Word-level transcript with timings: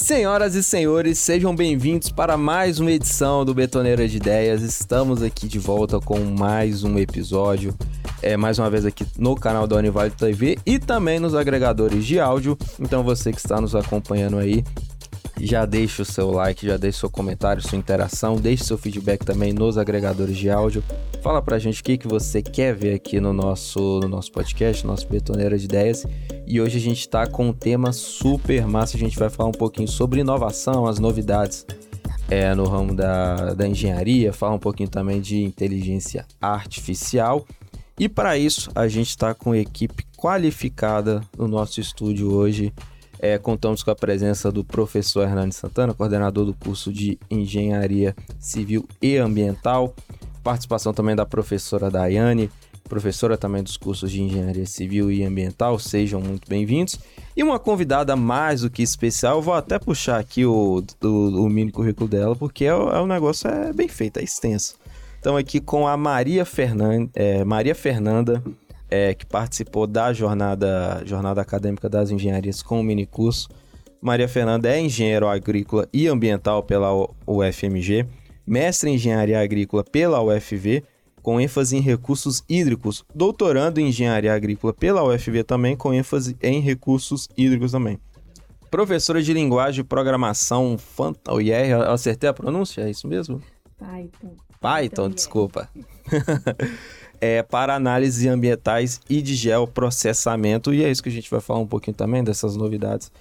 Senhoras 0.00 0.54
e 0.54 0.62
senhores, 0.62 1.18
sejam 1.18 1.54
bem-vindos 1.54 2.08
para 2.08 2.36
mais 2.36 2.78
uma 2.78 2.92
edição 2.92 3.44
do 3.44 3.52
Betoneira 3.52 4.06
de 4.06 4.16
Ideias. 4.16 4.62
Estamos 4.62 5.24
aqui 5.24 5.48
de 5.48 5.58
volta 5.58 5.98
com 5.98 6.20
mais 6.20 6.84
um 6.84 6.96
episódio, 7.00 7.74
é, 8.22 8.36
mais 8.36 8.60
uma 8.60 8.70
vez 8.70 8.86
aqui 8.86 9.04
no 9.18 9.34
canal 9.34 9.66
da 9.66 9.74
Univale 9.74 10.12
TV 10.12 10.56
e 10.64 10.78
também 10.78 11.18
nos 11.18 11.34
agregadores 11.34 12.06
de 12.06 12.20
áudio. 12.20 12.56
Então 12.78 13.02
você 13.02 13.32
que 13.32 13.38
está 13.38 13.60
nos 13.60 13.74
acompanhando 13.74 14.38
aí, 14.38 14.64
já 15.40 15.66
deixa 15.66 16.02
o 16.02 16.06
seu 16.06 16.30
like, 16.30 16.64
já 16.64 16.76
deixa 16.76 16.98
o 16.98 17.00
seu 17.00 17.10
comentário, 17.10 17.60
sua 17.60 17.76
interação, 17.76 18.36
deixe 18.36 18.64
seu 18.64 18.78
feedback 18.78 19.26
também 19.26 19.52
nos 19.52 19.76
agregadores 19.76 20.36
de 20.36 20.48
áudio. 20.48 20.82
Fala 21.22 21.42
pra 21.42 21.58
gente 21.58 21.80
o 21.80 21.84
que, 21.84 21.98
que 21.98 22.06
você 22.06 22.40
quer 22.40 22.72
ver 22.72 22.94
aqui 22.94 23.20
no 23.20 23.32
nosso, 23.32 23.98
no 24.00 24.08
nosso 24.08 24.30
podcast, 24.30 24.86
nosso 24.86 25.08
Betoneira 25.08 25.58
de 25.58 25.64
Ideias. 25.64 26.06
E 26.50 26.62
hoje 26.62 26.78
a 26.78 26.80
gente 26.80 27.00
está 27.00 27.26
com 27.26 27.48
um 27.48 27.52
tema 27.52 27.92
super 27.92 28.66
massa. 28.66 28.96
A 28.96 28.98
gente 28.98 29.18
vai 29.18 29.28
falar 29.28 29.50
um 29.50 29.52
pouquinho 29.52 29.86
sobre 29.86 30.20
inovação, 30.20 30.86
as 30.86 30.98
novidades 30.98 31.66
é, 32.30 32.54
no 32.54 32.64
ramo 32.64 32.94
da, 32.94 33.52
da 33.52 33.68
engenharia, 33.68 34.32
falar 34.32 34.54
um 34.54 34.58
pouquinho 34.58 34.88
também 34.88 35.20
de 35.20 35.44
inteligência 35.44 36.24
artificial. 36.40 37.46
E 37.98 38.08
para 38.08 38.38
isso, 38.38 38.70
a 38.74 38.88
gente 38.88 39.10
está 39.10 39.34
com 39.34 39.54
equipe 39.54 40.06
qualificada 40.16 41.20
no 41.36 41.46
nosso 41.46 41.82
estúdio 41.82 42.32
hoje. 42.32 42.72
É, 43.18 43.36
contamos 43.36 43.82
com 43.82 43.90
a 43.90 43.96
presença 43.96 44.50
do 44.50 44.64
professor 44.64 45.28
Hernani 45.28 45.52
Santana, 45.52 45.92
coordenador 45.92 46.46
do 46.46 46.54
curso 46.54 46.90
de 46.90 47.18
Engenharia 47.30 48.16
Civil 48.38 48.88
e 49.02 49.18
Ambiental 49.18 49.94
participação 50.48 50.94
também 50.94 51.14
da 51.14 51.26
professora 51.26 51.90
Daiane, 51.90 52.50
professora 52.88 53.36
também 53.36 53.62
dos 53.62 53.76
cursos 53.76 54.10
de 54.10 54.20
Engenharia 54.20 54.66
Civil 54.66 55.12
e 55.12 55.22
Ambiental, 55.22 55.78
sejam 55.78 56.20
muito 56.20 56.48
bem-vindos. 56.48 56.98
E 57.36 57.42
uma 57.42 57.58
convidada 57.58 58.16
mais 58.16 58.62
do 58.62 58.70
que 58.70 58.82
especial, 58.82 59.40
vou 59.40 59.54
até 59.54 59.78
puxar 59.78 60.18
aqui 60.18 60.44
o, 60.44 60.82
o, 61.02 61.06
o 61.06 61.48
mini 61.48 61.70
currículo 61.70 62.08
dela, 62.08 62.34
porque 62.34 62.64
é, 62.64 62.68
é, 62.68 62.72
o 62.72 63.06
negócio 63.06 63.48
é 63.48 63.72
bem 63.72 63.86
feito, 63.86 64.18
é 64.18 64.24
extenso. 64.24 64.76
Estamos 65.14 65.38
aqui 65.38 65.60
com 65.60 65.86
a 65.86 65.96
Maria, 65.96 66.44
é, 67.14 67.44
Maria 67.44 67.74
Fernanda, 67.74 68.42
é, 68.90 69.14
que 69.14 69.26
participou 69.26 69.86
da 69.86 70.12
jornada, 70.12 71.02
jornada 71.04 71.40
acadêmica 71.40 71.88
das 71.88 72.10
engenharias 72.10 72.62
com 72.62 72.80
o 72.80 72.82
mini 72.82 73.06
curso. 73.06 73.48
Maria 74.00 74.28
Fernanda 74.28 74.68
é 74.68 74.80
engenheiro 74.80 75.28
agrícola 75.28 75.88
e 75.92 76.08
ambiental 76.08 76.62
pela 76.62 76.90
UFMG 77.26 78.06
mestre 78.48 78.90
em 78.90 78.94
engenharia 78.94 79.40
agrícola 79.40 79.84
pela 79.84 80.22
UFV, 80.22 80.82
com 81.28 81.38
ênfase 81.38 81.76
em 81.76 81.80
recursos 81.80 82.42
hídricos, 82.48 83.04
doutorando 83.14 83.78
em 83.78 83.88
engenharia 83.88 84.32
agrícola 84.32 84.72
pela 84.72 85.04
UFV 85.04 85.44
também, 85.44 85.76
com 85.76 85.92
ênfase 85.92 86.34
em 86.42 86.58
recursos 86.58 87.28
hídricos 87.36 87.72
também. 87.72 88.00
Professora 88.70 89.22
de 89.22 89.34
linguagem 89.34 89.82
e 89.82 89.84
programação 89.84 90.78
Fanta... 90.78 91.30
Yeah, 91.34 91.84
eu 91.84 91.92
acertei 91.92 92.30
a 92.30 92.32
pronúncia? 92.32 92.80
É 92.80 92.88
isso 92.88 93.06
mesmo? 93.06 93.42
Python. 93.78 94.36
Python, 94.58 94.84
então, 94.84 95.10
desculpa. 95.10 95.68
é, 97.20 97.42
para 97.42 97.74
análise 97.74 98.26
ambientais 98.26 98.98
e 99.06 99.20
de 99.20 99.34
geoprocessamento. 99.34 100.72
E 100.72 100.82
é 100.82 100.90
isso 100.90 101.02
que 101.02 101.10
a 101.10 101.12
gente 101.12 101.30
vai 101.30 101.40
falar 101.40 101.60
um 101.60 101.66
pouquinho 101.66 101.94
também 101.94 102.24
dessas 102.24 102.56
novidades 102.56 103.12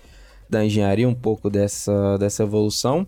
da 0.49 0.63
engenharia, 0.63 1.09
um 1.09 1.13
pouco 1.13 1.49
dessa, 1.49 2.17
dessa 2.17 2.43
evolução. 2.43 3.05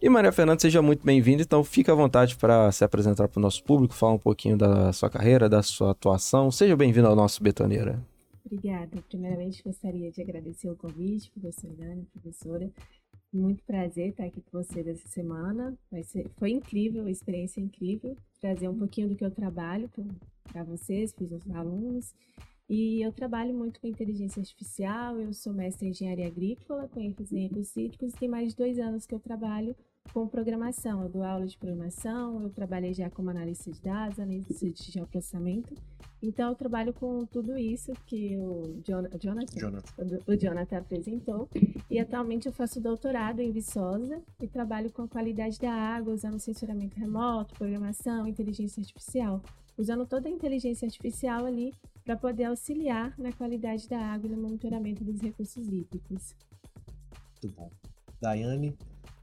E 0.00 0.08
Maria 0.08 0.30
Fernanda, 0.30 0.60
seja 0.60 0.80
muito 0.80 1.04
bem-vinda. 1.04 1.42
Então, 1.42 1.64
fique 1.64 1.90
à 1.90 1.94
vontade 1.94 2.36
para 2.36 2.70
se 2.70 2.84
apresentar 2.84 3.26
para 3.26 3.40
o 3.40 3.42
nosso 3.42 3.64
público, 3.64 3.92
falar 3.92 4.12
um 4.12 4.18
pouquinho 4.18 4.56
da 4.56 4.92
sua 4.92 5.10
carreira, 5.10 5.48
da 5.48 5.60
sua 5.60 5.90
atuação. 5.90 6.52
Seja 6.52 6.76
bem-vinda 6.76 7.08
ao 7.08 7.16
nosso 7.16 7.42
Betoneira. 7.42 8.00
Obrigada. 8.46 9.02
Primeiramente, 9.08 9.60
gostaria 9.60 10.12
de 10.12 10.22
agradecer 10.22 10.70
o 10.70 10.76
convite, 10.76 11.28
professor 11.32 11.72
Dani, 11.72 12.06
professora. 12.12 12.70
Muito 13.32 13.64
prazer 13.64 14.10
estar 14.10 14.24
aqui 14.24 14.40
com 14.40 14.62
vocês 14.62 14.86
essa 14.86 15.08
semana. 15.08 15.76
Ser, 16.04 16.30
foi 16.38 16.52
incrível, 16.52 17.02
uma 17.02 17.10
experiência 17.10 17.60
incrível. 17.60 18.16
Trazer 18.40 18.68
um 18.68 18.78
pouquinho 18.78 19.08
do 19.08 19.16
que 19.16 19.24
eu 19.24 19.32
trabalho 19.32 19.90
para 20.52 20.62
vocês, 20.62 21.12
para 21.12 21.24
os 21.24 21.50
alunos. 21.50 22.14
E 22.68 23.04
eu 23.04 23.10
trabalho 23.12 23.52
muito 23.52 23.80
com 23.80 23.86
inteligência 23.88 24.40
artificial, 24.40 25.18
eu 25.18 25.32
sou 25.32 25.54
mestre 25.54 25.86
em 25.86 25.90
engenharia 25.90 26.26
agrícola, 26.26 26.86
com 26.86 27.00
ênfase 27.00 27.34
em 27.34 27.48
recursos 27.48 27.74
e 27.74 27.88
tem 28.18 28.28
mais 28.28 28.50
de 28.50 28.56
dois 28.56 28.78
anos 28.78 29.06
que 29.06 29.14
eu 29.14 29.18
trabalho 29.18 29.74
com 30.12 30.26
programação. 30.26 31.02
Eu 31.02 31.08
dou 31.08 31.22
aula 31.22 31.46
de 31.46 31.56
programação, 31.56 32.42
eu 32.42 32.50
trabalhei 32.50 32.92
já 32.94 33.08
como 33.10 33.30
analista 33.30 33.70
de 33.70 33.80
dados, 33.80 34.18
analista 34.18 34.68
de 34.70 34.92
geoprocessamento. 34.92 35.74
Então, 36.20 36.48
eu 36.50 36.54
trabalho 36.56 36.92
com 36.92 37.24
tudo 37.26 37.56
isso 37.56 37.92
que 38.06 38.36
o 38.38 38.80
Jonathan, 38.84 39.18
Jonathan. 39.18 40.20
O, 40.26 40.36
Jonathan 40.36 40.78
apresentou. 40.78 41.48
E 41.88 41.98
atualmente 41.98 42.46
eu 42.46 42.52
faço 42.52 42.80
doutorado 42.80 43.40
em 43.40 43.52
Viçosa 43.52 44.20
e 44.40 44.48
trabalho 44.48 44.90
com 44.90 45.02
a 45.02 45.08
qualidade 45.08 45.58
da 45.60 45.72
água, 45.72 46.12
usando 46.12 46.38
sensoramento 46.40 46.98
remoto, 46.98 47.54
programação, 47.54 48.26
inteligência 48.26 48.80
artificial. 48.80 49.40
Usando 49.76 50.04
toda 50.06 50.28
a 50.28 50.32
inteligência 50.32 50.86
artificial 50.86 51.46
ali 51.46 51.72
para 52.04 52.16
poder 52.16 52.44
auxiliar 52.44 53.14
na 53.16 53.32
qualidade 53.32 53.88
da 53.88 53.98
água 53.98 54.26
e 54.26 54.30
no 54.30 54.42
monitoramento 54.42 55.04
dos 55.04 55.20
recursos 55.20 55.68
hídricos. 55.68 56.34
Muito 57.42 57.54
bom. 57.54 57.70
Daiane, 58.20 58.76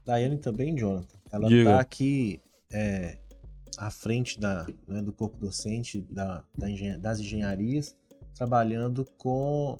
Daiane 0.06 0.38
também, 0.38 0.76
Jonathan, 0.76 1.18
ela 1.32 1.52
está 1.52 1.80
aqui 1.80 2.40
é, 2.72 3.18
à 3.76 3.90
frente 3.90 4.38
da, 4.38 4.64
né, 4.86 5.02
do 5.02 5.12
corpo 5.12 5.36
docente 5.38 6.00
da, 6.08 6.44
da 6.56 6.70
engen 6.70 6.98
das 7.00 7.18
engenharias, 7.18 7.96
trabalhando 8.32 9.04
com 9.18 9.76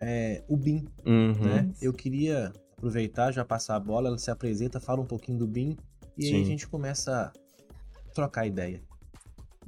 é, 0.00 0.42
o 0.48 0.56
BIM. 0.56 0.88
Uhum. 1.06 1.34
Né? 1.34 1.72
Eu 1.80 1.92
queria 1.92 2.52
aproveitar, 2.76 3.30
já 3.30 3.44
passar 3.44 3.76
a 3.76 3.80
bola, 3.80 4.08
ela 4.08 4.18
se 4.18 4.30
apresenta, 4.30 4.80
fala 4.80 5.00
um 5.00 5.06
pouquinho 5.06 5.38
do 5.38 5.46
BIM 5.46 5.76
e 6.18 6.24
Sim. 6.24 6.34
aí 6.34 6.42
a 6.42 6.46
gente 6.46 6.66
começa 6.66 7.32
a 7.32 8.12
trocar 8.12 8.46
ideia. 8.46 8.82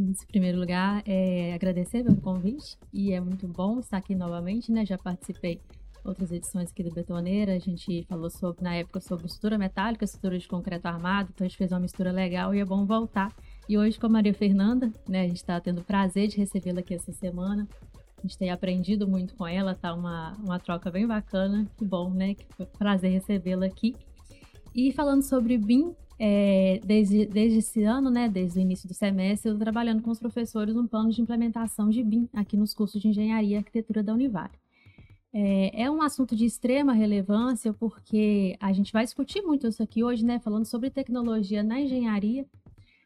Em 0.00 0.14
primeiro 0.26 0.58
lugar, 0.58 1.02
é 1.06 1.54
agradecer 1.54 2.02
pelo 2.02 2.16
convite 2.16 2.76
e 2.92 3.12
é 3.12 3.20
muito 3.20 3.46
bom 3.46 3.78
estar 3.78 3.98
aqui 3.98 4.14
novamente, 4.14 4.72
né? 4.72 4.84
Já 4.84 4.98
participei 4.98 5.60
outras 6.04 6.32
edições 6.32 6.70
aqui 6.70 6.82
do 6.82 6.90
Betoneira, 6.90 7.54
a 7.54 7.58
gente 7.58 8.04
falou 8.08 8.30
sobre, 8.30 8.62
na 8.62 8.74
época 8.74 9.00
sobre 9.00 9.26
estrutura 9.26 9.56
metálica, 9.56 10.04
estrutura 10.04 10.38
de 10.38 10.48
concreto 10.48 10.86
armado, 10.86 11.30
então 11.32 11.44
a 11.44 11.48
gente 11.48 11.58
fez 11.58 11.72
uma 11.72 11.80
mistura 11.80 12.10
legal 12.10 12.54
e 12.54 12.60
é 12.60 12.64
bom 12.64 12.84
voltar. 12.84 13.34
E 13.68 13.78
hoje 13.78 13.98
com 13.98 14.06
a 14.06 14.08
Maria 14.08 14.34
Fernanda, 14.34 14.92
né? 15.08 15.22
A 15.22 15.28
gente 15.28 15.36
está 15.36 15.60
tendo 15.60 15.80
o 15.80 15.84
prazer 15.84 16.28
de 16.28 16.36
recebê-la 16.36 16.80
aqui 16.80 16.94
essa 16.94 17.12
semana. 17.12 17.68
A 18.18 18.22
gente 18.22 18.38
tem 18.38 18.50
aprendido 18.50 19.06
muito 19.06 19.34
com 19.34 19.46
ela, 19.46 19.74
tá 19.74 19.94
uma, 19.94 20.32
uma 20.42 20.58
troca 20.58 20.90
bem 20.90 21.06
bacana. 21.06 21.66
Que 21.76 21.84
bom, 21.84 22.10
né? 22.10 22.34
Que 22.34 22.46
prazer 22.78 23.12
recebê-la 23.12 23.66
aqui. 23.66 23.94
E 24.74 24.92
falando 24.92 25.22
sobre 25.22 25.58
BIM, 25.58 25.94
é, 26.18 26.80
desde, 26.84 27.26
desde 27.26 27.58
esse 27.58 27.82
ano, 27.82 28.10
né, 28.10 28.28
desde 28.28 28.58
o 28.58 28.62
início 28.62 28.88
do 28.88 28.94
semestre, 28.94 29.50
eu 29.50 29.58
trabalhando 29.58 30.02
com 30.02 30.10
os 30.10 30.18
professores 30.20 30.76
um 30.76 30.86
plano 30.86 31.10
de 31.10 31.20
implementação 31.20 31.90
de 31.90 32.02
BIM 32.02 32.28
aqui 32.32 32.56
nos 32.56 32.72
cursos 32.72 33.02
de 33.02 33.08
Engenharia 33.08 33.56
e 33.56 33.58
Arquitetura 33.58 34.02
da 34.02 34.14
Univale. 34.14 34.52
É, 35.34 35.84
é, 35.84 35.90
um 35.90 36.02
assunto 36.02 36.36
de 36.36 36.44
extrema 36.44 36.92
relevância 36.92 37.72
porque 37.72 38.54
a 38.60 38.70
gente 38.72 38.92
vai 38.92 39.02
discutir 39.02 39.40
muito 39.40 39.66
isso 39.66 39.82
aqui 39.82 40.04
hoje, 40.04 40.24
né, 40.24 40.38
falando 40.38 40.66
sobre 40.66 40.90
tecnologia 40.90 41.62
na 41.62 41.80
engenharia. 41.80 42.44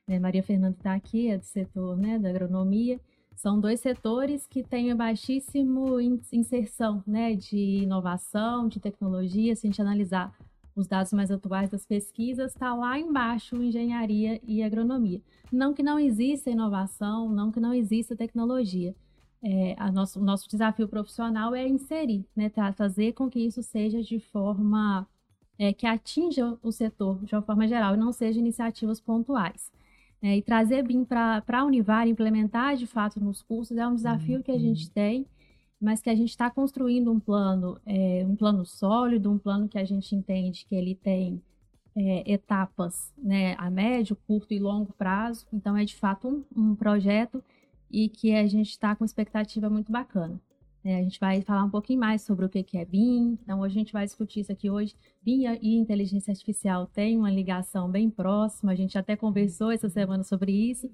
É, 0.09 0.19
Maria 0.19 0.42
Fernanda 0.42 0.76
está 0.76 0.94
aqui, 0.94 1.28
é 1.28 1.38
do 1.38 1.44
setor 1.44 1.97
né, 1.97 2.19
da 2.19 2.28
agronomia. 2.28 3.00
São 3.37 3.60
dois 3.60 3.81
setores 3.81 4.47
que 4.47 4.62
têm 4.62 4.94
baixíssimo 4.97 6.00
inserção 6.32 7.03
né, 7.06 7.34
de 7.34 7.82
inovação, 7.82 8.66
de 8.66 8.81
tecnologia, 8.81 9.54
se 9.54 9.66
a 9.66 9.70
gente 9.70 9.82
analisar 9.82 10.34
os 10.75 10.87
dados 10.87 11.12
mais 11.12 11.31
atuais 11.31 11.70
das 11.70 11.87
pesquisas, 11.87 12.53
está 12.53 12.75
lá 12.75 12.98
embaixo 12.98 13.56
engenharia 13.56 14.41
e 14.44 14.62
agronomia. 14.62 15.22
Não 15.50 15.72
que 15.72 15.82
não 15.82 15.98
exista 15.98 16.50
inovação, 16.50 17.29
não 17.29 17.50
que 17.50 17.61
não 17.61 17.72
exista 17.72 18.17
tecnologia. 18.17 18.94
É, 19.48 19.76
a 19.78 19.93
nosso, 19.93 20.19
o 20.19 20.25
nosso 20.25 20.48
desafio 20.48 20.88
profissional 20.88 21.54
é 21.54 21.69
inserir, 21.69 22.25
né, 22.34 22.50
fazer 22.75 23.12
com 23.12 23.31
que 23.31 23.38
isso 23.38 23.62
seja 23.62 24.02
de 24.02 24.19
forma 24.19 25.06
é, 25.56 25.72
que 25.72 25.87
atinja 25.87 26.58
o 26.62 26.72
setor 26.72 27.25
de 27.25 27.32
uma 27.32 27.43
forma 27.43 27.69
geral 27.69 27.94
e 27.94 27.96
não 27.96 28.12
seja 28.12 28.40
iniciativas 28.40 29.00
pontuais. 29.00 29.70
É, 30.20 30.37
e 30.37 30.43
trazer 30.43 30.82
BIM 30.82 31.04
para 31.04 31.44
a 31.46 31.64
Univar, 31.64 32.08
implementar 32.08 32.75
de 32.75 32.87
fato 32.87 33.20
nos 33.20 33.43
cursos, 33.43 33.76
é 33.76 33.87
um 33.87 33.94
desafio 33.94 34.43
que 34.43 34.50
a 34.50 34.58
gente 34.58 34.87
uhum. 34.87 34.93
tem 34.93 35.26
mas 35.81 36.00
que 36.00 36.10
a 36.10 36.14
gente 36.14 36.31
está 36.31 36.50
construindo 36.50 37.12
um 37.12 37.20
plano, 37.20 37.78
é, 37.84 38.25
um 38.26 38.34
plano 38.34 38.64
sólido, 38.64 39.31
um 39.31 39.38
plano 39.38 39.69
que 39.69 39.78
a 39.78 39.84
gente 39.84 40.14
entende 40.14 40.64
que 40.66 40.75
ele 40.75 40.94
tem 40.94 41.43
é, 41.94 42.32
etapas 42.32 43.12
né, 43.16 43.54
a 43.58 43.70
médio, 43.70 44.16
curto 44.26 44.54
e 44.54 44.58
longo 44.58 44.93
prazo. 44.94 45.46
Então, 45.52 45.76
é 45.76 45.84
de 45.84 45.94
fato 45.94 46.28
um, 46.28 46.44
um 46.70 46.75
projeto 46.75 47.43
e 47.91 48.09
que 48.09 48.35
a 48.35 48.47
gente 48.47 48.71
está 48.71 48.94
com 48.94 49.05
expectativa 49.05 49.69
muito 49.71 49.93
bacana. 49.93 50.41
É, 50.85 50.99
a 50.99 51.03
gente 51.03 51.19
vai 51.19 51.43
falar 51.43 51.65
um 51.65 51.71
pouquinho 51.71 51.99
mais 51.99 52.23
sobre 52.23 52.44
o 52.44 52.49
que, 52.49 52.62
que 52.62 52.79
é 52.79 52.85
BIM. 52.85 53.37
Então, 53.43 53.59
hoje 53.59 53.75
a 53.75 53.79
gente 53.81 53.93
vai 53.93 54.05
discutir 54.05 54.41
isso 54.41 54.53
aqui 54.53 54.71
hoje. 54.71 54.94
BIM 55.21 55.44
e 55.61 55.77
inteligência 55.77 56.31
artificial 56.31 56.87
têm 56.87 57.19
uma 57.19 57.29
ligação 57.29 57.91
bem 57.91 58.09
próxima. 58.09 58.71
A 58.71 58.75
gente 58.77 58.97
até 58.97 59.17
conversou 59.17 59.73
essa 59.73 59.88
semana 59.88 60.23
sobre 60.23 60.53
isso. 60.53 60.88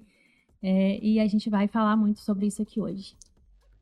É, 0.63 0.97
e 0.99 1.19
a 1.19 1.27
gente 1.27 1.47
vai 1.47 1.67
falar 1.67 1.95
muito 1.95 2.21
sobre 2.21 2.47
isso 2.47 2.59
aqui 2.59 2.81
hoje. 2.81 3.15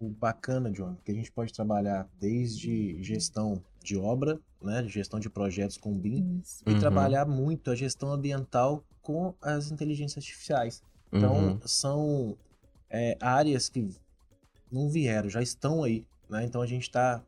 o 0.01 0.09
bacana, 0.09 0.69
John, 0.69 0.97
que 1.05 1.11
a 1.11 1.15
gente 1.15 1.31
pode 1.31 1.53
trabalhar 1.53 2.09
desde 2.19 3.01
gestão 3.01 3.63
de 3.81 3.95
obra, 3.95 4.37
né, 4.61 4.83
gestão 4.87 5.19
de 5.19 5.29
projetos 5.29 5.77
com 5.77 5.97
BIM, 5.97 6.41
Isso. 6.43 6.63
e 6.67 6.73
uhum. 6.73 6.79
trabalhar 6.79 7.25
muito 7.25 7.71
a 7.71 7.75
gestão 7.75 8.11
ambiental 8.11 8.83
com 9.01 9.33
as 9.41 9.71
inteligências 9.71 10.17
artificiais. 10.17 10.83
Então, 11.13 11.51
uhum. 11.51 11.59
são 11.65 12.37
é, 12.91 13.17
áreas 13.19 13.69
que 13.69 13.89
não 14.71 14.89
vieram, 14.89 15.29
já 15.29 15.41
estão 15.41 15.83
aí. 15.83 16.05
Né? 16.29 16.45
Então, 16.45 16.61
a 16.61 16.67
gente 16.67 16.83
está 16.83 17.23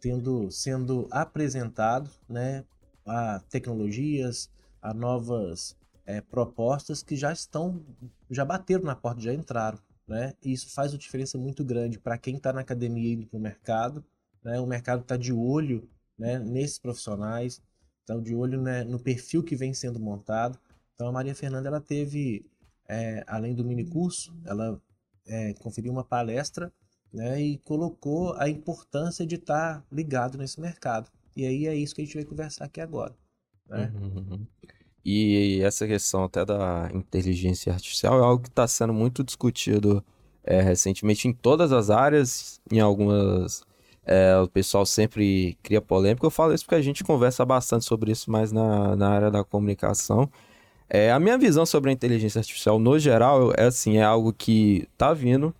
tendo 0.00 0.50
sendo 0.50 1.06
apresentado 1.10 2.10
né, 2.28 2.64
a 3.06 3.40
tecnologias, 3.50 4.50
a 4.80 4.94
novas 4.94 5.76
é, 6.06 6.20
propostas 6.20 7.02
que 7.02 7.16
já 7.16 7.32
estão, 7.32 7.82
já 8.30 8.44
bateram 8.44 8.84
na 8.84 8.96
porta, 8.96 9.20
já 9.20 9.34
entraram. 9.34 9.78
Né? 10.06 10.34
E 10.42 10.52
isso 10.52 10.70
faz 10.70 10.92
uma 10.92 10.98
diferença 10.98 11.38
muito 11.38 11.64
grande 11.64 11.98
para 11.98 12.18
quem 12.18 12.36
está 12.36 12.52
na 12.52 12.62
academia 12.62 13.12
e 13.12 13.28
no 13.32 13.38
mercado. 13.38 14.04
Né? 14.42 14.58
O 14.60 14.66
mercado 14.66 15.02
está 15.02 15.16
de 15.16 15.32
olho 15.32 15.88
né, 16.18 16.38
nesses 16.38 16.78
profissionais, 16.78 17.62
está 18.00 18.16
de 18.16 18.34
olho 18.34 18.60
né, 18.60 18.82
no 18.82 18.98
perfil 18.98 19.42
que 19.42 19.54
vem 19.54 19.72
sendo 19.72 20.00
montado. 20.00 20.58
Então 20.94 21.08
a 21.08 21.12
Maria 21.12 21.34
Fernanda 21.34 21.68
ela 21.68 21.80
teve, 21.80 22.44
é, 22.90 23.22
além 23.28 23.54
do 23.54 23.64
mini 23.64 23.84
curso, 23.84 24.36
ela 24.44 24.82
é, 25.24 25.54
conferiu 25.54 25.92
uma 25.92 26.02
palestra 26.02 26.72
né, 27.12 27.40
e 27.40 27.58
colocou 27.58 28.34
a 28.34 28.48
importância 28.48 29.24
de 29.24 29.36
estar 29.36 29.76
tá 29.78 29.86
ligado 29.92 30.36
nesse 30.36 30.60
mercado. 30.60 31.08
E 31.36 31.46
aí 31.46 31.66
é 31.68 31.74
isso 31.74 31.94
que 31.94 32.02
a 32.02 32.04
gente 32.04 32.16
vai 32.16 32.24
conversar 32.24 32.64
aqui 32.64 32.80
agora. 32.80 33.14
Né? 33.68 33.92
Uhum. 33.94 34.44
E 35.04 35.60
essa 35.62 35.86
questão 35.86 36.24
até 36.24 36.44
da 36.44 36.90
inteligência 36.92 37.72
artificial 37.72 38.18
é 38.18 38.24
algo 38.24 38.42
que 38.42 38.48
está 38.48 38.66
sendo 38.66 38.92
muito 38.92 39.22
discutido 39.22 40.04
é, 40.42 40.60
recentemente 40.60 41.28
em 41.28 41.32
todas 41.32 41.70
as 41.70 41.90
áreas, 41.90 42.60
em 42.70 42.80
algumas. 42.80 43.62
É, 44.04 44.36
o 44.38 44.48
pessoal 44.48 44.84
sempre 44.84 45.56
cria 45.62 45.80
polêmica. 45.80 46.26
Eu 46.26 46.30
falo 46.30 46.52
isso 46.52 46.64
porque 46.64 46.74
a 46.74 46.82
gente 46.82 47.04
conversa 47.04 47.44
bastante 47.44 47.84
sobre 47.84 48.10
isso 48.10 48.30
mais 48.30 48.50
na, 48.50 48.96
na 48.96 49.08
área 49.08 49.30
da 49.30 49.44
comunicação. 49.44 50.28
É, 50.90 51.12
a 51.12 51.20
minha 51.20 51.38
visão 51.38 51.64
sobre 51.64 51.90
a 51.90 51.92
inteligência 51.92 52.40
artificial, 52.40 52.78
no 52.78 52.98
geral, 52.98 53.52
é 53.56 53.64
assim, 53.64 53.98
é 53.98 54.02
algo 54.02 54.32
que 54.32 54.88
tá 54.98 55.14
vindo, 55.14 55.54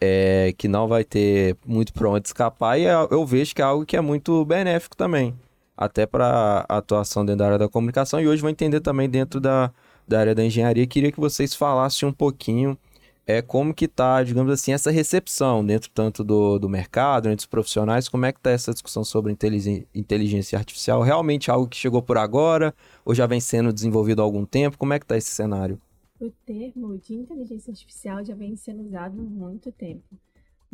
é, 0.00 0.52
que 0.58 0.66
não 0.68 0.88
vai 0.88 1.04
ter 1.04 1.56
muito 1.64 1.92
para 1.92 2.10
onde 2.10 2.26
escapar, 2.28 2.78
e 2.78 2.86
é, 2.86 2.92
eu 3.10 3.24
vejo 3.24 3.54
que 3.54 3.62
é 3.62 3.64
algo 3.64 3.86
que 3.86 3.96
é 3.96 4.00
muito 4.00 4.44
benéfico 4.44 4.96
também 4.96 5.34
até 5.76 6.06
para 6.06 6.64
atuação 6.68 7.24
dentro 7.24 7.38
da 7.40 7.46
área 7.46 7.58
da 7.58 7.68
comunicação 7.68 8.20
e 8.20 8.28
hoje 8.28 8.40
vou 8.40 8.50
entender 8.50 8.80
também 8.80 9.08
dentro 9.08 9.40
da, 9.40 9.72
da 10.06 10.20
área 10.20 10.34
da 10.34 10.44
engenharia. 10.44 10.86
Queria 10.86 11.12
que 11.12 11.20
vocês 11.20 11.54
falassem 11.54 12.08
um 12.08 12.12
pouquinho 12.12 12.78
é 13.26 13.40
como 13.40 13.74
que 13.74 13.88
tá, 13.88 14.22
digamos 14.22 14.52
assim, 14.52 14.72
essa 14.72 14.90
recepção 14.90 15.64
dentro 15.64 15.90
tanto 15.90 16.22
do, 16.22 16.58
do 16.58 16.68
mercado, 16.68 17.28
entre 17.28 17.44
os 17.44 17.46
profissionais, 17.46 18.08
como 18.08 18.26
é 18.26 18.32
que 18.32 18.40
tá 18.40 18.50
essa 18.50 18.72
discussão 18.72 19.04
sobre 19.04 19.32
inteligência 19.94 20.58
artificial? 20.58 21.02
Realmente 21.02 21.50
algo 21.50 21.68
que 21.68 21.76
chegou 21.76 22.02
por 22.02 22.18
agora 22.18 22.74
ou 23.04 23.14
já 23.14 23.26
vem 23.26 23.40
sendo 23.40 23.72
desenvolvido 23.72 24.20
há 24.20 24.24
algum 24.24 24.44
tempo? 24.44 24.78
Como 24.78 24.92
é 24.92 24.98
que 24.98 25.06
tá 25.06 25.16
esse 25.16 25.30
cenário? 25.30 25.80
O 26.20 26.30
termo 26.46 26.96
de 26.98 27.14
inteligência 27.14 27.70
artificial 27.70 28.24
já 28.24 28.34
vem 28.34 28.56
sendo 28.56 28.84
usado 28.84 29.20
há 29.20 29.24
muito 29.24 29.72
tempo 29.72 30.04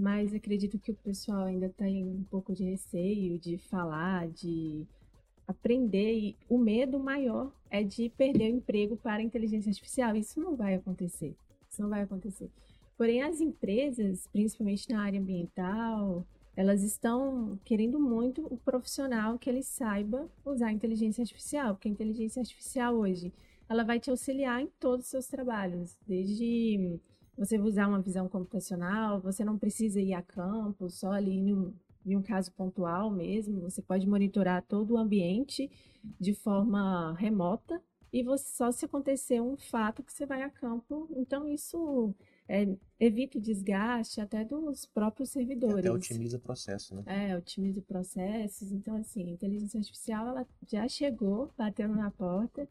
mas 0.00 0.32
acredito 0.32 0.78
que 0.78 0.90
o 0.90 0.94
pessoal 0.94 1.42
ainda 1.42 1.68
tem 1.68 2.06
um 2.06 2.24
pouco 2.30 2.54
de 2.54 2.64
receio 2.64 3.38
de 3.38 3.58
falar, 3.58 4.28
de 4.28 4.86
aprender, 5.46 6.18
e 6.18 6.36
o 6.48 6.56
medo 6.56 6.98
maior 6.98 7.52
é 7.70 7.82
de 7.82 8.08
perder 8.08 8.50
o 8.50 8.56
emprego 8.56 8.96
para 8.96 9.16
a 9.16 9.22
inteligência 9.22 9.68
artificial. 9.68 10.16
Isso 10.16 10.40
não 10.40 10.56
vai 10.56 10.74
acontecer. 10.74 11.36
Não 11.80 11.88
vai 11.88 12.02
acontecer. 12.02 12.50
Porém, 12.94 13.22
as 13.22 13.40
empresas, 13.40 14.26
principalmente 14.30 14.90
na 14.90 15.00
área 15.02 15.18
ambiental, 15.18 16.26
elas 16.54 16.82
estão 16.82 17.58
querendo 17.64 17.98
muito 17.98 18.46
o 18.52 18.58
profissional 18.58 19.38
que 19.38 19.48
ele 19.48 19.62
saiba 19.62 20.28
usar 20.44 20.66
a 20.66 20.72
inteligência 20.72 21.22
artificial, 21.22 21.74
porque 21.74 21.88
a 21.88 21.90
inteligência 21.90 22.40
artificial 22.40 22.94
hoje, 22.94 23.32
ela 23.66 23.82
vai 23.82 23.98
te 23.98 24.10
auxiliar 24.10 24.60
em 24.60 24.66
todos 24.78 25.06
os 25.06 25.10
seus 25.10 25.26
trabalhos, 25.26 25.96
desde 26.06 27.00
você 27.38 27.58
usar 27.58 27.88
uma 27.88 28.02
visão 28.02 28.28
computacional, 28.28 29.18
você 29.18 29.42
não 29.42 29.56
precisa 29.56 29.98
ir 29.98 30.12
a 30.12 30.20
campo, 30.20 30.90
só 30.90 31.12
ali 31.12 31.32
em 31.32 31.54
um, 31.54 31.72
em 32.04 32.14
um 32.14 32.22
caso 32.22 32.52
pontual 32.52 33.10
mesmo, 33.10 33.62
você 33.62 33.80
pode 33.80 34.06
monitorar 34.06 34.62
todo 34.68 34.92
o 34.92 34.98
ambiente 34.98 35.70
de 36.20 36.34
forma 36.34 37.14
remota 37.14 37.80
e 38.12 38.22
você 38.22 38.50
só 38.50 38.70
se 38.70 38.84
acontecer 38.84 39.40
um 39.40 39.56
fato 39.56 40.02
que 40.02 40.12
você 40.12 40.26
vai 40.26 40.42
a 40.42 40.50
campo. 40.50 41.08
Então 41.16 41.48
isso 41.48 42.14
é, 42.48 42.68
evita 42.98 43.38
o 43.38 43.40
desgaste 43.40 44.20
até 44.20 44.44
dos 44.44 44.86
próprios 44.86 45.30
servidores. 45.30 45.78
Até 45.78 45.92
otimiza 45.92 46.36
o 46.36 46.40
processo, 46.40 46.94
né? 46.94 47.02
É, 47.06 47.36
otimiza 47.36 47.80
processos. 47.82 48.72
Então, 48.72 48.96
assim, 48.96 49.28
a 49.28 49.32
inteligência 49.32 49.78
artificial 49.78 50.28
ela 50.28 50.46
já 50.66 50.86
chegou, 50.88 51.52
batendo 51.56 51.94
na 51.94 52.10
porta 52.10 52.68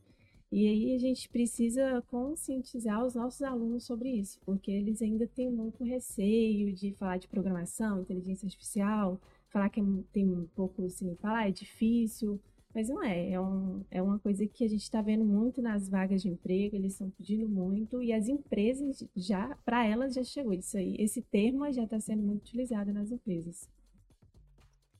e 0.52 0.68
aí 0.68 0.96
a 0.96 0.98
gente 0.98 1.30
precisa 1.30 2.02
conscientizar 2.08 3.06
os 3.06 3.14
nossos 3.14 3.42
alunos 3.44 3.84
sobre 3.84 4.10
isso, 4.10 4.40
porque 4.44 4.72
eles 4.72 5.00
ainda 5.00 5.28
têm 5.28 5.52
muito 5.52 5.84
receio 5.84 6.74
de 6.74 6.92
falar 6.94 7.18
de 7.18 7.28
programação, 7.28 8.02
inteligência 8.02 8.48
artificial, 8.48 9.22
falar 9.50 9.70
que 9.70 9.80
é 9.80 9.84
tem 10.12 10.28
um 10.28 10.48
pouco 10.56 10.84
assim, 10.84 11.16
falar 11.18 11.48
é 11.48 11.52
difícil, 11.52 12.42
mas 12.74 12.88
não 12.88 13.04
é. 13.04 13.32
É, 13.32 13.42
um, 13.42 13.84
é 13.90 14.02
uma 14.02 14.20
coisa 14.20 14.46
que 14.48 14.64
a 14.64 14.68
gente 14.68 14.84
está 14.84 15.02
vendo 15.02 15.26
muito 15.26 15.62
nas 15.62 15.90
vagas 15.90 16.22
de 16.22 16.30
emprego, 16.30 16.76
eles 16.76 16.94
estão 16.94 17.10
pedindo 17.12 17.48
muito, 17.50 18.02
e 18.02 18.14
as 18.14 18.28
empresas 18.28 19.04
já, 19.16 19.56
para 19.66 19.86
elas 19.86 20.14
já 20.14 20.24
chegou 20.24 20.54
isso 20.54 20.78
aí. 20.78 20.96
Esse 21.00 21.22
termo 21.22 21.72
já 21.72 21.84
está 21.84 22.00
sendo 22.00 22.22
muito 22.22 22.42
utilizado 22.42 22.94
nas 22.94 23.12
empresas. 23.12 23.68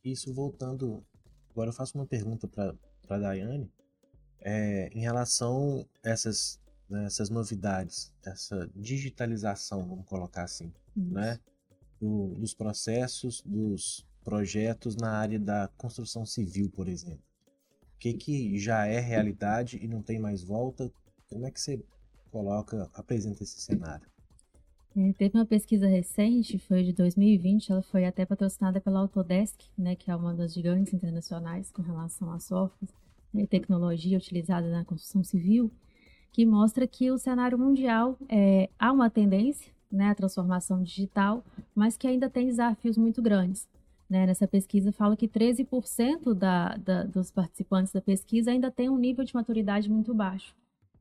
Isso 0.04 0.34
voltando. 0.34 1.04
Agora 1.52 1.70
eu 1.70 1.74
faço 1.74 1.98
uma 1.98 2.06
pergunta 2.06 2.48
para 2.48 2.76
a 3.10 3.18
Daiane 3.18 3.70
é, 4.40 4.90
em 4.94 5.02
relação 5.02 5.86
a 6.04 6.10
essas, 6.10 6.60
né, 6.90 7.06
essas 7.06 7.30
novidades, 7.30 8.12
essa 8.24 8.70
digitalização, 8.76 9.86
vamos 9.86 10.06
colocar 10.06 10.44
assim, 10.44 10.72
Isso. 10.96 11.14
né? 11.14 11.40
Do, 12.00 12.30
dos 12.36 12.54
processos, 12.54 13.42
dos 13.46 14.08
projetos 14.24 14.96
na 14.96 15.12
área 15.12 15.38
da 15.38 15.68
construção 15.78 16.26
civil, 16.26 16.70
por 16.70 16.88
exemplo. 16.88 17.24
Que, 18.00 18.14
que 18.14 18.58
já 18.58 18.86
é 18.86 19.00
realidade 19.00 19.78
e 19.82 19.88
não 19.88 20.02
tem 20.02 20.20
mais 20.20 20.42
volta? 20.42 20.92
Como 21.30 21.46
é 21.46 21.52
que 21.52 21.60
você 21.60 21.84
coloca, 22.32 22.90
apresenta 22.94 23.44
esse 23.44 23.60
cenário? 23.60 24.08
É, 24.96 25.14
teve 25.14 25.38
uma 25.38 25.46
pesquisa 25.46 25.88
recente, 25.88 26.58
foi 26.58 26.84
de 26.84 26.94
2020, 26.94 27.72
ela 27.72 27.82
foi 27.82 28.06
até 28.06 28.26
patrocinada 28.26 28.82
pela 28.82 29.00
Autodesk, 29.00 29.62
né, 29.78 29.96
que 29.96 30.10
é 30.10 30.16
uma 30.16 30.34
das 30.34 30.54
gigantes 30.54 30.94
internacionais 30.94 31.72
com 31.72 31.82
relação 31.82 32.32
a 32.32 32.40
softwares 32.40 32.94
né, 33.34 33.46
tecnologia 33.46 34.18
utilizada 34.18 34.70
na 34.70 34.84
construção 34.84 35.24
civil, 35.24 35.72
que 36.32 36.46
mostra 36.46 36.88
que 36.88 37.12
o 37.12 37.18
cenário 37.18 37.58
mundial 37.58 38.18
é, 38.28 38.70
há 38.80 38.92
uma 38.92 39.10
tendência 39.10 39.72
né, 39.92 40.14
transformação 40.14 40.84
digital, 40.84 41.44
mas 41.74 41.98
que 41.98 42.08
ainda 42.08 42.30
tem 42.30 42.48
desafios 42.48 42.98
muito 42.98 43.22
grandes. 43.22 43.68
Né? 44.10 44.26
Nessa 44.26 44.48
pesquisa 44.48 44.92
fala 44.92 45.16
que 45.16 45.28
13% 45.28 46.34
da, 46.34 46.76
da, 46.78 47.04
dos 47.04 47.32
participantes 47.32 47.94
da 47.94 48.02
pesquisa 48.02 48.52
ainda 48.52 48.72
tem 48.72 48.90
um 48.90 48.98
nível 48.98 49.24
de 49.24 49.36
maturidade 49.36 49.90
muito 49.90 50.14
baixo. 50.14 50.56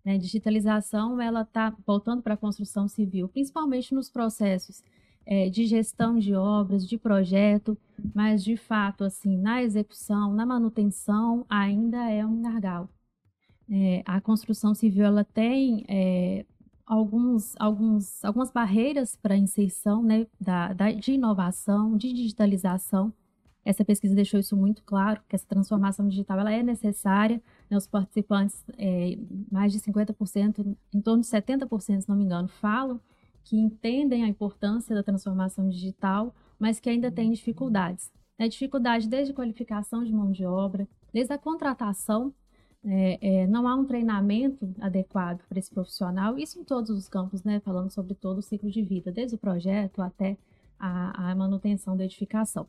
Né? 0.04 0.18
Digitalização 0.18 1.20
ela 1.20 1.42
está 1.42 1.74
voltando 1.86 2.22
para 2.22 2.34
a 2.34 2.36
construção 2.36 2.86
civil, 2.86 3.28
principalmente 3.28 3.94
nos 3.94 4.10
processos 4.10 4.82
é, 5.24 5.48
de 5.48 5.66
gestão 5.66 6.18
de 6.18 6.34
obras, 6.34 6.86
de 6.86 6.96
projeto, 6.96 7.76
mas 8.14 8.42
de 8.42 8.56
fato, 8.56 9.04
assim, 9.04 9.36
na 9.36 9.62
execução, 9.62 10.32
na 10.32 10.46
manutenção, 10.46 11.44
ainda 11.48 12.10
é 12.10 12.24
um 12.24 12.40
gargalo. 12.40 12.88
É, 13.70 14.02
a 14.06 14.20
construção 14.20 14.74
civil 14.74 15.04
ela 15.04 15.24
tem 15.24 15.84
é, 15.86 16.46
alguns, 16.88 17.54
alguns, 17.58 18.24
algumas 18.24 18.50
barreiras 18.50 19.14
para 19.14 19.34
a 19.34 19.36
inserção 19.36 20.02
né, 20.02 20.26
da, 20.40 20.72
da, 20.72 20.90
de 20.90 21.12
inovação, 21.12 21.96
de 21.96 22.12
digitalização. 22.12 23.12
Essa 23.62 23.84
pesquisa 23.84 24.14
deixou 24.14 24.40
isso 24.40 24.56
muito 24.56 24.82
claro, 24.82 25.20
que 25.28 25.36
essa 25.36 25.46
transformação 25.46 26.08
digital 26.08 26.40
ela 26.40 26.50
é 26.50 26.62
necessária. 26.62 27.42
Né, 27.68 27.76
os 27.76 27.86
participantes, 27.86 28.64
é, 28.78 29.18
mais 29.52 29.70
de 29.70 29.80
50%, 29.80 30.76
em 30.94 31.00
torno 31.02 31.20
de 31.20 31.28
70%, 31.28 32.00
se 32.00 32.08
não 32.08 32.16
me 32.16 32.24
engano, 32.24 32.48
falam 32.48 32.98
que 33.44 33.58
entendem 33.58 34.24
a 34.24 34.28
importância 34.28 34.94
da 34.94 35.02
transformação 35.02 35.68
digital, 35.68 36.34
mas 36.58 36.80
que 36.80 36.88
ainda 36.88 37.10
têm 37.10 37.30
dificuldades. 37.30 38.10
É 38.38 38.48
dificuldade 38.48 39.08
desde 39.08 39.34
qualificação 39.34 40.04
de 40.04 40.12
mão 40.12 40.30
de 40.30 40.46
obra, 40.46 40.88
desde 41.12 41.32
a 41.34 41.38
contratação, 41.38 42.32
é, 42.84 43.42
é, 43.42 43.46
não 43.46 43.66
há 43.66 43.74
um 43.74 43.84
treinamento 43.84 44.72
adequado 44.80 45.42
para 45.48 45.58
esse 45.58 45.70
profissional, 45.70 46.38
isso 46.38 46.58
em 46.60 46.64
todos 46.64 46.90
os 46.90 47.08
campos, 47.08 47.42
né, 47.42 47.60
falando 47.60 47.90
sobre 47.90 48.14
todo 48.14 48.38
o 48.38 48.42
ciclo 48.42 48.70
de 48.70 48.82
vida, 48.82 49.10
desde 49.12 49.34
o 49.34 49.38
projeto 49.38 50.00
até 50.00 50.36
a, 50.78 51.30
a 51.30 51.34
manutenção 51.34 51.96
da 51.96 52.04
edificação. 52.04 52.66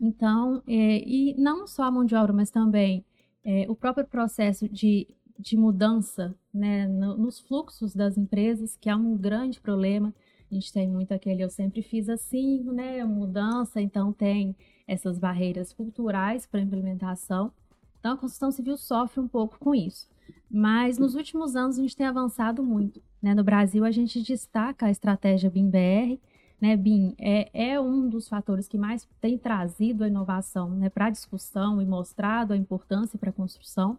Então, 0.00 0.62
é, 0.66 1.02
e 1.06 1.34
não 1.38 1.66
só 1.66 1.84
a 1.84 1.90
mão 1.90 2.04
de 2.04 2.14
obra, 2.14 2.32
mas 2.32 2.50
também 2.50 3.04
é, 3.44 3.66
o 3.68 3.74
próprio 3.74 4.06
processo 4.06 4.68
de 4.68 5.06
de 5.38 5.56
mudança 5.56 6.34
né, 6.52 6.88
no, 6.88 7.16
nos 7.16 7.38
fluxos 7.38 7.94
das 7.94 8.18
empresas, 8.18 8.76
que 8.76 8.90
é 8.90 8.96
um 8.96 9.16
grande 9.16 9.60
problema. 9.60 10.12
A 10.50 10.54
gente 10.54 10.72
tem 10.72 10.88
muito 10.88 11.12
aquele 11.12 11.42
eu 11.42 11.50
sempre 11.50 11.82
fiz 11.82 12.08
assim, 12.08 12.64
né? 12.64 13.04
Mudança, 13.04 13.80
então 13.80 14.12
tem 14.12 14.56
essas 14.86 15.18
barreiras 15.18 15.72
culturais 15.72 16.46
para 16.46 16.60
implementação. 16.60 17.52
Então 17.98 18.12
a 18.12 18.16
construção 18.16 18.50
civil 18.50 18.76
sofre 18.76 19.20
um 19.20 19.28
pouco 19.28 19.58
com 19.58 19.74
isso. 19.74 20.08
Mas 20.50 20.98
nos 20.98 21.14
últimos 21.14 21.56
anos 21.56 21.78
a 21.78 21.82
gente 21.82 21.96
tem 21.96 22.06
avançado 22.06 22.62
muito. 22.62 23.02
Né? 23.22 23.34
No 23.34 23.44
Brasil 23.44 23.84
a 23.84 23.90
gente 23.90 24.22
destaca 24.22 24.86
a 24.86 24.90
estratégia 24.90 25.50
BIM-BR, 25.50 26.18
né, 26.60 26.76
BIM 26.76 27.14
é, 27.20 27.48
é 27.52 27.80
um 27.80 28.08
dos 28.08 28.28
fatores 28.28 28.66
que 28.66 28.76
mais 28.76 29.08
tem 29.20 29.38
trazido 29.38 30.02
a 30.02 30.08
inovação 30.08 30.70
né, 30.70 30.88
para 30.88 31.06
a 31.06 31.10
discussão 31.10 31.80
e 31.80 31.86
mostrado 31.86 32.52
a 32.52 32.56
importância 32.56 33.18
para 33.18 33.30
a 33.30 33.32
construção. 33.32 33.98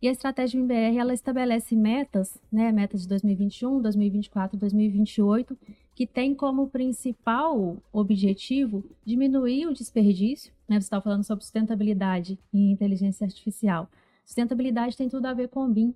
E 0.00 0.06
a 0.06 0.12
estratégia 0.12 0.60
BIM-BR 0.60 0.98
ela 0.98 1.12
estabelece 1.12 1.74
metas, 1.74 2.38
né, 2.52 2.70
metas 2.70 3.02
de 3.02 3.08
2021, 3.08 3.82
2024, 3.82 4.56
2028, 4.56 5.58
que 5.98 6.06
tem 6.06 6.32
como 6.32 6.68
principal 6.68 7.76
objetivo 7.92 8.84
diminuir 9.04 9.66
o 9.66 9.74
desperdício. 9.74 10.52
Né, 10.68 10.80
você 10.80 10.84
está 10.84 11.00
falando 11.00 11.24
sobre 11.24 11.42
sustentabilidade 11.42 12.38
e 12.52 12.70
inteligência 12.70 13.24
artificial. 13.24 13.90
Sustentabilidade 14.24 14.96
tem 14.96 15.08
tudo 15.08 15.26
a 15.26 15.34
ver 15.34 15.48
com 15.48 15.64
o 15.64 15.68
BIM. 15.68 15.92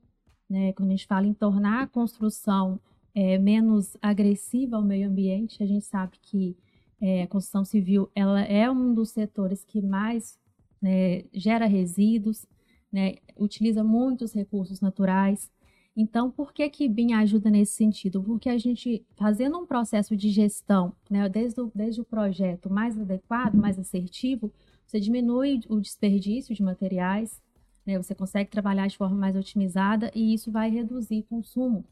Né, 0.51 0.73
quando 0.73 0.89
a 0.89 0.91
gente 0.91 1.07
fala 1.07 1.25
em 1.25 1.33
tornar 1.33 1.85
a 1.85 1.87
construção 1.87 2.81
é, 3.15 3.39
menos 3.39 3.97
agressiva 4.03 4.75
ao 4.75 4.83
meio 4.83 5.09
ambiente, 5.09 5.63
a 5.63 5.67
gente 5.67 5.85
sabe 5.85 6.19
que 6.21 6.57
é, 7.01 7.23
a 7.23 7.29
construção 7.29 7.65
civil 7.65 8.11
ela 8.13 8.43
é 8.43 8.69
um 8.69 8.93
dos 8.93 9.11
setores 9.11 9.63
que 9.63 9.81
mais 9.81 10.37
né, 10.83 11.23
gera 11.33 11.67
resíduos, 11.67 12.45
né, 12.93 13.19
utiliza 13.37 13.85
muitos 13.85 14.33
recursos 14.33 14.81
naturais. 14.81 15.49
Então, 15.95 16.31
por 16.31 16.53
que 16.55 16.69
que 16.71 16.89
BIM 16.89 17.13
ajuda 17.13 17.51
nesse 17.51 17.75
sentido? 17.75 18.23
Porque 18.23 18.49
a 18.49 18.57
gente, 18.57 19.05
fazendo 19.15 19.59
um 19.59 19.67
processo 19.67 20.17
de 20.17 20.31
gestão, 20.31 20.95
né, 21.11 21.29
desde, 21.29 21.61
o, 21.61 21.71
desde 21.75 22.01
o 22.01 22.05
projeto 22.05 22.71
mais 22.71 22.99
adequado, 22.99 23.55
mais 23.55 23.79
assertivo, 23.79 24.51
você 24.87 24.99
diminui 24.99 25.61
o 25.69 25.81
desperdício 25.81 26.55
de 26.55 26.63
materiais, 26.63 27.43
né, 27.85 27.99
você 27.99 28.15
consegue 28.15 28.51
trabalhar 28.51 28.87
de 28.87 28.97
forma 28.97 29.17
mais 29.17 29.37
otimizada 29.37 30.11
e 30.15 30.33
isso 30.33 30.51
vai 30.51 30.71
reduzir 30.71 31.21
o 31.21 31.25
consumo. 31.25 31.85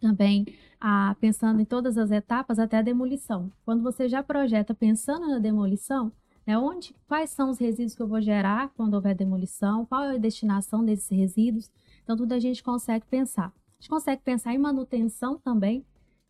Também 0.00 0.46
a, 0.80 1.14
pensando 1.20 1.60
em 1.60 1.64
todas 1.66 1.98
as 1.98 2.10
etapas 2.10 2.58
até 2.58 2.78
a 2.78 2.82
demolição. 2.82 3.52
Quando 3.66 3.82
você 3.82 4.08
já 4.08 4.22
projeta 4.22 4.74
pensando 4.74 5.28
na 5.28 5.38
demolição, 5.38 6.10
né, 6.46 6.58
onde, 6.58 6.94
quais 7.06 7.28
são 7.28 7.50
os 7.50 7.58
resíduos 7.58 7.94
que 7.94 8.00
eu 8.00 8.08
vou 8.08 8.22
gerar 8.22 8.70
quando 8.74 8.94
houver 8.94 9.14
demolição, 9.14 9.84
qual 9.84 10.04
é 10.04 10.14
a 10.14 10.18
destinação 10.18 10.82
desses 10.82 11.10
resíduos, 11.10 11.70
então, 12.10 12.16
tudo 12.16 12.32
a 12.32 12.40
gente 12.40 12.60
consegue 12.60 13.06
pensar. 13.06 13.46
A 13.46 13.80
gente 13.80 13.88
consegue 13.88 14.20
pensar 14.22 14.52
em 14.52 14.58
manutenção 14.58 15.38
também. 15.38 15.84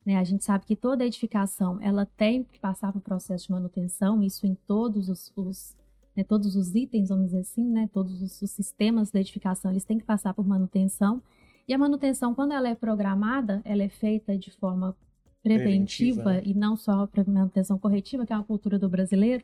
Né? 0.05 0.17
A 0.17 0.25
gente 0.25 0.45
sabe 0.45 0.67
que 0.67 0.77
toda 0.77 1.07
edificação 1.07 1.79
ela 1.81 2.05
tem 2.05 2.45
que 2.45 2.59
passar 2.59 2.93
por 2.93 3.01
processo 3.01 3.47
de 3.47 3.53
manutenção, 3.53 4.23
isso 4.23 4.47
em 4.47 4.55
todos 4.67 5.09
os, 5.09 5.33
os 5.35 5.75
né, 6.15 6.23
todos 6.23 6.55
os 6.55 6.75
itens, 6.75 7.09
vamos 7.09 7.27
dizer 7.27 7.41
assim, 7.41 7.65
né, 7.65 7.89
todos 7.95 8.21
os, 8.21 8.43
os 8.43 8.51
sistemas 8.51 9.11
da 9.11 9.21
edificação, 9.21 9.71
eles 9.71 9.85
têm 9.85 9.99
que 9.99 10.05
passar 10.05 10.35
por 10.35 10.47
manutenção. 10.47 11.23
E 11.67 11.73
a 11.73 11.79
manutenção, 11.79 12.35
quando 12.35 12.53
ela 12.53 12.69
é 12.69 12.75
programada, 12.75 13.63
ela 13.65 13.83
é 13.83 13.89
feita 13.89 14.37
de 14.37 14.51
forma 14.51 14.95
preventiva, 15.43 16.25
preventiva 16.25 16.33
né? 16.33 16.43
e 16.45 16.53
não 16.53 16.77
só 16.77 17.07
para 17.07 17.25
manutenção 17.25 17.79
corretiva, 17.79 18.27
que 18.27 18.35
é 18.35 18.37
uma 18.37 18.45
cultura 18.45 18.79
do 18.79 18.89
brasileiro 18.89 19.43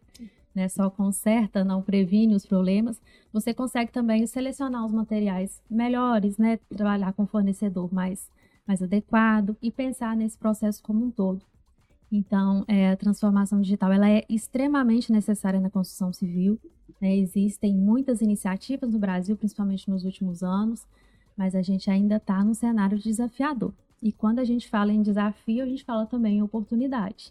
né, 0.56 0.70
só 0.70 0.88
conserta, 0.88 1.62
não 1.62 1.82
previne 1.82 2.34
os 2.34 2.46
problemas, 2.46 2.98
você 3.30 3.52
consegue 3.52 3.92
também 3.92 4.26
selecionar 4.26 4.86
os 4.86 4.90
materiais 4.90 5.60
melhores, 5.70 6.38
né, 6.38 6.58
trabalhar 6.70 7.12
com 7.12 7.26
fornecedor 7.26 7.92
mais, 7.92 8.30
mais 8.66 8.82
adequado 8.82 9.54
e 9.60 9.70
pensar 9.70 10.16
nesse 10.16 10.38
processo 10.38 10.82
como 10.82 11.04
um 11.04 11.10
todo. 11.10 11.42
Então, 12.10 12.64
é, 12.66 12.90
a 12.90 12.96
transformação 12.96 13.60
digital 13.60 13.92
ela 13.92 14.08
é 14.08 14.24
extremamente 14.30 15.12
necessária 15.12 15.60
na 15.60 15.68
construção 15.68 16.10
civil. 16.10 16.58
Né, 16.98 17.14
existem 17.14 17.74
muitas 17.74 18.22
iniciativas 18.22 18.90
no 18.90 18.98
Brasil, 18.98 19.36
principalmente 19.36 19.90
nos 19.90 20.06
últimos 20.06 20.42
anos, 20.42 20.86
mas 21.36 21.54
a 21.54 21.60
gente 21.60 21.90
ainda 21.90 22.16
está 22.16 22.42
num 22.42 22.54
cenário 22.54 22.98
desafiador. 22.98 23.74
E 24.02 24.10
quando 24.10 24.38
a 24.38 24.44
gente 24.44 24.70
fala 24.70 24.90
em 24.90 25.02
desafio, 25.02 25.62
a 25.62 25.66
gente 25.66 25.84
fala 25.84 26.06
também 26.06 26.38
em 26.38 26.42
oportunidade. 26.42 27.30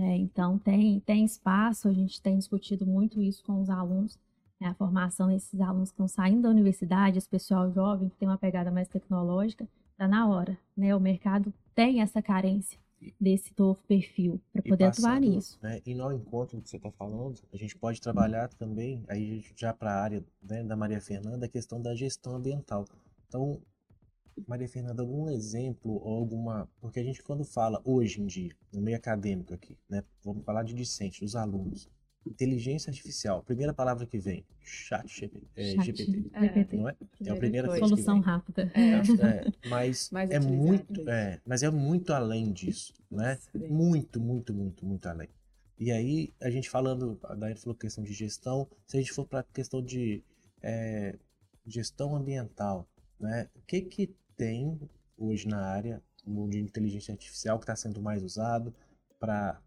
É, 0.00 0.16
então, 0.16 0.58
tem, 0.58 0.98
tem 1.00 1.24
espaço, 1.24 1.86
a 1.86 1.92
gente 1.92 2.22
tem 2.22 2.38
discutido 2.38 2.86
muito 2.86 3.20
isso 3.20 3.44
com 3.44 3.60
os 3.60 3.68
alunos, 3.68 4.18
né, 4.58 4.68
a 4.68 4.74
formação 4.74 5.28
desses 5.28 5.60
alunos 5.60 5.90
que 5.90 5.94
estão 5.94 6.08
saindo 6.08 6.42
da 6.42 6.48
universidade, 6.48 7.18
esse 7.18 7.28
pessoal 7.28 7.70
jovem 7.70 8.08
que 8.08 8.16
tem 8.16 8.26
uma 8.26 8.38
pegada 8.38 8.70
mais 8.70 8.88
tecnológica, 8.88 9.68
está 9.92 10.08
na 10.08 10.26
hora. 10.26 10.56
Né? 10.74 10.96
O 10.96 11.00
mercado 11.00 11.52
tem 11.74 12.00
essa 12.00 12.22
carência 12.22 12.78
desse 13.20 13.52
novo 13.58 13.82
perfil 13.86 14.40
para 14.52 14.62
poder 14.62 14.86
passando, 14.86 15.06
atuar 15.06 15.20
nisso. 15.20 15.58
Né, 15.62 15.80
e 15.84 15.94
no 15.94 16.10
encontro 16.12 16.60
que 16.62 16.70
você 16.70 16.76
está 16.76 16.90
falando, 16.90 17.40
a 17.52 17.56
gente 17.56 17.76
pode 17.76 18.00
trabalhar 18.00 18.48
também, 18.48 19.04
aí 19.08 19.44
já 19.54 19.74
para 19.74 19.92
a 19.92 20.02
área 20.02 20.24
né, 20.42 20.62
da 20.62 20.76
Maria 20.76 21.00
Fernanda, 21.00 21.44
a 21.44 21.48
questão 21.48 21.80
da 21.80 21.94
gestão 21.94 22.36
ambiental. 22.36 22.86
Então, 23.28 23.60
Maria 24.46 24.68
Fernanda, 24.68 25.02
algum 25.02 25.28
exemplo 25.28 26.00
ou 26.02 26.14
alguma. 26.16 26.68
Porque 26.80 27.00
a 27.00 27.04
gente, 27.04 27.22
quando 27.22 27.44
fala 27.44 27.80
hoje 27.84 28.20
em 28.20 28.26
dia, 28.26 28.54
no 28.72 28.80
meio 28.80 28.96
acadêmico 28.96 29.54
aqui, 29.54 29.76
né? 29.88 30.02
Vamos 30.24 30.44
falar 30.44 30.62
de 30.62 30.74
discente, 30.74 31.20
dos 31.20 31.36
alunos. 31.36 31.88
Inteligência 32.26 32.90
artificial, 32.90 33.42
primeira 33.42 33.72
palavra 33.72 34.06
que 34.06 34.18
vem, 34.18 34.44
chat, 34.62 35.08
GPT, 35.08 35.46
é, 35.56 35.70
chat 35.72 35.86
GPT, 35.86 36.30
é, 36.34 36.76
não 36.76 36.86
é? 36.86 36.96
É 37.24 37.30
a 37.30 37.36
primeira 37.36 37.78
Solução 37.78 38.20
rápida. 38.20 38.70
É, 38.74 38.90
é 38.90 39.68
mas 39.70 40.10
é 40.28 40.38
muito, 40.38 41.08
é, 41.08 41.40
mas 41.46 41.62
é 41.62 41.70
muito 41.70 42.12
além 42.12 42.52
disso, 42.52 42.92
né? 43.10 43.38
Muito, 43.54 44.20
muito, 44.20 44.52
muito, 44.52 44.84
muito 44.84 45.08
além. 45.08 45.30
E 45.78 45.90
aí, 45.90 46.34
a 46.42 46.50
gente 46.50 46.68
falando, 46.68 47.18
a 47.24 47.34
Daiane 47.34 47.58
falou 47.58 47.74
questão 47.74 48.04
de 48.04 48.12
gestão, 48.12 48.68
se 48.86 48.98
a 48.98 49.00
gente 49.00 49.12
for 49.12 49.26
para 49.26 49.40
a 49.40 49.44
questão 49.44 49.80
de 49.82 50.22
é, 50.62 51.18
gestão 51.66 52.14
ambiental, 52.14 52.86
né? 53.20 53.48
O 53.54 53.60
que 53.60 53.82
que 53.82 54.14
tem 54.36 54.80
hoje 55.16 55.46
na 55.46 55.60
área 55.60 56.02
de 56.48 56.58
inteligência 56.58 57.12
artificial 57.12 57.58
que 57.58 57.64
está 57.64 57.76
sendo 57.76 58.00
mais 58.00 58.22
usado 58.22 58.74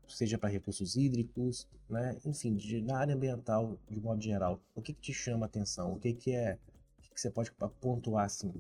seja 0.08 0.38
para 0.38 0.50
recursos 0.50 0.96
hídricos, 0.96 1.68
né? 1.88 2.18
Enfim, 2.26 2.56
de, 2.56 2.82
na 2.82 2.98
área 2.98 3.14
ambiental 3.14 3.78
de 3.90 4.02
modo 4.02 4.22
geral. 4.22 4.60
O 4.74 4.82
que, 4.82 4.94
que 4.94 5.02
te 5.02 5.14
chama 5.14 5.46
a 5.46 5.48
atenção? 5.48 5.94
O 5.94 6.00
que 6.00 6.14
que 6.14 6.32
é 6.32 6.58
que, 7.02 7.14
que 7.14 7.22
você 7.22 7.30
pode 7.30 7.52
pontuar 7.80 8.26
assim? 8.26 8.52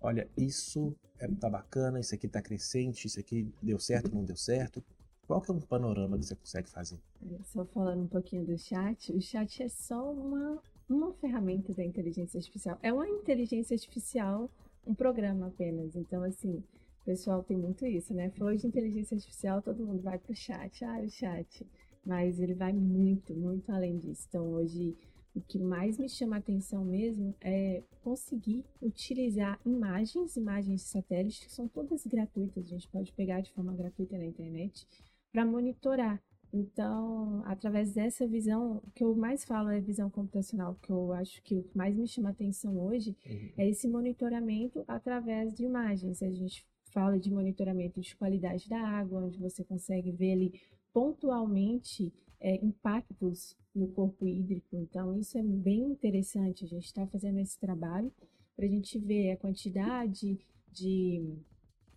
Olha, 0.00 0.28
isso 0.36 0.94
é, 1.18 1.28
tá 1.28 1.48
bacana, 1.48 2.00
isso 2.00 2.14
aqui 2.14 2.26
está 2.26 2.42
crescente, 2.42 3.06
isso 3.06 3.20
aqui 3.20 3.48
deu 3.62 3.78
certo, 3.78 4.12
não 4.12 4.24
deu 4.24 4.36
certo. 4.36 4.82
Qual 5.26 5.40
que 5.40 5.50
é 5.50 5.54
um 5.54 5.60
panorama 5.60 6.18
que 6.18 6.26
você 6.26 6.34
consegue 6.34 6.68
fazer? 6.68 7.00
Só 7.44 7.64
falando 7.66 8.02
um 8.02 8.08
pouquinho 8.08 8.44
do 8.44 8.58
chat, 8.58 9.12
o 9.12 9.20
chat 9.20 9.62
é 9.62 9.68
só 9.68 10.12
uma, 10.12 10.60
uma 10.88 11.12
ferramenta 11.14 11.72
da 11.72 11.84
inteligência 11.84 12.38
artificial. 12.38 12.78
É 12.82 12.92
uma 12.92 13.08
inteligência 13.08 13.74
artificial 13.74 14.50
um 14.86 14.94
programa 14.94 15.46
apenas. 15.48 15.96
Então, 15.96 16.22
assim, 16.22 16.62
o 17.02 17.04
pessoal 17.04 17.42
tem 17.42 17.56
muito 17.56 17.86
isso, 17.86 18.14
né? 18.14 18.30
Falou 18.30 18.54
de 18.54 18.66
inteligência 18.66 19.14
artificial, 19.14 19.62
todo 19.62 19.84
mundo 19.84 20.02
vai 20.02 20.18
pro 20.18 20.34
chat, 20.34 20.84
ah, 20.84 21.00
o 21.00 21.08
chat. 21.08 21.66
Mas 22.04 22.38
ele 22.38 22.54
vai 22.54 22.72
muito, 22.72 23.34
muito 23.34 23.70
além 23.72 23.98
disso. 23.98 24.26
Então, 24.28 24.52
hoje, 24.52 24.96
o 25.34 25.40
que 25.40 25.58
mais 25.58 25.98
me 25.98 26.08
chama 26.08 26.36
a 26.36 26.38
atenção 26.38 26.84
mesmo 26.84 27.34
é 27.40 27.82
conseguir 28.02 28.64
utilizar 28.80 29.58
imagens, 29.64 30.36
imagens 30.36 30.82
de 30.82 30.86
satélite, 30.88 31.46
que 31.46 31.52
são 31.52 31.66
todas 31.66 32.06
gratuitas, 32.06 32.66
a 32.66 32.68
gente 32.68 32.88
pode 32.88 33.12
pegar 33.12 33.40
de 33.40 33.52
forma 33.52 33.72
gratuita 33.74 34.16
na 34.16 34.24
internet, 34.24 34.86
para 35.32 35.44
monitorar 35.44 36.22
então, 36.56 37.42
através 37.46 37.92
dessa 37.92 38.28
visão, 38.28 38.76
o 38.76 38.90
que 38.92 39.02
eu 39.02 39.12
mais 39.16 39.44
falo 39.44 39.70
é 39.70 39.80
visão 39.80 40.08
computacional, 40.08 40.76
que 40.80 40.88
eu 40.88 41.12
acho 41.12 41.42
que 41.42 41.56
o 41.56 41.64
que 41.64 41.76
mais 41.76 41.96
me 41.96 42.06
chama 42.06 42.30
atenção 42.30 42.78
hoje 42.78 43.16
uhum. 43.26 43.48
é 43.56 43.68
esse 43.68 43.88
monitoramento 43.88 44.84
através 44.86 45.52
de 45.52 45.64
imagens. 45.64 46.22
A 46.22 46.30
gente 46.30 46.64
fala 46.92 47.18
de 47.18 47.28
monitoramento 47.28 48.00
de 48.00 48.14
qualidade 48.14 48.68
da 48.68 48.78
água, 48.78 49.24
onde 49.24 49.36
você 49.36 49.64
consegue 49.64 50.12
ver 50.12 50.30
ali 50.30 50.60
pontualmente 50.92 52.14
é, 52.38 52.64
impactos 52.64 53.56
no 53.74 53.88
corpo 53.88 54.28
hídrico. 54.28 54.76
Então, 54.76 55.18
isso 55.18 55.36
é 55.36 55.42
bem 55.42 55.80
interessante. 55.80 56.64
A 56.64 56.68
gente 56.68 56.86
está 56.86 57.04
fazendo 57.08 57.40
esse 57.40 57.58
trabalho 57.58 58.12
para 58.54 58.64
a 58.64 58.68
gente 58.68 58.96
ver 58.96 59.32
a 59.32 59.36
quantidade 59.36 60.38
de 60.70 61.36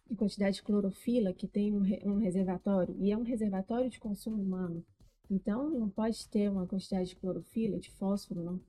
de 0.09 0.15
quantidade 0.15 0.57
de 0.57 0.63
clorofila 0.63 1.33
que 1.33 1.47
tem 1.47 1.73
um, 1.73 1.83
um 2.05 2.17
reservatório, 2.17 2.95
e 2.99 3.11
é 3.11 3.17
um 3.17 3.23
reservatório 3.23 3.89
de 3.89 3.99
consumo 3.99 4.41
humano. 4.41 4.83
Então, 5.29 5.69
não 5.69 5.89
pode 5.89 6.27
ter 6.29 6.49
uma 6.49 6.65
quantidade 6.65 7.09
de 7.09 7.15
clorofila, 7.15 7.79
de 7.79 7.91
fósforo, 7.91 8.43
não, 8.43 8.61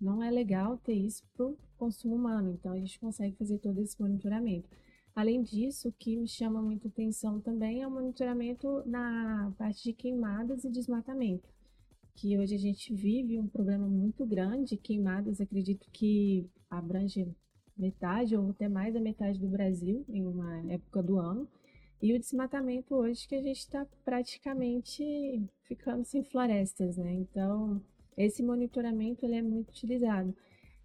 não 0.00 0.22
é 0.22 0.30
legal 0.30 0.76
ter 0.78 0.94
isso 0.94 1.22
para 1.34 1.46
o 1.46 1.56
consumo 1.78 2.16
humano. 2.16 2.50
Então, 2.52 2.72
a 2.72 2.78
gente 2.78 2.98
consegue 2.98 3.36
fazer 3.36 3.58
todo 3.58 3.78
esse 3.80 4.00
monitoramento. 4.00 4.68
Além 5.14 5.42
disso, 5.42 5.88
o 5.88 5.92
que 5.92 6.16
me 6.16 6.26
chama 6.26 6.62
muita 6.62 6.88
atenção 6.88 7.40
também 7.40 7.82
é 7.82 7.86
o 7.86 7.90
monitoramento 7.90 8.82
na 8.86 9.52
parte 9.58 9.84
de 9.84 9.92
queimadas 9.92 10.64
e 10.64 10.70
desmatamento, 10.70 11.48
que 12.14 12.38
hoje 12.38 12.54
a 12.54 12.58
gente 12.58 12.94
vive 12.94 13.38
um 13.38 13.48
problema 13.48 13.88
muito 13.88 14.24
grande. 14.24 14.76
Queimadas, 14.76 15.40
acredito 15.40 15.88
que 15.92 16.48
abrange 16.68 17.28
metade 17.80 18.36
ou 18.36 18.50
até 18.50 18.68
mais 18.68 18.94
da 18.94 19.00
metade 19.00 19.38
do 19.38 19.48
Brasil 19.48 20.04
em 20.08 20.26
uma 20.26 20.58
época 20.70 21.02
do 21.02 21.18
ano. 21.18 21.48
E 22.02 22.14
o 22.14 22.18
desmatamento 22.18 22.94
hoje 22.94 23.28
que 23.28 23.34
a 23.34 23.42
gente 23.42 23.58
está 23.58 23.86
praticamente 24.04 25.42
ficando 25.64 26.04
sem 26.04 26.22
florestas, 26.22 26.96
né? 26.96 27.12
Então, 27.12 27.80
esse 28.16 28.42
monitoramento 28.42 29.24
ele 29.24 29.36
é 29.36 29.42
muito 29.42 29.70
utilizado. 29.70 30.34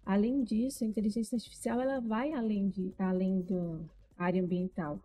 Além 0.04 0.44
disso, 0.44 0.84
a 0.84 0.86
inteligência 0.86 1.36
artificial 1.36 1.80
ela 1.80 2.00
vai 2.00 2.32
além, 2.32 2.68
de, 2.68 2.94
além 2.98 3.40
da 3.42 3.80
área 4.16 4.42
ambiental. 4.42 5.00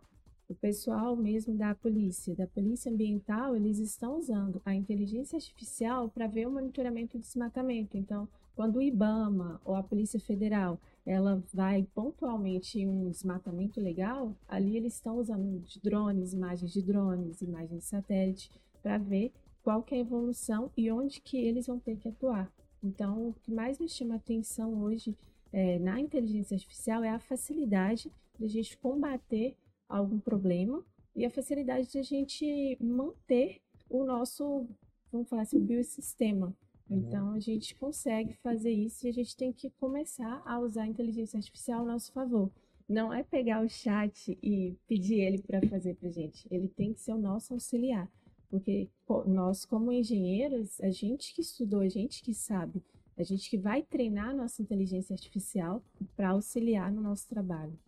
O 0.47 0.53
pessoal 0.53 1.15
mesmo 1.15 1.55
da 1.55 1.73
polícia, 1.73 2.35
da 2.35 2.45
polícia 2.45 2.91
ambiental, 2.91 3.55
eles 3.55 3.79
estão 3.79 4.19
usando 4.19 4.61
a 4.65 4.75
inteligência 4.75 5.37
artificial 5.37 6.09
para 6.09 6.27
ver 6.27 6.45
o 6.45 6.51
monitoramento 6.51 7.17
do 7.17 7.21
desmatamento. 7.21 7.97
Então, 7.97 8.27
quando 8.53 8.75
o 8.75 8.81
IBAMA 8.81 9.61
ou 9.63 9.75
a 9.75 9.81
Polícia 9.81 10.19
Federal 10.19 10.77
ela 11.05 11.43
vai 11.53 11.87
pontualmente 11.95 12.79
em 12.79 12.87
um 12.87 13.09
desmatamento 13.09 13.79
legal, 13.81 14.35
ali 14.47 14.77
eles 14.77 14.95
estão 14.95 15.17
usando 15.17 15.63
drones, 15.83 16.33
imagens 16.33 16.71
de 16.71 16.81
drones, 16.81 17.41
imagens 17.41 17.79
de 17.81 17.85
satélite, 17.85 18.51
para 18.81 18.97
ver 18.97 19.31
qual 19.63 19.83
que 19.83 19.95
é 19.95 19.97
a 19.97 20.01
evolução 20.01 20.71
e 20.75 20.91
onde 20.91 21.21
que 21.21 21.37
eles 21.37 21.67
vão 21.67 21.79
ter 21.79 21.97
que 21.97 22.09
atuar. 22.09 22.51
Então, 22.83 23.29
o 23.29 23.33
que 23.33 23.51
mais 23.51 23.79
me 23.79 23.87
chama 23.87 24.15
atenção 24.15 24.81
hoje 24.81 25.15
é, 25.51 25.77
na 25.79 25.99
inteligência 25.99 26.55
artificial 26.55 27.03
é 27.03 27.09
a 27.09 27.19
facilidade 27.19 28.11
de 28.37 28.45
a 28.45 28.47
gente 28.47 28.77
combater 28.77 29.55
algum 29.87 30.19
problema 30.19 30.83
e 31.15 31.25
a 31.25 31.29
facilidade 31.29 31.91
de 31.91 31.99
a 31.99 32.03
gente 32.03 32.77
manter 32.79 33.61
o 33.89 34.03
nosso, 34.03 34.67
vamos 35.11 35.27
falar 35.27 35.43
assim, 35.43 35.57
o 35.57 35.61
biosistema. 35.61 36.55
Uhum. 36.91 36.97
Então, 36.97 37.31
a 37.31 37.39
gente 37.39 37.73
consegue 37.75 38.33
fazer 38.43 38.71
isso 38.71 39.07
e 39.07 39.09
a 39.09 39.13
gente 39.13 39.35
tem 39.35 39.53
que 39.53 39.69
começar 39.71 40.41
a 40.45 40.59
usar 40.59 40.83
a 40.83 40.87
inteligência 40.87 41.37
artificial 41.37 41.79
ao 41.79 41.85
nosso 41.85 42.11
favor. 42.11 42.51
Não 42.87 43.13
é 43.13 43.23
pegar 43.23 43.63
o 43.65 43.69
chat 43.69 44.37
e 44.43 44.75
pedir 44.85 45.21
ele 45.21 45.41
para 45.41 45.61
fazer 45.67 45.95
para 45.95 46.09
gente. 46.09 46.45
Ele 46.51 46.67
tem 46.67 46.93
que 46.93 46.99
ser 46.99 47.13
o 47.13 47.17
nosso 47.17 47.53
auxiliar. 47.53 48.11
Porque 48.49 48.89
nós, 49.25 49.63
como 49.63 49.93
engenheiros, 49.93 50.81
a 50.81 50.89
gente 50.89 51.33
que 51.33 51.39
estudou, 51.39 51.79
a 51.79 51.87
gente 51.87 52.21
que 52.21 52.33
sabe, 52.33 52.83
a 53.17 53.23
gente 53.23 53.49
que 53.49 53.57
vai 53.57 53.81
treinar 53.81 54.31
a 54.31 54.33
nossa 54.33 54.61
inteligência 54.61 55.13
artificial 55.13 55.81
para 56.17 56.31
auxiliar 56.31 56.91
no 56.91 57.01
nosso 57.01 57.29
trabalho. 57.29 57.79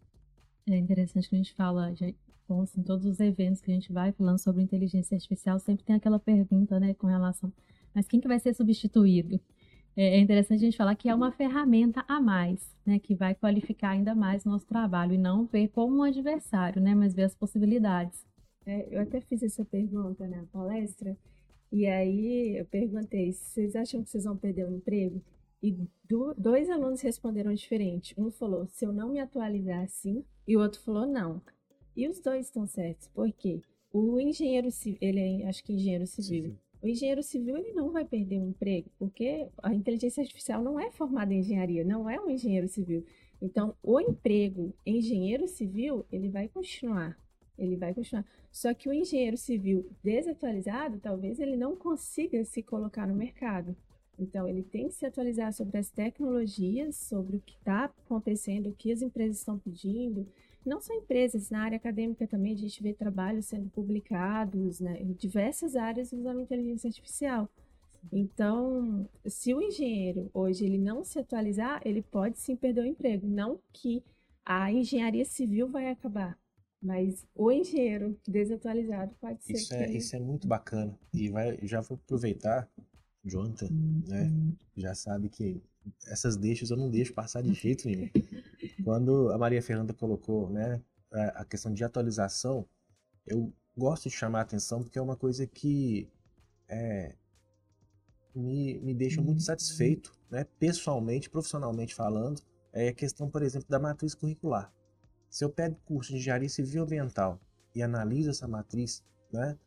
É 0.66 0.78
interessante 0.78 1.28
que 1.28 1.36
a 1.36 1.38
gente 1.38 1.54
fala, 1.54 1.94
já, 1.94 2.10
bom, 2.48 2.62
assim, 2.62 2.82
todos 2.82 3.06
os 3.06 3.20
eventos 3.20 3.60
que 3.60 3.70
a 3.70 3.74
gente 3.74 3.92
vai 3.92 4.14
falando 4.14 4.38
sobre 4.38 4.62
inteligência 4.62 5.16
artificial, 5.16 5.60
sempre 5.60 5.84
tem 5.84 5.98
aquela 5.98 6.20
pergunta, 6.20 6.80
né, 6.80 6.94
com 6.94 7.08
relação, 7.08 7.52
mas 7.94 8.08
quem 8.08 8.20
que 8.20 8.28
vai 8.28 8.40
ser 8.40 8.54
substituído? 8.54 9.40
É, 9.96 10.16
é 10.16 10.20
interessante 10.20 10.60
a 10.60 10.66
gente 10.66 10.78
falar 10.78 10.96
que 10.96 11.10
é 11.10 11.16
uma 11.16 11.32
ferramenta 11.32 12.04
a 12.08 12.20
mais, 12.20 12.76
né, 12.86 13.00
que 13.00 13.16
vai 13.16 13.36
qualificar 13.36 13.90
ainda 13.90 14.16
mais 14.16 14.46
o 14.46 14.50
nosso 14.50 14.66
trabalho 14.66 15.14
e 15.14 15.18
não 15.18 15.46
ver 15.46 15.70
como 15.70 15.98
um 15.98 16.04
adversário, 16.04 16.82
né, 16.82 16.96
mas 16.96 17.14
ver 17.14 17.24
as 17.24 17.36
possibilidades. 17.36 18.26
É, 18.66 18.88
eu 18.92 19.02
até 19.02 19.22
fiz 19.22 19.44
essa 19.44 19.64
pergunta 19.66 20.28
na 20.28 20.44
palestra, 20.46 21.18
e 21.72 21.88
aí 21.88 22.56
eu 22.56 22.66
perguntei: 22.66 23.34
vocês 23.34 23.76
acham 23.76 24.04
que 24.04 24.10
vocês 24.10 24.26
vão 24.26 24.38
perder 24.38 24.66
o 24.66 24.72
emprego? 24.72 25.22
E 25.62 25.76
do, 26.08 26.34
dois 26.36 26.70
alunos 26.70 27.02
responderam 27.02 27.54
diferente. 27.54 28.14
Um 28.16 28.30
falou: 28.30 28.68
se 28.68 28.86
eu 28.86 28.94
não 28.94 29.10
me 29.10 29.20
atualizar 29.20 29.82
assim, 29.82 30.24
e 30.48 30.56
o 30.56 30.62
outro 30.62 30.80
falou: 30.82 31.08
não. 31.08 31.42
E 31.96 32.08
os 32.08 32.20
dois 32.20 32.46
estão 32.46 32.68
certos, 32.68 33.08
porque 33.08 33.62
o 33.92 34.20
engenheiro 34.20 34.70
civil, 34.72 34.98
ele 35.02 35.42
é, 35.42 35.48
acho 35.48 35.64
que 35.64 35.74
engenheiro 35.74 36.06
civil. 36.06 36.52
Sim. 36.52 36.58
O 36.84 36.88
engenheiro 36.88 37.24
civil 37.24 37.58
ele 37.58 37.74
não 37.74 37.92
vai 37.92 38.06
perder 38.06 38.38
o 38.40 38.46
emprego, 38.46 38.92
porque 39.00 39.48
a 39.64 39.74
inteligência 39.74 40.22
artificial 40.22 40.62
não 40.62 40.80
é 40.80 40.92
formada 40.92 41.34
em 41.34 41.40
engenharia, 41.40 41.84
não 41.84 42.10
é 42.10 42.20
um 42.20 42.30
engenheiro 42.30 42.68
civil. 42.68 43.04
Então, 43.42 43.76
o 43.82 44.00
emprego 44.00 44.74
engenheiro 44.86 45.48
civil, 45.48 46.06
ele 46.12 46.30
vai 46.30 46.48
continuar 46.48 47.18
ele 47.58 47.76
vai 47.76 47.94
continuar. 47.94 48.26
Só 48.52 48.74
que 48.74 48.90
o 48.90 48.94
engenheiro 48.94 49.38
civil 49.38 49.90
desatualizado, 50.04 51.00
talvez 51.00 51.40
ele 51.40 51.56
não 51.56 51.76
consiga 51.76 52.44
se 52.46 52.62
colocar 52.62 53.08
no 53.08 53.16
mercado. 53.16 53.76
Então, 54.18 54.48
ele 54.48 54.62
tem 54.62 54.88
que 54.88 54.94
se 54.94 55.06
atualizar 55.06 55.52
sobre 55.54 55.78
as 55.78 55.90
tecnologias, 55.90 56.96
sobre 56.96 57.38
o 57.38 57.42
que 57.42 57.56
está 57.56 57.86
acontecendo, 57.86 58.70
o 58.70 58.74
que 58.74 58.92
as 58.92 59.02
empresas 59.02 59.38
estão 59.38 59.58
pedindo. 59.58 60.28
Não 60.66 60.80
só 60.80 60.94
empresas, 60.94 61.50
na 61.50 61.64
área 61.64 61.76
acadêmica 61.76 62.28
também 62.28 62.54
a 62.54 62.58
gente 62.58 62.82
vê 62.82 62.94
trabalhos 62.94 63.46
sendo 63.46 63.70
publicados 63.70 64.80
né, 64.80 65.02
em 65.02 65.14
diversas 65.14 65.76
áreas 65.76 66.14
usando 66.14 66.42
inteligência 66.42 66.88
artificial. 66.88 67.50
Então, 68.12 69.10
se 69.26 69.54
o 69.54 69.62
engenheiro 69.62 70.30
hoje 70.34 70.66
ele 70.66 70.78
não 70.78 71.04
se 71.04 71.20
atualizar, 71.20 71.82
ele 71.86 72.02
pode 72.02 72.38
sim 72.40 72.56
perder 72.56 72.82
o 72.82 72.86
emprego. 72.86 73.28
Não 73.28 73.60
que 73.72 74.04
a 74.46 74.72
engenharia 74.72 75.24
civil 75.24 75.70
vai 75.70 75.90
acabar, 75.90 76.38
mas 76.82 77.26
o 77.34 77.52
engenheiro 77.52 78.20
desatualizado 78.28 79.16
pode 79.22 79.44
ser. 79.44 79.54
Isso, 79.54 79.74
é, 79.74 79.92
isso 79.92 80.16
é 80.16 80.20
muito 80.20 80.48
bacana. 80.48 80.98
E 81.14 81.30
vai, 81.30 81.58
já 81.64 81.80
vou 81.80 81.96
aproveitar, 81.96 82.70
Jonathan, 83.24 83.70
né? 84.08 84.24
Uhum. 84.24 84.54
Já 84.76 84.94
sabe 84.94 85.30
que 85.30 85.62
essas 86.08 86.36
deixas 86.36 86.72
eu 86.72 86.78
não 86.78 86.90
deixo 86.90 87.14
passar 87.14 87.42
de 87.42 87.54
jeito 87.54 87.88
nenhum. 87.88 88.10
Quando 88.84 89.32
a 89.32 89.38
Maria 89.38 89.62
Fernanda 89.62 89.94
colocou 89.94 90.50
né, 90.50 90.82
a 91.12 91.46
questão 91.46 91.74
de 91.74 91.84
atualização, 91.84 92.68
eu 93.26 93.54
gosto 93.78 94.10
de 94.10 94.16
chamar 94.16 94.40
a 94.40 94.42
atenção 94.44 94.84
porque 94.84 95.00
é 95.00 95.02
uma 95.02 95.16
coisa 95.16 95.48
que 95.48 96.12
é, 96.68 97.16
me, 98.36 98.80
me 98.80 98.94
deixa 98.94 99.22
muito 99.22 99.40
uhum. 99.40 99.46
satisfeito, 99.46 100.14
né, 100.30 100.46
pessoalmente, 100.60 101.30
profissionalmente 101.30 101.94
falando, 101.94 102.42
é 102.72 102.90
a 102.90 102.94
questão, 102.94 103.30
por 103.30 103.44
exemplo, 103.44 103.68
da 103.70 103.80
matriz 103.80 104.16
curricular. 104.16 104.74
Se 105.30 105.46
eu 105.46 105.50
pego 105.50 105.76
curso 105.86 106.12
de 106.12 106.18
engenharia 106.18 106.50
civil 106.50 106.84
ambiental 106.84 107.40
e 107.74 107.82
analiso 107.82 108.30
essa 108.30 108.48
matriz, 108.48 109.04
né? 109.32 109.58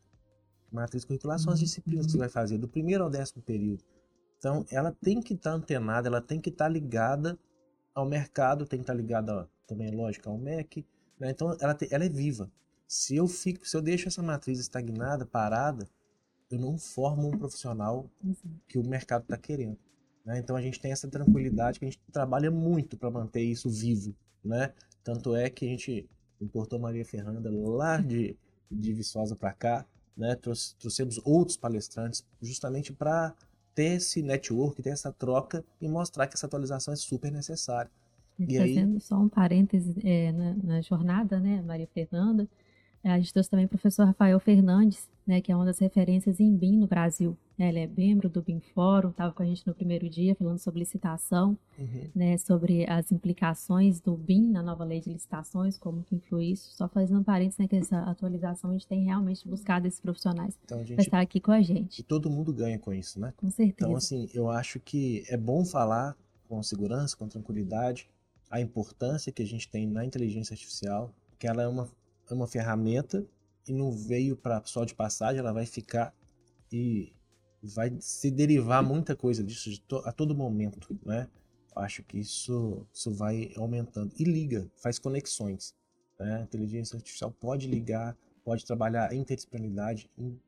Matriz 0.71 1.05
curricular 1.05 1.39
são 1.39 1.51
as 1.51 1.59
disciplinas 1.59 2.05
que 2.05 2.11
você 2.13 2.17
vai 2.17 2.29
fazer 2.29 2.57
do 2.57 2.67
primeiro 2.67 3.03
ao 3.03 3.09
décimo 3.09 3.41
período. 3.41 3.83
Então, 4.37 4.65
ela 4.69 4.91
tem 4.91 5.21
que 5.21 5.33
estar 5.33 5.51
tá 5.51 5.55
antenada, 5.55 6.07
ela 6.07 6.21
tem 6.21 6.39
que 6.39 6.49
estar 6.49 6.65
tá 6.65 6.69
ligada 6.69 7.39
ao 7.97 8.05
mercado, 8.05 8.67
tem 8.67 8.77
que 8.77 8.83
estar 8.83 8.93
tá 8.93 8.97
ligada 8.97 9.49
também, 9.65 9.89
lógico, 9.89 10.29
ao 10.29 10.37
MEC. 10.37 10.85
Né? 11.19 11.31
Então, 11.31 11.57
ela, 11.59 11.73
te, 11.73 11.91
ela 11.91 12.05
é 12.05 12.09
viva. 12.09 12.51
Se 12.87 13.15
eu 13.15 13.27
fico, 13.27 13.67
se 13.67 13.75
eu 13.75 13.81
deixo 13.81 14.07
essa 14.07 14.21
matriz 14.21 14.59
estagnada, 14.59 15.25
parada, 15.25 15.87
eu 16.51 16.59
não 16.59 16.77
formo 16.77 17.27
um 17.27 17.37
profissional 17.37 18.07
que 18.67 18.77
o 18.77 18.87
mercado 18.87 19.23
está 19.23 19.35
querendo. 19.35 19.79
Né? 20.23 20.37
Então, 20.37 20.55
a 20.55 20.61
gente 20.61 20.79
tem 20.79 20.91
essa 20.91 21.07
tranquilidade 21.07 21.79
que 21.79 21.85
a 21.85 21.89
gente 21.89 21.99
trabalha 22.11 22.51
muito 22.51 22.95
para 22.97 23.09
manter 23.09 23.41
isso 23.41 23.67
vivo, 23.67 24.15
né? 24.45 24.73
Tanto 25.03 25.35
é 25.35 25.49
que 25.49 25.65
a 25.65 25.69
gente 25.69 26.07
importou 26.39 26.77
Maria 26.77 27.03
Fernanda 27.03 27.49
lá 27.49 27.97
de, 27.97 28.37
de 28.69 28.93
Viçosa 28.93 29.35
para 29.35 29.53
cá, 29.53 29.85
né? 30.15 30.35
Trouxe, 30.35 30.75
trouxemos 30.75 31.19
outros 31.23 31.57
palestrantes 31.57 32.23
justamente 32.41 32.93
para 32.93 33.33
ter 33.77 33.97
esse 33.97 34.23
network, 34.23 34.81
ter 34.81 34.89
essa 34.89 35.11
troca 35.11 35.63
e 35.79 35.87
mostrar 35.87 36.25
que 36.25 36.33
essa 36.33 36.47
atualização 36.47 36.91
é 36.91 36.97
super 36.97 37.31
necessária. 37.31 37.91
E, 38.39 38.55
e 38.55 38.57
fazendo 38.57 38.95
aí... 38.95 38.99
só 38.99 39.15
um 39.19 39.29
parêntese 39.29 39.93
é, 40.03 40.31
na, 40.31 40.55
na, 40.63 40.81
jornada, 40.81 41.39
né, 41.39 41.61
Maria 41.61 41.85
Fernanda, 41.93 42.49
a 43.03 43.19
gente 43.19 43.31
trouxe 43.31 43.51
também 43.51 43.67
o 43.67 43.69
professor 43.69 44.05
Rafael 44.05 44.39
Fernandes, 44.39 45.07
né, 45.27 45.41
que 45.41 45.51
é 45.51 45.55
uma 45.55 45.63
das 45.63 45.77
referências 45.77 46.39
em 46.39 46.55
BIM 46.55 46.75
no 46.79 46.87
Brasil. 46.87 47.37
Né, 47.57 47.69
ele 47.69 47.79
é 47.79 47.87
membro 47.87 48.29
do 48.29 48.39
BIM 48.39 48.59
Fórum, 48.59 49.09
estava 49.09 49.33
com 49.33 49.41
a 49.41 49.45
gente 49.45 49.65
no 49.65 49.73
primeiro 49.73 50.07
dia 50.07 50.35
falando 50.35 50.59
sobre 50.59 50.79
licitação, 50.79 51.57
uhum. 51.79 52.09
né, 52.13 52.37
sobre 52.37 52.87
as 52.87 53.11
implicações 53.11 53.99
do 53.99 54.15
BIM 54.15 54.51
na 54.51 54.61
nova 54.61 54.83
lei 54.83 54.99
de 54.99 55.11
licitações, 55.11 55.75
como 55.75 56.03
que 56.03 56.15
influi 56.15 56.51
isso. 56.51 56.71
Só 56.75 56.87
fazendo 56.87 57.19
um 57.19 57.23
parênteses, 57.23 57.57
né, 57.57 57.67
que 57.67 57.75
essa 57.75 57.99
atualização 58.01 58.69
a 58.69 58.73
gente 58.73 58.85
tem 58.85 59.05
realmente 59.05 59.47
buscado 59.47 59.87
esses 59.87 59.99
profissionais 59.99 60.55
então, 60.63 60.83
para 60.83 61.01
estar 61.01 61.19
aqui 61.19 61.39
com 61.39 61.51
a 61.51 61.61
gente. 61.63 61.99
E 61.99 62.03
todo 62.03 62.29
mundo 62.29 62.53
ganha 62.53 62.77
com 62.77 62.93
isso, 62.93 63.19
né? 63.19 63.33
Com 63.35 63.49
certeza. 63.49 63.89
Então, 63.89 63.95
assim, 63.95 64.29
eu 64.35 64.49
acho 64.51 64.79
que 64.79 65.23
é 65.27 65.35
bom 65.35 65.65
falar 65.65 66.15
com 66.47 66.61
segurança, 66.61 67.17
com 67.17 67.27
tranquilidade, 67.27 68.07
a 68.49 68.61
importância 68.61 69.31
que 69.31 69.41
a 69.41 69.45
gente 69.45 69.67
tem 69.67 69.87
na 69.87 70.05
inteligência 70.05 70.53
artificial, 70.53 71.11
que 71.37 71.47
ela 71.47 71.63
é 71.63 71.67
uma, 71.67 71.89
é 72.29 72.33
uma 72.33 72.47
ferramenta 72.47 73.25
e 73.67 73.73
não 73.73 73.91
veio 73.91 74.35
para 74.35 74.61
só 74.65 74.85
de 74.85 74.93
passagem, 74.93 75.39
ela 75.39 75.51
vai 75.51 75.65
ficar 75.65 76.13
e 76.71 77.13
vai 77.61 77.95
se 77.99 78.29
derivar 78.31 78.83
muita 78.83 79.15
coisa 79.15 79.43
disso 79.43 79.79
to, 79.81 79.97
a 80.05 80.11
todo 80.11 80.35
momento, 80.35 80.79
né? 81.05 81.27
Acho 81.75 82.03
que 82.03 82.17
isso, 82.17 82.85
isso 82.91 83.11
vai 83.11 83.51
aumentando. 83.55 84.11
E 84.17 84.23
liga, 84.23 84.69
faz 84.77 84.97
conexões. 84.97 85.75
Né? 86.19 86.37
A 86.37 86.41
inteligência 86.41 86.95
artificial 86.95 87.31
pode 87.31 87.67
ligar, 87.67 88.17
pode 88.43 88.65
trabalhar 88.65 89.13
interdisciplinaridade 89.13 90.09
em 90.17 90.39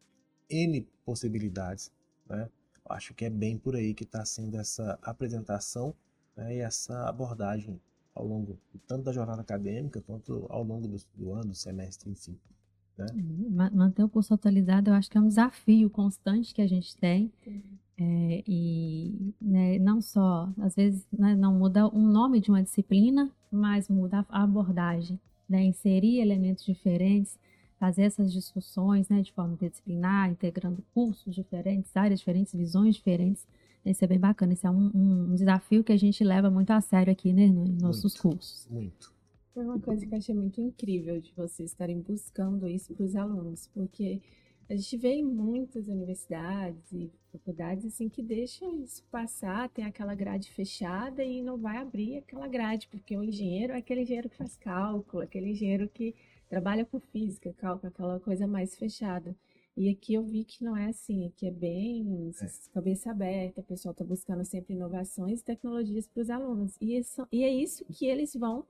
N 0.50 0.88
possibilidades. 1.06 1.92
Né? 2.28 2.50
Acho 2.90 3.14
que 3.14 3.26
é 3.26 3.30
bem 3.30 3.58
por 3.58 3.76
aí 3.76 3.94
que 3.94 4.04
está 4.04 4.26
sendo 4.26 4.58
essa 4.58 4.98
apresentação 5.04 5.94
né? 6.36 6.56
e 6.56 6.60
essa 6.60 7.08
abordagem 7.08 7.80
ao 8.16 8.26
longo 8.26 8.60
tanto 8.88 9.04
da 9.04 9.14
jornada 9.14 9.42
acadêmica 9.42 10.02
quanto 10.02 10.48
ao 10.50 10.64
longo 10.64 10.88
do, 10.88 10.98
do 11.14 11.32
ano, 11.32 11.50
do 11.50 11.56
semestre, 11.56 12.10
enfim. 12.10 12.38
Né? 13.06 13.70
Manter 13.74 14.04
o 14.04 14.10
curso 14.10 14.34
atualizado, 14.34 14.90
eu 14.90 14.94
acho 14.94 15.10
que 15.10 15.18
é 15.18 15.22
um 15.22 15.28
desafio 15.28 15.90
constante 15.90 16.54
que 16.54 16.62
a 16.62 16.68
gente 16.68 16.96
tem. 16.98 17.32
É, 18.02 18.44
e 18.48 19.34
né, 19.42 19.78
não 19.78 20.02
só, 20.02 20.50
às 20.60 20.76
vezes, 20.76 21.06
né, 21.12 21.36
não 21.36 21.54
muda 21.54 21.86
o 21.88 22.00
nome 22.00 22.40
de 22.40 22.50
uma 22.50 22.64
disciplina, 22.64 23.30
mas 23.52 23.90
muda 23.90 24.26
a 24.30 24.44
abordagem, 24.44 25.20
né, 25.50 25.64
inserir 25.64 26.20
elementos 26.20 26.66
diferentes. 26.66 27.38
fazer 27.78 28.02
essas 28.02 28.34
discussões 28.34 29.08
né, 29.08 29.22
de 29.22 29.32
forma 29.32 29.54
interdisciplinar, 29.54 30.30
integrando 30.30 30.84
cursos 30.94 31.34
diferentes, 31.34 31.96
áreas 31.96 32.20
diferentes, 32.20 32.54
visões 32.54 32.96
diferentes. 32.96 33.48
Isso 33.86 34.04
é 34.04 34.08
bem 34.08 34.20
bacana. 34.20 34.52
Esse 34.52 34.68
é 34.68 34.70
um, 34.70 34.92
um, 34.94 35.34
desafio 35.34 35.82
que 35.82 35.94
a 35.94 35.98
gente 35.98 36.22
leva 36.22 36.50
muito 36.50 36.72
a 36.72 36.82
sério 36.82 37.12
aqui 37.12 37.32
né, 37.32 37.48
nos 37.48 37.82
nossos 37.82 38.14
muito, 38.16 38.22
cursos. 38.22 38.68
Muito. 38.70 39.14
Foi 39.60 39.66
uma 39.66 39.80
coisa 39.82 40.06
que 40.08 40.14
eu 40.14 40.18
achei 40.18 40.34
muito 40.34 40.62
incrível 40.62 41.20
de 41.20 41.34
vocês 41.34 41.72
estarem 41.72 42.00
buscando 42.00 42.66
isso 42.66 42.94
para 42.94 43.04
os 43.04 43.14
alunos, 43.14 43.68
porque 43.74 44.22
a 44.70 44.74
gente 44.74 44.96
vê 44.96 45.16
em 45.16 45.26
muitas 45.26 45.90
universidades 45.90 46.90
e 46.94 47.12
faculdades 47.30 47.88
assim 47.88 48.08
que 48.08 48.24
deixam 48.24 48.82
isso 48.82 49.04
passar, 49.12 49.68
tem 49.68 49.84
aquela 49.84 50.16
grade 50.16 50.50
fechada 50.50 51.26
e 51.26 51.42
não 51.42 51.58
vai 51.58 51.76
abrir 51.76 52.20
aquela 52.20 52.48
grade, 52.48 52.88
porque 52.88 53.18
o 53.18 53.22
engenheiro 53.22 53.74
é 53.74 53.80
aquele 53.80 54.04
engenheiro 54.04 54.30
que 54.30 54.38
faz 54.38 54.56
cálculo, 54.56 55.24
aquele 55.24 55.50
engenheiro 55.50 55.90
que 55.90 56.16
trabalha 56.48 56.86
com 56.86 56.98
física, 56.98 57.54
cálculo, 57.58 57.90
aquela 57.90 58.18
coisa 58.22 58.48
mais 58.48 58.78
fechada. 58.78 59.36
E 59.76 59.90
aqui 59.90 60.14
eu 60.14 60.24
vi 60.24 60.46
que 60.46 60.64
não 60.64 60.78
é 60.78 60.88
assim, 60.88 61.26
aqui 61.28 61.48
é 61.48 61.52
bem 61.52 62.32
é. 62.42 62.48
cabeça 62.74 63.12
aberta, 63.12 63.60
o 63.60 63.64
pessoal 63.66 63.92
está 63.92 64.06
buscando 64.06 64.46
sempre 64.46 64.74
inovações 64.74 65.42
e 65.42 65.44
tecnologias 65.44 66.08
para 66.08 66.22
os 66.22 66.30
alunos. 66.30 66.78
E, 66.80 66.98
isso, 66.98 67.28
e 67.30 67.44
é 67.44 67.50
isso 67.50 67.84
que 67.92 68.06
eles 68.06 68.34
vão 68.34 68.66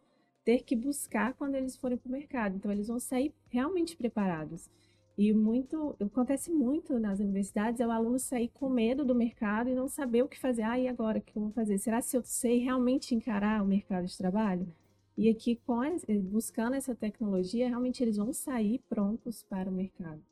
ter 0.50 0.64
que 0.64 0.76
buscar 0.76 1.36
quando 1.36 1.54
eles 1.54 1.76
forem 1.78 1.96
para 1.96 2.10
o 2.10 2.12
mercado. 2.12 2.56
Então, 2.56 2.72
eles 2.72 2.88
vão 2.88 3.00
sair 3.00 3.32
realmente 3.50 3.96
preparados. 3.96 4.68
E 5.16 5.32
muito, 5.32 5.96
acontece 6.00 6.52
muito 6.52 6.98
nas 6.98 7.20
universidades, 7.20 7.80
é 7.80 7.86
o 7.86 7.92
aluno 7.92 8.18
sair 8.18 8.48
com 8.48 8.68
medo 8.68 9.06
do 9.06 9.14
mercado 9.14 9.70
e 9.70 9.76
não 9.76 9.88
saber 9.88 10.24
o 10.24 10.28
que 10.28 10.40
fazer. 10.40 10.64
Ah, 10.64 10.80
e 10.80 10.88
agora 10.88 11.20
o 11.20 11.22
que 11.22 11.38
eu 11.38 11.44
vou 11.44 11.52
fazer? 11.52 11.78
Será 11.78 12.02
se 12.02 12.18
eu 12.18 12.24
sei 12.24 12.58
realmente 12.58 13.14
encarar 13.14 13.62
o 13.62 13.68
mercado 13.68 14.08
de 14.08 14.18
trabalho? 14.18 14.68
E 15.16 15.30
aqui, 15.30 15.56
com 15.56 15.82
a, 15.82 15.92
buscando 16.24 16.74
essa 16.74 16.96
tecnologia, 16.96 17.68
realmente 17.68 18.02
eles 18.02 18.18
vão 18.18 18.34
sair 18.34 18.80
prontos 18.90 19.44
para 19.44 19.70
o 19.70 19.74
mercado. 19.74 20.24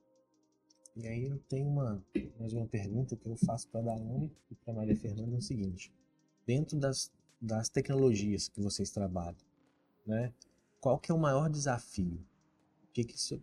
E 0.95 1.05
aí 1.05 1.27
eu 1.27 1.37
tenho 1.47 1.67
uma, 1.67 2.03
mais 2.39 2.53
uma 2.53 2.65
pergunta 2.65 3.15
que 3.15 3.27
eu 3.27 3.35
faço 3.35 3.69
para 3.69 3.81
a 3.81 3.83
Daiane 3.83 4.31
e 4.49 4.55
para 4.55 4.73
Maria 4.73 4.95
Fernanda, 4.95 5.35
é 5.35 5.37
o 5.37 5.41
seguinte. 5.41 5.93
Dentro 6.43 6.75
das, 6.79 7.11
das 7.39 7.69
tecnologias 7.69 8.49
que 8.49 8.59
vocês 8.59 8.89
trabalham, 8.89 9.46
né, 10.07 10.33
qual 10.79 10.97
que 10.97 11.11
é 11.11 11.15
o 11.15 11.19
maior 11.19 11.49
desafio? 11.49 12.19
O 12.85 12.93
que, 12.93 13.03
que 13.03 13.15
isso 13.15 13.39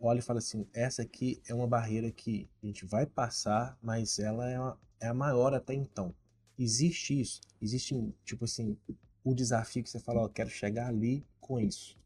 olha 0.00 0.20
e 0.20 0.22
fala 0.22 0.38
assim, 0.38 0.66
essa 0.72 1.02
aqui 1.02 1.40
é 1.48 1.54
uma 1.54 1.66
barreira 1.66 2.10
que 2.10 2.48
a 2.62 2.66
gente 2.66 2.84
vai 2.86 3.04
passar, 3.04 3.76
mas 3.82 4.18
ela 4.18 4.48
é, 4.48 4.58
uma, 4.58 4.78
é 5.00 5.08
a 5.08 5.14
maior 5.14 5.54
até 5.54 5.74
então. 5.74 6.14
Existe 6.58 7.20
isso? 7.20 7.40
Existe, 7.60 7.94
tipo 8.24 8.44
assim, 8.44 8.76
o 9.24 9.34
desafio 9.34 9.82
que 9.82 9.90
você 9.90 10.00
fala, 10.00 10.22
ó, 10.22 10.28
quero 10.28 10.50
chegar 10.50 10.88
ali 10.88 11.24
com 11.40 11.60
isso. 11.60 11.96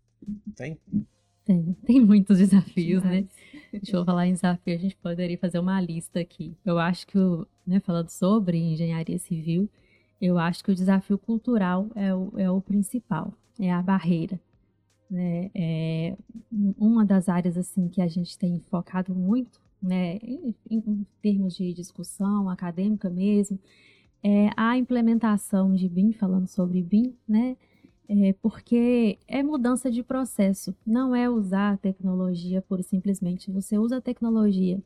Tem? 0.55 0.79
Tem, 1.45 1.77
tem 1.85 2.01
muitos 2.01 2.39
desafios, 2.39 3.03
né? 3.03 3.27
Deixa 3.73 3.97
eu 3.97 4.05
falar 4.05 4.27
em 4.27 4.35
desafio, 4.35 4.75
a 4.75 4.79
gente 4.79 4.97
poderia 4.97 5.39
fazer 5.39 5.59
uma 5.59 5.81
lista 5.81 6.21
aqui. 6.21 6.57
Eu 6.65 6.79
acho 6.79 7.07
que, 7.07 7.19
o, 7.19 7.47
né, 7.67 7.81
falando 7.81 8.11
sobre 8.11 8.59
engenharia 8.59 9.19
civil, 9.19 9.69
eu 10.21 10.39
acho 10.39 10.63
que 10.63 10.71
o 10.71 10.75
desafio 10.75 11.19
cultural 11.19 11.91
é 11.97 12.15
o, 12.15 12.33
é 12.39 12.51
o 12.51 12.61
principal, 12.61 13.35
é 13.59 13.73
a 13.73 13.83
barreira. 13.83 14.41
Né? 15.11 15.51
É 15.55 16.17
uma 16.79 17.05
das 17.05 17.29
áreas 17.29 17.57
assim 17.57 17.89
que 17.89 18.01
a 18.01 18.09
gente 18.09 18.39
tem 18.39 18.61
focado 18.71 19.15
muito, 19.15 19.61
né, 19.83 20.17
em, 20.23 20.55
em 20.71 21.07
termos 21.21 21.57
de 21.57 21.73
discussão 21.75 22.49
acadêmica 22.49 23.11
mesmo, 23.11 23.59
é 24.23 24.51
a 24.57 24.79
implementação 24.79 25.75
de 25.75 25.89
BIM, 25.89 26.13
falando 26.13 26.47
sobre 26.47 26.81
BIM, 26.81 27.15
né? 27.29 27.57
É 28.09 28.33
porque 28.35 29.19
é 29.27 29.43
mudança 29.43 29.91
de 29.91 30.03
processo, 30.03 30.75
não 30.87 31.15
é 31.15 31.29
usar 31.29 31.73
a 31.73 31.77
tecnologia 31.77 32.63
e 32.79 32.83
simplesmente. 32.83 33.51
Você 33.51 33.79
usa 33.79 33.97
a 33.97 34.01
tecnologia 34.01 34.81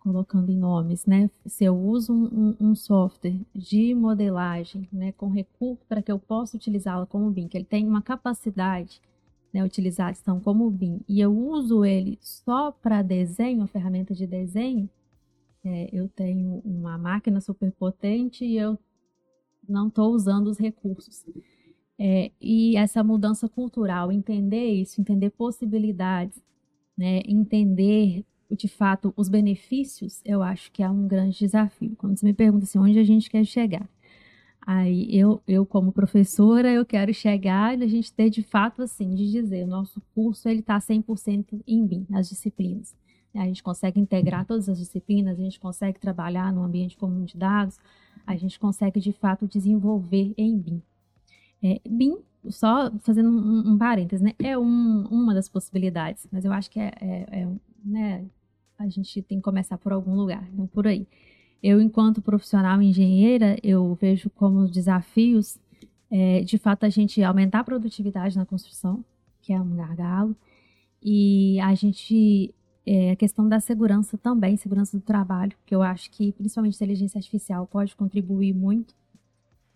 colocando 0.00 0.50
em 0.50 0.56
nomes, 0.56 1.04
né? 1.04 1.30
Se 1.46 1.64
eu 1.64 1.76
uso 1.78 2.12
um, 2.12 2.56
um, 2.60 2.70
um 2.70 2.74
software 2.74 3.38
de 3.54 3.94
modelagem, 3.94 4.88
né, 4.90 5.12
com 5.12 5.28
recurso 5.28 5.84
para 5.86 6.02
que 6.02 6.10
eu 6.10 6.18
possa 6.18 6.56
utilizá-lo 6.56 7.06
como 7.06 7.30
BIM, 7.30 7.46
que 7.46 7.56
ele 7.56 7.66
tem 7.66 7.86
uma 7.86 8.02
capacidade 8.02 9.00
né, 9.52 9.62
utilizados 9.62 10.20
então 10.20 10.40
como 10.40 10.70
BIM 10.70 11.00
e 11.08 11.20
eu 11.20 11.36
uso 11.36 11.84
ele 11.84 12.18
só 12.20 12.72
para 12.72 13.02
desenho, 13.02 13.66
ferramenta 13.66 14.14
de 14.14 14.26
desenho, 14.26 14.88
é, 15.62 15.90
eu 15.92 16.08
tenho 16.08 16.62
uma 16.64 16.96
máquina 16.96 17.40
super 17.40 17.70
potente 17.72 18.44
e 18.44 18.56
eu 18.56 18.78
não 19.68 19.88
estou 19.88 20.12
usando 20.12 20.46
os 20.48 20.58
recursos. 20.58 21.24
É, 21.98 22.30
e 22.40 22.76
essa 22.78 23.04
mudança 23.04 23.46
cultural, 23.46 24.10
entender 24.10 24.64
isso, 24.72 24.98
entender 24.98 25.28
possibilidades, 25.30 26.42
né, 26.96 27.20
entender 27.26 28.24
de 28.56 28.68
fato 28.68 29.12
os 29.16 29.28
benefícios, 29.28 30.20
eu 30.24 30.42
acho 30.42 30.70
que 30.72 30.82
é 30.82 30.90
um 30.90 31.06
grande 31.06 31.38
desafio. 31.38 31.94
Quando 31.96 32.18
você 32.18 32.26
me 32.26 32.32
pergunta 32.32 32.64
assim, 32.64 32.78
onde 32.78 32.98
a 32.98 33.04
gente 33.04 33.30
quer 33.30 33.44
chegar, 33.44 33.88
Aí 34.66 35.08
eu, 35.10 35.42
eu 35.48 35.64
como 35.64 35.90
professora, 35.90 36.70
eu 36.70 36.84
quero 36.84 37.12
chegar 37.14 37.78
e 37.78 37.82
a 37.82 37.88
gente 37.88 38.12
ter 38.12 38.28
de 38.28 38.42
fato 38.42 38.82
assim, 38.82 39.14
de 39.14 39.30
dizer, 39.30 39.64
o 39.64 39.66
nosso 39.66 40.02
curso 40.14 40.48
ele 40.48 40.60
está 40.60 40.78
100% 40.78 41.60
em 41.66 41.86
BIM, 41.86 42.06
as 42.12 42.28
disciplinas. 42.28 42.94
A 43.34 43.44
gente 43.46 43.62
consegue 43.62 43.98
integrar 43.98 44.44
todas 44.44 44.68
as 44.68 44.78
disciplinas, 44.78 45.38
a 45.38 45.42
gente 45.42 45.58
consegue 45.58 45.98
trabalhar 45.98 46.52
no 46.52 46.62
ambiente 46.62 46.96
comum 46.96 47.24
de 47.24 47.36
dados, 47.36 47.78
a 48.26 48.36
gente 48.36 48.58
consegue 48.58 49.00
de 49.00 49.12
fato 49.12 49.46
desenvolver 49.46 50.34
em 50.36 50.58
BIM. 50.58 50.82
É, 51.62 51.80
BIM, 51.88 52.18
só 52.48 52.90
fazendo 53.00 53.30
um, 53.30 53.72
um 53.72 53.78
parênteses, 53.78 54.20
né, 54.20 54.34
é 54.38 54.58
um, 54.58 55.06
uma 55.10 55.34
das 55.34 55.48
possibilidades, 55.48 56.26
mas 56.30 56.44
eu 56.44 56.52
acho 56.52 56.70
que 56.70 56.80
é, 56.80 56.92
é, 57.00 57.40
é 57.40 57.48
né, 57.84 58.24
a 58.80 58.88
gente 58.88 59.20
tem 59.22 59.38
que 59.38 59.44
começar 59.44 59.76
por 59.76 59.92
algum 59.92 60.14
lugar, 60.14 60.48
não 60.52 60.66
por 60.66 60.86
aí. 60.86 61.06
Eu, 61.62 61.80
enquanto 61.80 62.22
profissional 62.22 62.80
engenheira, 62.80 63.58
eu 63.62 63.94
vejo 64.00 64.30
como 64.30 64.66
desafios, 64.66 65.58
é, 66.10 66.40
de 66.40 66.56
fato, 66.56 66.84
a 66.84 66.88
gente 66.88 67.22
aumentar 67.22 67.60
a 67.60 67.64
produtividade 67.64 68.36
na 68.36 68.46
construção, 68.46 69.04
que 69.42 69.52
é 69.52 69.60
um 69.60 69.76
gargalo, 69.76 70.34
e 71.02 71.60
a 71.60 71.74
gente 71.74 72.54
é, 72.86 73.10
a 73.10 73.16
questão 73.16 73.46
da 73.46 73.60
segurança 73.60 74.16
também, 74.16 74.56
segurança 74.56 74.96
do 74.98 75.02
trabalho, 75.02 75.52
que 75.66 75.74
eu 75.74 75.82
acho 75.82 76.10
que 76.10 76.32
principalmente 76.32 76.76
inteligência 76.76 77.18
artificial 77.18 77.66
pode 77.66 77.94
contribuir 77.94 78.54
muito. 78.54 78.94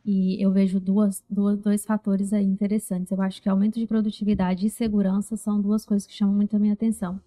E 0.04 0.42
eu 0.42 0.50
vejo 0.50 0.80
duas, 0.80 1.22
duas, 1.28 1.58
dois 1.58 1.84
fatores 1.84 2.32
aí 2.32 2.44
interessantes. 2.44 3.10
Eu 3.10 3.20
acho 3.22 3.40
que 3.40 3.48
aumento 3.48 3.78
de 3.78 3.86
produtividade 3.86 4.66
e 4.66 4.70
segurança 4.70 5.36
são 5.36 5.60
duas 5.60 5.84
coisas 5.84 6.06
que 6.06 6.14
chamam 6.14 6.34
muito 6.34 6.56
a 6.56 6.58
minha 6.58 6.74
atenção. 6.74 7.20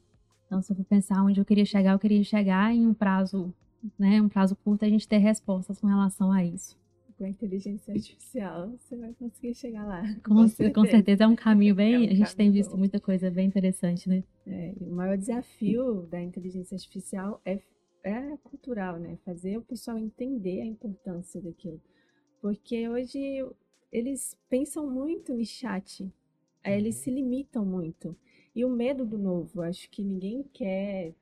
Então, 0.47 0.61
se 0.61 0.71
eu 0.71 0.75
for 0.75 0.85
pensar 0.85 1.23
onde 1.23 1.39
eu 1.39 1.45
queria 1.45 1.65
chegar, 1.65 1.91
eu 1.91 1.99
queria 1.99 2.23
chegar 2.23 2.73
em 2.73 2.87
um 2.87 2.93
prazo 2.93 3.53
né, 3.97 4.21
um 4.21 4.29
prazo 4.29 4.55
curto, 4.55 4.85
a 4.85 4.89
gente 4.89 5.07
ter 5.07 5.17
respostas 5.17 5.79
com 5.79 5.87
relação 5.87 6.31
a 6.31 6.43
isso. 6.43 6.77
Com 7.17 7.23
a 7.23 7.29
inteligência 7.29 7.93
artificial, 7.93 8.71
você 8.77 8.95
vai 8.95 9.11
conseguir 9.13 9.55
chegar 9.55 9.85
lá. 9.85 10.03
Com, 10.23 10.35
com, 10.35 10.47
certeza. 10.47 10.73
com 10.73 10.85
certeza. 10.85 11.23
é 11.23 11.27
um 11.27 11.35
caminho 11.35 11.73
bem. 11.73 11.95
É 11.95 11.99
um 11.99 12.11
a 12.11 12.13
gente 12.13 12.35
tem 12.35 12.51
visto 12.51 12.71
bom. 12.71 12.77
muita 12.77 12.99
coisa 12.99 13.31
bem 13.31 13.47
interessante, 13.47 14.07
né? 14.07 14.23
É, 14.45 14.73
o 14.79 14.93
maior 14.93 15.17
desafio 15.17 16.03
da 16.11 16.21
inteligência 16.21 16.75
artificial 16.75 17.41
é, 17.43 17.59
é 18.03 18.37
cultural, 18.43 18.99
né? 18.99 19.17
Fazer 19.25 19.57
o 19.57 19.63
pessoal 19.63 19.97
entender 19.97 20.61
a 20.61 20.65
importância 20.65 21.41
daquilo. 21.41 21.81
Porque 22.39 22.87
hoje 22.87 23.19
eles 23.91 24.37
pensam 24.47 24.87
muito 24.87 25.33
em 25.33 25.43
chat, 25.43 26.07
eles 26.63 26.97
uhum. 26.97 27.01
se 27.01 27.09
limitam 27.09 27.65
muito. 27.65 28.15
E 28.57 28.65
o 28.65 28.69
medo 28.69 29.05
do 29.05 29.19
novo, 29.19 29.61
acho 29.61 29.87
que 29.91 30.03
ninguém 30.03 30.41
quer 30.51 31.13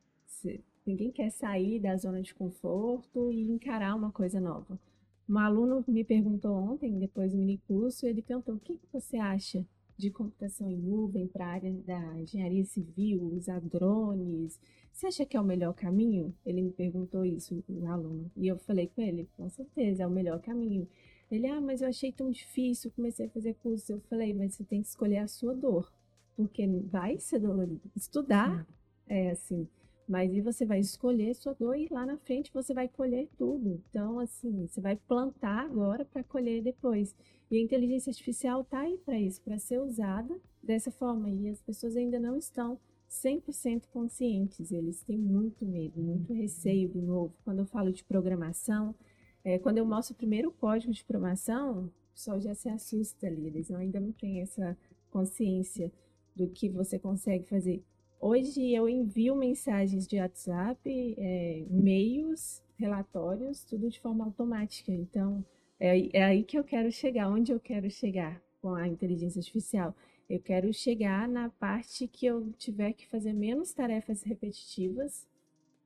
Ninguém 0.86 1.12
quer 1.12 1.30
sair 1.32 1.82
da 1.82 1.98
zona 1.98 2.22
de 2.22 2.34
conforto 2.34 3.30
e 3.30 3.52
encarar 3.52 3.94
uma 3.94 4.10
coisa 4.10 4.40
nova. 4.40 4.80
Um 5.28 5.38
aluno 5.38 5.84
me 5.86 6.02
perguntou 6.06 6.56
ontem, 6.56 6.98
depois 6.98 7.34
do 7.34 7.38
mini 7.38 7.58
curso, 7.68 8.06
ele 8.06 8.22
perguntou: 8.22 8.56
o 8.56 8.60
que, 8.60 8.80
você 8.94 9.18
acha 9.18 9.66
de 9.98 10.10
computação 10.10 10.72
em 10.72 10.78
nuvem 10.78 11.28
para 11.28 11.46
a 11.46 11.50
área 11.50 11.74
da 11.74 12.22
engenharia 12.22 12.64
civil, 12.64 13.22
usar 13.34 13.60
drones? 13.60 14.58
Você 14.94 15.08
acha 15.08 15.26
que 15.26 15.36
é 15.36 15.42
o 15.42 15.44
melhor 15.44 15.74
caminho? 15.74 16.34
Ele 16.46 16.62
me 16.62 16.72
perguntou 16.72 17.26
isso, 17.26 17.62
o 17.68 17.86
aluno. 17.86 18.32
E 18.38 18.48
eu 18.48 18.58
falei 18.60 18.88
com 18.88 19.02
ele: 19.02 19.28
com 19.36 19.50
certeza, 19.50 20.04
é 20.04 20.08
o 20.08 20.10
melhor 20.10 20.40
caminho. 20.40 20.88
Ele, 21.30 21.48
ah, 21.48 21.60
mas 21.60 21.82
eu 21.82 21.90
achei 21.90 22.14
tão 22.14 22.32
difícil, 22.32 22.92
comecei 22.96 23.26
a 23.26 23.30
fazer 23.30 23.56
curso. 23.56 23.92
Eu 23.92 24.00
falei, 24.10 24.34
mas 24.34 24.54
você 24.54 24.64
tem 24.64 24.82
que 24.82 24.88
escolher 24.88 25.18
a 25.18 25.28
sua 25.28 25.54
dor, 25.54 25.92
porque 26.36 26.68
vai 26.68 27.18
ser 27.20 27.40
dolorido. 27.40 27.82
Estudar 27.96 28.68
é 29.08 29.32
assim, 29.32 29.68
mas 30.08 30.32
e 30.34 30.42
você 30.42 30.66
vai 30.66 30.80
escolher 30.80 31.34
sua 31.34 31.54
dor 31.54 31.76
e 31.76 31.88
lá 31.90 32.06
na 32.06 32.18
frente 32.18 32.54
você 32.54 32.74
vai 32.74 32.88
colher 32.88 33.28
tudo. 33.38 33.82
Então, 33.90 34.20
assim, 34.20 34.68
você 34.68 34.80
vai 34.80 34.96
plantar 34.96 35.66
agora 35.66 36.06
para 36.06 36.24
colher 36.24 36.62
depois. 36.62 37.16
E 37.50 37.58
a 37.58 37.62
inteligência 37.62 38.12
artificial 38.12 38.62
está 38.62 38.82
aí 38.82 38.98
para 39.00 39.20
isso, 39.20 39.42
para 39.42 39.58
ser 39.58 39.80
usada 39.80 40.40
dessa 40.62 40.92
forma. 40.92 41.30
E 41.30 41.50
as 41.50 41.62
pessoas 41.62 41.96
ainda 41.96 42.20
não 42.20 42.38
estão 42.38 42.80
100% 43.10 43.88
conscientes. 43.92 44.72
Eles 44.72 45.02
têm 45.02 45.18
muito 45.18 45.66
medo, 45.66 46.00
muito 46.00 46.34
receio 46.34 46.90
do 46.90 47.02
novo. 47.02 47.34
Quando 47.44 47.60
eu 47.60 47.66
falo 47.66 47.92
de 47.92 48.04
programação, 48.04 48.94
é, 49.44 49.58
quando 49.58 49.80
eu 49.80 49.86
mostro 49.86 50.14
o 50.14 50.18
primeiro 50.18 50.52
código 50.52 50.94
de 50.94 51.04
programação, 51.04 51.86
o 51.86 52.14
pessoal 52.14 52.40
já 52.40 52.54
se 52.54 52.70
assusta 52.70 53.26
ali. 53.26 53.48
Eles 53.48 53.72
ainda 53.72 54.00
não 54.00 54.12
têm 54.12 54.42
essa 54.42 54.78
consciência 55.10 55.92
do 56.36 56.48
que 56.50 56.70
você 56.70 57.00
consegue 57.00 57.48
fazer 57.48 57.84
Hoje 58.20 58.74
eu 58.74 58.90
envio 58.90 59.36
mensagens 59.36 60.08
de 60.08 60.18
WhatsApp, 60.20 60.80
é, 61.16 61.60
e-mails, 61.70 62.64
relatórios, 62.76 63.64
tudo 63.64 63.88
de 63.88 64.00
forma 64.00 64.26
automática. 64.26 64.92
Então, 64.92 65.46
é, 65.80 66.18
é 66.18 66.24
aí 66.24 66.44
que 66.44 66.58
eu 66.58 66.64
quero 66.64 66.92
chegar, 66.92 67.30
onde 67.30 67.52
eu 67.52 67.60
quero 67.60 67.88
chegar 67.92 68.42
com 68.62 68.74
a 68.74 68.88
inteligência 68.88 69.40
artificial. 69.40 69.96
Eu 70.28 70.40
quero 70.40 70.74
chegar 70.74 71.28
na 71.28 71.50
parte 71.50 72.08
que 72.08 72.26
eu 72.26 72.52
tiver 72.58 72.94
que 72.94 73.06
fazer 73.08 73.32
menos 73.32 73.74
tarefas 73.74 74.24
repetitivas 74.24 75.28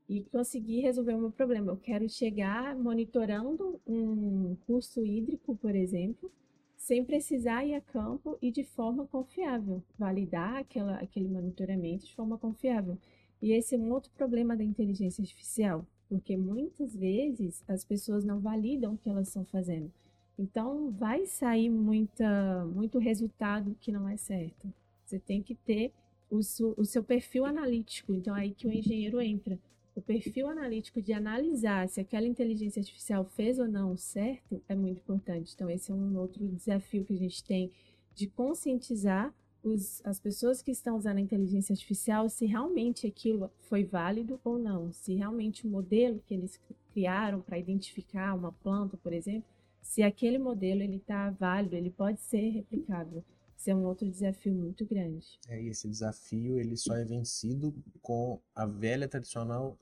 e 0.07 0.21
conseguir 0.21 0.79
resolver 0.79 1.15
o 1.15 1.19
meu 1.19 1.31
problema. 1.31 1.73
Eu 1.73 1.77
quero 1.77 2.07
chegar 2.07 2.73
monitorando 2.73 3.81
um 3.85 4.55
curso 4.65 5.05
hídrico, 5.05 5.57
por 5.57 5.75
exemplo, 5.75 6.31
sem 6.79 7.03
precisar 7.03 7.65
ir 7.65 7.75
a 7.75 7.81
campo 7.81 8.37
e 8.41 8.49
de 8.49 8.63
forma 8.63 9.05
confiável, 9.05 9.83
validar 9.97 10.55
aquela, 10.55 10.95
aquele 10.95 11.27
monitoramento 11.27 12.05
de 12.05 12.15
forma 12.15 12.37
confiável. 12.37 12.97
E 13.41 13.51
esse 13.51 13.75
é 13.75 13.77
um 13.77 13.91
outro 13.91 14.09
problema 14.17 14.55
da 14.55 14.63
inteligência 14.63 15.21
artificial, 15.21 15.85
porque 16.07 16.37
muitas 16.37 16.95
vezes 16.95 17.63
as 17.67 17.83
pessoas 17.83 18.23
não 18.23 18.39
validam 18.39 18.93
o 18.93 18.97
que 18.97 19.09
elas 19.09 19.27
estão 19.27 19.43
fazendo. 19.45 19.91
Então, 20.37 20.89
vai 20.91 21.25
sair 21.25 21.69
muita, 21.69 22.65
muito 22.65 22.97
resultado 22.97 23.75
que 23.81 23.91
não 23.91 24.07
é 24.07 24.15
certo. 24.15 24.73
Você 25.05 25.19
tem 25.19 25.43
que 25.43 25.55
ter 25.55 25.91
o, 26.31 26.37
o 26.37 26.85
seu 26.85 27.03
perfil 27.03 27.45
analítico. 27.45 28.13
Então, 28.13 28.35
é 28.35 28.43
aí 28.43 28.51
que 28.51 28.65
o 28.65 28.71
engenheiro 28.71 29.19
entra. 29.19 29.59
O 29.99 30.01
perfil 30.01 30.47
analítico 30.47 31.01
de 31.01 31.11
analisar 31.11 31.89
se 31.89 31.99
aquela 31.99 32.25
inteligência 32.25 32.79
artificial 32.79 33.25
fez 33.25 33.59
ou 33.59 33.67
não 33.67 33.97
certo 33.97 34.63
é 34.69 34.73
muito 34.73 34.99
importante. 34.99 35.51
Então, 35.53 35.69
esse 35.69 35.91
é 35.91 35.93
um 35.93 36.17
outro 36.17 36.47
desafio 36.47 37.03
que 37.03 37.11
a 37.11 37.17
gente 37.17 37.43
tem 37.43 37.69
de 38.15 38.25
conscientizar 38.25 39.35
os, 39.61 40.01
as 40.05 40.17
pessoas 40.17 40.61
que 40.61 40.71
estão 40.71 40.95
usando 40.95 41.17
a 41.17 41.21
inteligência 41.21 41.73
artificial 41.73 42.29
se 42.29 42.45
realmente 42.45 43.05
aquilo 43.05 43.51
foi 43.59 43.83
válido 43.83 44.39
ou 44.41 44.57
não. 44.57 44.89
Se 44.93 45.15
realmente 45.15 45.67
o 45.67 45.69
modelo 45.69 46.23
que 46.25 46.33
eles 46.33 46.57
criaram 46.93 47.41
para 47.41 47.59
identificar 47.59 48.33
uma 48.33 48.53
planta, 48.53 48.95
por 48.95 49.11
exemplo, 49.11 49.49
se 49.81 50.01
aquele 50.01 50.37
modelo 50.37 50.81
ele 50.81 50.95
está 50.95 51.29
válido, 51.29 51.75
ele 51.75 51.89
pode 51.89 52.21
ser 52.21 52.51
replicável. 52.51 53.21
Isso 53.57 53.69
é 53.69 53.75
um 53.75 53.83
outro 53.83 54.09
desafio 54.09 54.53
muito 54.53 54.85
grande. 54.85 55.37
É, 55.49 55.61
e 55.61 55.67
esse 55.67 55.89
desafio 55.89 56.57
ele 56.57 56.77
só 56.77 56.95
é 56.95 57.03
vencido 57.03 57.75
com 58.01 58.39
a 58.55 58.65
velha 58.65 59.05
tradicional 59.05 59.77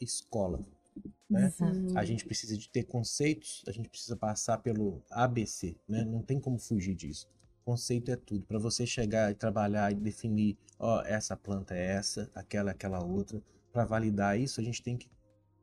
escola. 0.00 0.64
Né? 1.28 1.52
A 1.94 2.04
gente 2.04 2.24
precisa 2.24 2.56
de 2.56 2.68
ter 2.68 2.84
conceitos, 2.84 3.62
a 3.66 3.72
gente 3.72 3.88
precisa 3.88 4.16
passar 4.16 4.58
pelo 4.58 5.02
ABC, 5.10 5.76
né? 5.88 6.04
Não 6.04 6.22
tem 6.22 6.40
como 6.40 6.58
fugir 6.58 6.94
disso. 6.94 7.28
Conceito 7.64 8.10
é 8.10 8.16
tudo. 8.16 8.44
Para 8.46 8.58
você 8.58 8.84
chegar 8.86 9.30
e 9.30 9.34
trabalhar 9.34 9.92
e 9.92 9.94
definir, 9.94 10.58
ó, 10.78 11.02
essa 11.02 11.36
planta 11.36 11.74
é 11.74 11.84
essa, 11.84 12.30
aquela 12.34 12.70
é 12.70 12.72
aquela 12.72 13.04
outra, 13.04 13.40
para 13.72 13.84
validar 13.84 14.38
isso, 14.38 14.60
a 14.60 14.64
gente 14.64 14.82
tem 14.82 14.96
que 14.96 15.08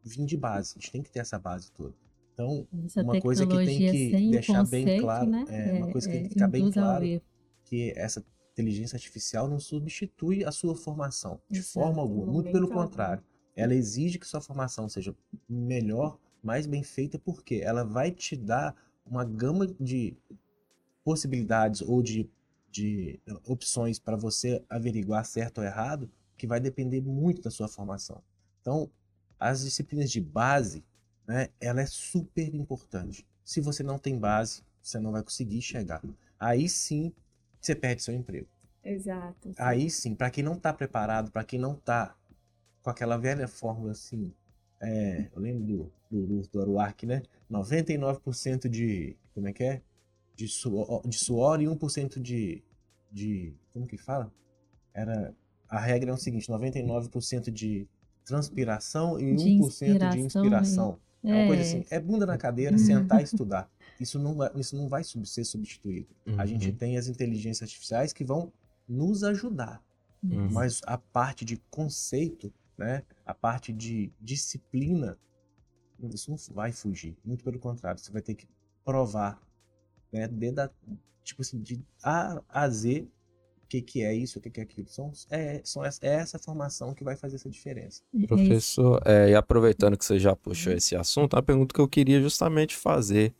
vir 0.04 0.26
de 0.26 0.38
base, 0.38 0.76
a 0.78 0.80
gente 0.80 0.91
tem 0.91 1.04
que 1.04 1.12
ter 1.12 1.19
essa 1.19 1.38
base 1.38 1.71
toda. 1.71 1.93
Então, 2.34 2.67
essa 2.86 3.02
uma 3.02 3.19
coisa 3.19 3.45
que 3.45 3.65
tem 3.65 3.91
que 3.91 4.32
deixar 4.32 4.60
conceito, 4.60 4.86
bem 4.86 5.02
claro, 5.02 5.30
né? 5.30 5.45
é, 5.50 5.73
uma 5.73 5.91
coisa 5.91 6.08
que 6.08 6.15
é, 6.15 6.19
tem 6.19 6.28
que 6.28 6.34
ficar 6.36 6.47
bem 6.47 6.71
claro, 6.71 7.21
que 7.65 7.93
essa 7.95 8.23
inteligência 8.54 8.95
artificial 8.95 9.47
não 9.47 9.60
substitui 9.60 10.45
a 10.45 10.52
sua 10.52 10.76
formação 10.76 11.41
de 11.50 11.60
Exato, 11.60 11.73
forma 11.73 12.02
alguma, 12.02 12.32
muito 12.32 12.52
pelo 12.52 12.69
contrário. 12.69 13.23
Ela 13.57 13.73
exige 13.73 14.19
que 14.19 14.27
sua 14.27 14.39
formação 14.39 14.87
seja 14.87 15.15
melhor, 15.49 16.19
mais 16.43 16.67
bem 16.67 16.83
feita, 16.83 17.17
porque 17.17 17.55
ela 17.55 17.83
vai 17.83 18.11
te 18.11 18.35
dar 18.35 18.75
uma 19.03 19.25
gama 19.25 19.65
de 19.79 20.15
possibilidades 21.03 21.81
ou 21.81 22.03
de, 22.03 22.29
de 22.69 23.19
opções 23.43 23.97
para 23.97 24.15
você 24.15 24.63
averiguar 24.69 25.25
certo 25.25 25.57
ou 25.57 25.63
errado, 25.63 26.07
que 26.37 26.45
vai 26.45 26.59
depender 26.59 27.01
muito 27.01 27.41
da 27.41 27.49
sua 27.49 27.67
formação. 27.67 28.21
Então, 28.61 28.91
as 29.39 29.63
disciplinas 29.63 30.11
de 30.11 30.21
base 30.21 30.83
né, 31.27 31.49
ela 31.59 31.81
é 31.81 31.85
super 31.85 32.53
importante. 32.53 33.25
Se 33.43 33.59
você 33.59 33.81
não 33.81 33.97
tem 33.97 34.19
base, 34.19 34.61
você 34.81 34.99
não 34.99 35.11
vai 35.11 35.23
conseguir 35.23 35.61
chegar. 35.61 36.01
Aí 36.39 36.69
sim, 36.69 37.11
você 37.59 37.73
perde 37.73 38.03
seu 38.03 38.13
emprego. 38.13 38.47
Exato. 38.83 39.49
Sim. 39.49 39.55
Aí 39.57 39.89
sim, 39.89 40.13
para 40.13 40.29
quem 40.29 40.43
não 40.43 40.53
está 40.53 40.71
preparado, 40.71 41.31
para 41.31 41.43
quem 41.43 41.59
não 41.59 41.73
está 41.73 42.15
com 42.88 42.91
aquela 42.91 43.17
velha 43.17 43.50
fórmula 43.50 43.91
assim, 43.91 44.32
é, 44.82 45.28
eu 45.36 45.41
lembro 45.41 45.65
do, 45.65 45.91
do, 46.10 46.41
do 46.47 46.62
Aruark, 46.62 47.06
né? 47.06 47.21
99% 47.52 48.69
de, 48.69 49.17
como 49.34 49.45
é 49.50 49.52
que 49.52 49.62
é? 49.62 49.82
De 50.34 50.47
suor, 50.47 51.06
de 51.06 51.17
suor 51.17 51.62
e 51.62 51.65
1% 51.65 52.21
de, 52.21 52.63
de, 53.12 53.54
como 53.73 53.86
que 53.86 53.97
fala? 53.97 54.32
Era, 54.93 55.36
a 55.67 55.78
regra 55.78 56.12
é 56.12 56.13
o 56.13 56.17
seguinte, 56.17 56.50
99% 56.50 57.52
de 57.52 57.86
transpiração 58.23 59.19
e 59.19 59.36
de 59.36 59.43
1% 59.43 59.65
inspiração, 59.65 60.10
de 60.10 60.19
inspiração. 60.19 61.00
É 61.26 61.34
uma 61.34 61.47
coisa 61.47 61.63
assim, 61.63 61.84
é 61.89 62.00
bunda 62.00 62.26
na 62.26 62.38
cadeira, 62.38 62.71
uhum. 62.71 62.78
sentar 62.78 63.19
e 63.19 63.26
estudar. 63.26 63.69
Isso 64.00 64.17
não, 64.17 64.34
vai, 64.34 64.50
isso 64.56 64.78
não 64.78 64.88
vai 64.88 65.04
ser 65.04 65.43
substituído. 65.43 66.08
Uhum. 66.26 66.39
A 66.39 66.45
gente 66.45 66.71
tem 66.71 66.97
as 66.97 67.10
inteligências 67.10 67.63
artificiais 67.63 68.13
que 68.13 68.23
vão 68.23 68.54
nos 68.88 69.26
ajudar. 69.26 69.84
Uhum. 70.23 70.50
Mas 70.52 70.80
a 70.86 70.97
parte 70.97 71.43
de 71.43 71.58
conceito, 71.69 72.54
né, 72.77 73.03
a 73.25 73.33
parte 73.33 73.73
de 73.73 74.11
disciplina, 74.21 75.17
isso 76.13 76.29
não 76.29 76.37
vai 76.55 76.71
fugir. 76.71 77.17
Muito 77.25 77.43
pelo 77.43 77.59
contrário, 77.59 77.99
você 77.99 78.11
vai 78.11 78.21
ter 78.21 78.35
que 78.35 78.47
provar, 78.85 79.41
né, 80.11 80.27
desde 80.27 80.61
a, 80.61 80.69
tipo 81.23 81.41
assim, 81.41 81.59
de 81.61 81.83
A 82.03 82.41
a 82.47 82.69
Z 82.69 83.07
o 83.63 83.69
que, 83.69 83.81
que 83.81 84.01
é 84.01 84.13
isso, 84.13 84.39
o 84.39 84.41
que, 84.41 84.49
que 84.49 84.61
é 84.61 84.63
aquilo. 84.63 84.87
São, 84.87 85.11
é, 85.29 85.59
são, 85.61 85.83
é 85.83 85.89
essa 86.01 86.39
formação 86.39 86.93
que 86.93 87.03
vai 87.03 87.17
fazer 87.17 87.35
essa 87.35 87.49
diferença. 87.49 88.01
Professor, 88.25 89.01
é, 89.05 89.31
e 89.31 89.35
aproveitando 89.35 89.97
que 89.97 90.05
você 90.05 90.17
já 90.17 90.33
puxou 90.33 90.71
esse 90.71 90.95
assunto, 90.95 91.35
a 91.35 91.43
pergunta 91.43 91.75
que 91.75 91.81
eu 91.81 91.87
queria 91.87 92.21
justamente 92.21 92.77
fazer 92.77 93.35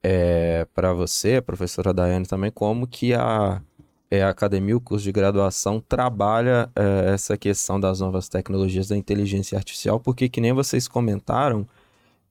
é, 0.00 0.64
para 0.66 0.92
você, 0.92 1.34
a 1.34 1.42
professora 1.42 1.92
Daiane 1.92 2.26
também, 2.26 2.52
como 2.52 2.86
que 2.86 3.12
a, 3.12 3.60
é, 4.16 4.22
a 4.22 4.30
academia, 4.30 4.76
o 4.76 4.80
curso 4.80 5.04
de 5.04 5.12
graduação, 5.12 5.80
trabalha 5.80 6.70
é, 6.74 7.12
essa 7.14 7.36
questão 7.36 7.78
das 7.78 8.00
novas 8.00 8.28
tecnologias 8.28 8.88
da 8.88 8.96
inteligência 8.96 9.56
artificial, 9.56 10.00
porque 10.00 10.28
que 10.28 10.40
nem 10.40 10.52
vocês 10.52 10.88
comentaram, 10.88 11.66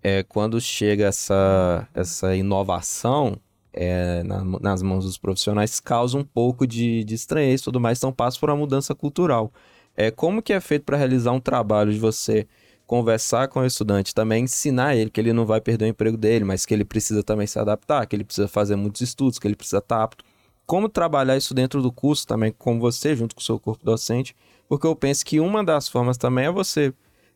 é, 0.03 0.23
quando 0.23 0.59
chega 0.61 1.05
essa, 1.07 1.87
essa 1.93 2.35
inovação, 2.35 3.37
é, 3.73 4.23
na, 4.23 4.43
nas 4.61 4.81
mãos 4.81 5.03
dos 5.05 5.17
profissionais 5.17 5.79
causa 5.79 6.17
um 6.17 6.23
pouco 6.23 6.65
de, 6.65 7.03
de 7.03 7.13
estranheza 7.13 7.63
e 7.63 7.65
tudo 7.65 7.79
mais, 7.79 7.97
então 7.97 8.11
passa 8.11 8.39
por 8.39 8.49
uma 8.49 8.55
mudança 8.55 8.95
cultural. 8.95 9.51
É, 9.97 10.11
como 10.11 10.41
que 10.41 10.53
é 10.53 10.59
feito 10.59 10.83
para 10.83 10.97
realizar 10.97 11.31
um 11.31 11.39
trabalho 11.39 11.91
de 11.91 11.99
você 11.99 12.47
conversar 12.85 13.47
com 13.47 13.61
o 13.61 13.65
estudante, 13.65 14.13
também 14.13 14.43
ensinar 14.43 14.95
ele 14.95 15.09
que 15.09 15.19
ele 15.19 15.33
não 15.33 15.45
vai 15.45 15.59
perder 15.59 15.85
o 15.85 15.87
emprego 15.87 16.17
dele, 16.17 16.45
mas 16.45 16.65
que 16.65 16.73
ele 16.73 16.85
precisa 16.85 17.23
também 17.23 17.47
se 17.47 17.57
adaptar, 17.57 18.05
que 18.05 18.15
ele 18.15 18.23
precisa 18.23 18.47
fazer 18.47 18.75
muitos 18.75 19.01
estudos, 19.01 19.39
que 19.39 19.47
ele 19.47 19.55
precisa 19.55 19.79
estar 19.79 20.03
apto. 20.03 20.23
Como 20.65 20.89
trabalhar 20.89 21.37
isso 21.37 21.53
dentro 21.53 21.81
do 21.81 21.91
curso 21.91 22.25
também 22.25 22.51
com 22.51 22.79
você, 22.79 23.15
junto 23.15 23.35
com 23.35 23.41
o 23.41 23.43
seu 23.43 23.59
corpo 23.59 23.85
docente, 23.85 24.35
porque 24.67 24.87
eu 24.87 24.95
penso 24.95 25.25
que 25.25 25.39
uma 25.39 25.63
das 25.63 25.87
formas 25.87 26.17
também 26.17 26.45
é 26.45 26.51
você 26.51 26.93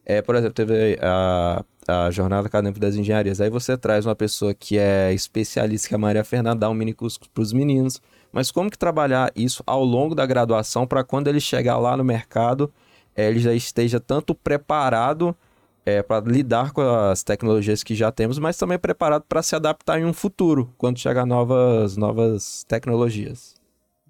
é, 0.09 0.23
por 0.23 0.33
exemplo, 0.33 0.55
teve 0.55 0.97
a, 1.03 1.63
a 1.87 2.09
Jornada 2.09 2.47
Acadêmica 2.47 2.79
das 2.79 2.95
Engenharias. 2.95 3.39
Aí 3.39 3.49
você 3.49 3.77
traz 3.77 4.07
uma 4.07 4.15
pessoa 4.15 4.55
que 4.55 4.75
é 4.75 5.13
especialista, 5.13 5.87
que 5.87 5.93
é 5.93 5.97
a 5.97 5.99
Maria 5.99 6.23
Fernanda, 6.23 6.61
dá 6.61 6.69
um 6.69 6.73
mini 6.73 6.93
curso 6.93 7.19
para 7.31 7.43
os 7.43 7.53
meninos. 7.53 8.01
Mas 8.31 8.49
como 8.49 8.71
que 8.71 8.77
trabalhar 8.77 9.31
isso 9.35 9.63
ao 9.67 9.83
longo 9.83 10.15
da 10.15 10.25
graduação 10.25 10.87
para 10.87 11.03
quando 11.03 11.27
ele 11.27 11.39
chegar 11.39 11.77
lá 11.77 11.95
no 11.95 12.03
mercado, 12.03 12.73
é, 13.15 13.29
ele 13.29 13.39
já 13.39 13.53
esteja 13.53 13.99
tanto 13.99 14.33
preparado 14.33 15.35
é, 15.85 16.03
para 16.03 16.25
lidar 16.25 16.71
com 16.71 16.81
as 16.81 17.23
tecnologias 17.23 17.83
que 17.83 17.95
já 17.95 18.11
temos, 18.11 18.37
mas 18.37 18.57
também 18.57 18.77
preparado 18.77 19.23
para 19.27 19.41
se 19.41 19.55
adaptar 19.55 19.99
em 19.99 20.05
um 20.05 20.13
futuro, 20.13 20.73
quando 20.77 20.99
chegar 20.99 21.25
novas, 21.25 21.97
novas 21.97 22.63
tecnologias. 22.65 23.55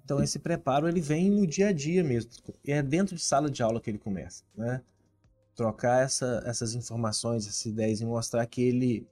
Então 0.04 0.22
esse 0.22 0.38
preparo 0.38 0.88
ele 0.88 1.00
vem 1.00 1.30
no 1.30 1.46
dia 1.46 1.68
a 1.68 1.72
dia 1.72 2.02
mesmo. 2.02 2.30
É 2.66 2.82
dentro 2.82 3.14
de 3.14 3.22
sala 3.22 3.50
de 3.50 3.62
aula 3.62 3.80
que 3.80 3.90
ele 3.90 3.98
começa, 3.98 4.42
né? 4.56 4.82
trocar 5.60 6.02
essa, 6.02 6.42
essas 6.46 6.74
informações, 6.74 7.46
essas 7.46 7.66
ideias 7.66 8.00
e 8.00 8.06
mostrar 8.06 8.46
que 8.46 8.62
ele 8.62 9.06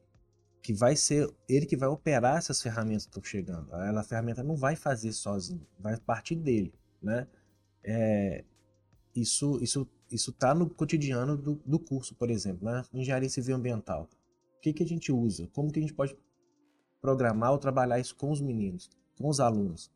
que 0.62 0.72
vai 0.72 0.96
ser 0.96 1.30
ele 1.46 1.66
que 1.66 1.76
vai 1.76 1.88
operar 1.88 2.38
essas 2.38 2.60
ferramentas 2.62 3.04
que 3.04 3.10
estão 3.10 3.22
chegando. 3.22 3.70
Ela, 3.74 4.00
a 4.00 4.04
ferramenta 4.04 4.42
não 4.42 4.56
vai 4.56 4.74
fazer 4.74 5.12
sozinho, 5.12 5.66
vai 5.78 5.96
partir 5.98 6.36
dele, 6.36 6.72
né? 7.02 7.26
É, 7.84 8.44
isso 9.14 9.58
isso 9.62 9.86
isso 10.10 10.30
está 10.30 10.54
no 10.54 10.68
cotidiano 10.68 11.36
do, 11.36 11.60
do 11.64 11.78
curso, 11.78 12.14
por 12.14 12.30
exemplo, 12.30 12.64
na 12.64 12.78
né? 12.78 12.84
engenharia 12.92 13.28
civil 13.28 13.56
ambiental. 13.56 14.08
O 14.56 14.60
que 14.60 14.72
que 14.72 14.82
a 14.82 14.86
gente 14.86 15.12
usa? 15.12 15.48
Como 15.52 15.70
que 15.70 15.78
a 15.78 15.82
gente 15.82 15.94
pode 15.94 16.16
programar 17.00 17.52
ou 17.52 17.58
trabalhar 17.58 17.98
isso 17.98 18.16
com 18.16 18.30
os 18.30 18.40
meninos, 18.40 18.90
com 19.16 19.28
os 19.28 19.40
alunos? 19.40 19.90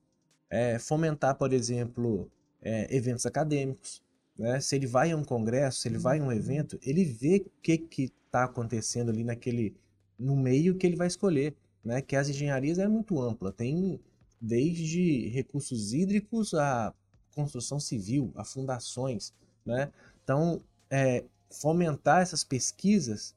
É, 0.51 0.79
fomentar, 0.79 1.37
por 1.37 1.53
exemplo, 1.53 2.31
é, 2.61 2.95
eventos 2.95 3.27
acadêmicos, 3.27 4.03
né? 4.39 4.61
Se 4.61 4.77
ele 4.77 4.87
vai 4.87 5.11
a 5.13 5.17
um 5.17 5.25
congresso, 5.25 5.81
se 5.81 5.89
ele 5.89 5.99
vai 5.99 6.21
a 6.21 6.23
um 6.23 6.33
evento, 6.33 6.79
ele 6.83 7.05
vê 7.05 7.45
o 7.45 7.63
que 7.63 8.13
está 8.27 8.45
acontecendo 8.45 9.11
ali 9.11 9.25
naquele 9.25 9.75
no 10.19 10.37
meio 10.37 10.77
que 10.77 10.87
ele 10.87 10.97
vai 10.97 11.07
escolher, 11.07 11.55
né? 11.85 12.01
Que 12.01 12.17
as 12.17 12.29
engenharias 12.29 12.79
é 12.79 12.87
muito 12.87 13.21
ampla, 13.21 13.53
tem 13.53 14.01
desde 14.41 15.29
recursos 15.29 15.93
hídricos 15.93 16.55
a 16.55 16.95
construção 17.35 17.81
civil, 17.81 18.33
a 18.35 18.45
fundações, 18.45 19.33
né? 19.65 19.93
Então, 20.23 20.63
é, 20.91 21.25
fomentar 21.51 22.23
essas 22.23 22.45
pesquisas 22.45 23.35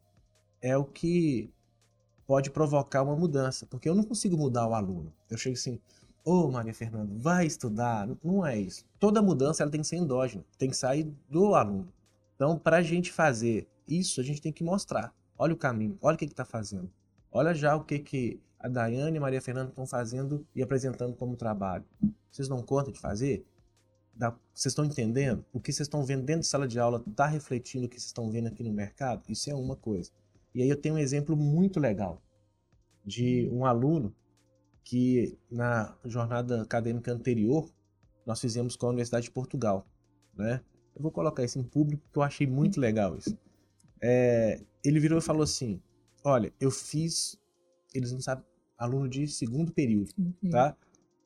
é 0.61 0.75
o 0.77 0.83
que 0.83 1.49
pode 2.25 2.49
provocar 2.49 3.03
uma 3.03 3.15
mudança, 3.15 3.65
porque 3.65 3.87
eu 3.87 3.95
não 3.95 4.03
consigo 4.03 4.37
mudar 4.37 4.67
o 4.67 4.73
aluno. 4.73 5.13
Eu 5.29 5.37
chego 5.37 5.55
assim, 5.55 5.79
ô 6.23 6.45
oh, 6.45 6.51
Maria 6.51 6.73
Fernanda, 6.73 7.13
vai 7.17 7.45
estudar. 7.45 8.07
Não 8.23 8.45
é 8.45 8.57
isso. 8.57 8.83
Toda 8.99 9.21
mudança 9.21 9.63
ela 9.63 9.71
tem 9.71 9.81
que 9.81 9.87
ser 9.87 9.97
endógena, 9.97 10.43
tem 10.57 10.69
que 10.69 10.77
sair 10.77 11.11
do 11.29 11.53
aluno. 11.53 11.87
Então, 12.35 12.57
para 12.57 12.77
a 12.77 12.81
gente 12.81 13.11
fazer 13.11 13.67
isso, 13.87 14.19
a 14.19 14.23
gente 14.23 14.41
tem 14.41 14.51
que 14.51 14.63
mostrar. 14.63 15.13
Olha 15.37 15.53
o 15.53 15.57
caminho, 15.57 15.97
olha 16.01 16.15
o 16.15 16.17
que 16.17 16.25
está 16.25 16.45
fazendo. 16.45 16.89
Olha 17.31 17.53
já 17.53 17.75
o 17.75 17.83
que, 17.83 17.99
que 17.99 18.39
a 18.59 18.67
Daiane 18.67 19.15
e 19.15 19.17
a 19.17 19.21
Maria 19.21 19.41
Fernanda 19.41 19.69
estão 19.69 19.85
fazendo 19.85 20.45
e 20.55 20.63
apresentando 20.63 21.15
como 21.15 21.35
trabalho. 21.35 21.85
Vocês 22.31 22.47
dão 22.47 22.61
conta 22.63 22.91
de 22.91 22.99
fazer? 22.99 23.45
Vocês 24.53 24.71
estão 24.71 24.85
entendendo? 24.85 25.45
O 25.51 25.59
que 25.59 25.73
vocês 25.73 25.85
estão 25.85 26.03
vendo 26.03 26.23
dentro 26.23 26.41
de 26.41 26.47
sala 26.47 26.67
de 26.67 26.79
aula 26.79 27.03
está 27.05 27.25
refletindo 27.25 27.85
o 27.85 27.89
que 27.89 27.95
vocês 27.95 28.07
estão 28.07 28.29
vendo 28.31 28.47
aqui 28.47 28.63
no 28.63 28.71
mercado? 28.71 29.23
Isso 29.27 29.49
é 29.49 29.55
uma 29.55 29.75
coisa. 29.75 30.11
E 30.53 30.61
aí 30.61 30.69
eu 30.69 30.79
tenho 30.79 30.95
um 30.95 30.99
exemplo 30.99 31.35
muito 31.35 31.79
legal 31.79 32.21
de 33.05 33.49
um 33.51 33.65
aluno 33.65 34.15
que 34.83 35.37
na 35.51 35.97
jornada 36.05 36.61
acadêmica 36.61 37.11
anterior 37.11 37.69
nós 38.25 38.39
fizemos 38.39 38.75
com 38.75 38.85
a 38.85 38.89
Universidade 38.89 39.25
de 39.25 39.31
Portugal, 39.31 39.85
né? 40.33 40.61
Eu 40.95 41.01
vou 41.01 41.11
colocar 41.11 41.43
isso 41.43 41.59
em 41.59 41.63
público 41.63 42.03
porque 42.03 42.17
eu 42.17 42.23
achei 42.23 42.47
muito 42.47 42.79
legal 42.79 43.17
isso. 43.17 43.37
É, 44.01 44.61
ele 44.83 44.99
virou 44.99 45.19
e 45.19 45.21
falou 45.21 45.43
assim: 45.43 45.81
Olha, 46.23 46.53
eu 46.59 46.71
fiz. 46.71 47.37
Eles 47.93 48.11
não 48.11 48.21
sabem. 48.21 48.45
Aluno 48.77 49.07
de 49.07 49.27
segundo 49.27 49.71
período, 49.71 50.11
uhum. 50.17 50.49
tá? 50.49 50.75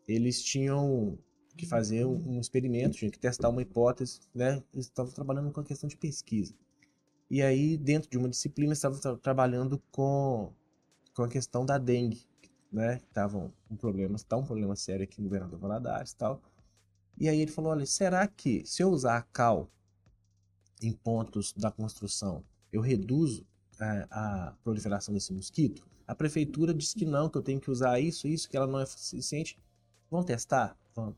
Eles 0.08 0.42
tinham 0.42 1.18
que 1.60 1.66
fazer 1.66 2.06
um, 2.06 2.40
experimento, 2.40 2.98
tinham 2.98 3.12
que 3.12 3.20
testar 3.20 3.50
uma 3.50 3.62
hipótese, 3.62 4.22
né? 4.34 4.64
Eles 4.74 4.86
estavam 4.86 5.12
trabalhando 5.12 5.52
com 5.52 5.60
a 5.60 5.64
questão 5.64 5.88
de 5.88 5.98
pesquisa. 5.98 6.54
E 7.30 7.42
aí, 7.42 7.78
dentro 7.78 8.10
de 8.10 8.18
uma 8.18 8.30
disciplina, 8.30 8.74
estavam 8.74 9.00
tra 9.00 9.18
trabalhando 9.18 9.82
com, 9.92 10.52
com 11.14 11.24
a 11.24 11.28
questão 11.28 11.66
da 11.66 11.78
dengue, 11.78 12.26
né? 12.72 12.98
Estavam 12.98 13.54
um 13.70 13.76
problema, 13.76 14.18
tá 14.28 14.38
um 14.38 14.46
problema 14.46 14.76
sério 14.76 15.04
aqui 15.04 15.22
no 15.22 15.28
Governador 15.28 15.60
Valadares 15.60 16.12
e 16.12 16.16
tal. 16.16 16.42
E 17.18 17.28
aí 17.28 17.42
ele 17.42 17.52
falou, 17.52 17.72
olha, 17.72 17.86
será 17.86 18.26
que 18.28 18.66
se 18.66 18.82
eu 18.82 18.90
usar 18.90 19.18
a 19.18 19.22
cal 19.22 19.70
em 20.82 20.94
pontos 20.94 21.54
da 21.54 21.70
construção, 21.70 22.44
eu 22.72 22.82
reduzo 22.82 23.46
é, 23.80 24.08
a 24.10 24.56
proliferação 24.64 25.14
desse 25.14 25.34
mosquito? 25.34 25.86
A 26.08 26.16
prefeitura 26.16 26.74
disse 26.74 26.96
que 26.96 27.06
não, 27.06 27.30
que 27.30 27.38
eu 27.38 27.44
tenho 27.44 27.60
que 27.60 27.70
usar 27.70 28.00
isso, 28.00 28.28
isso, 28.28 28.50
que 28.50 28.58
ela 28.58 28.66
não 28.66 28.80
é 28.80 28.86
suficiente. 28.86 29.60
Vão 30.10 30.24
testar? 30.24 30.76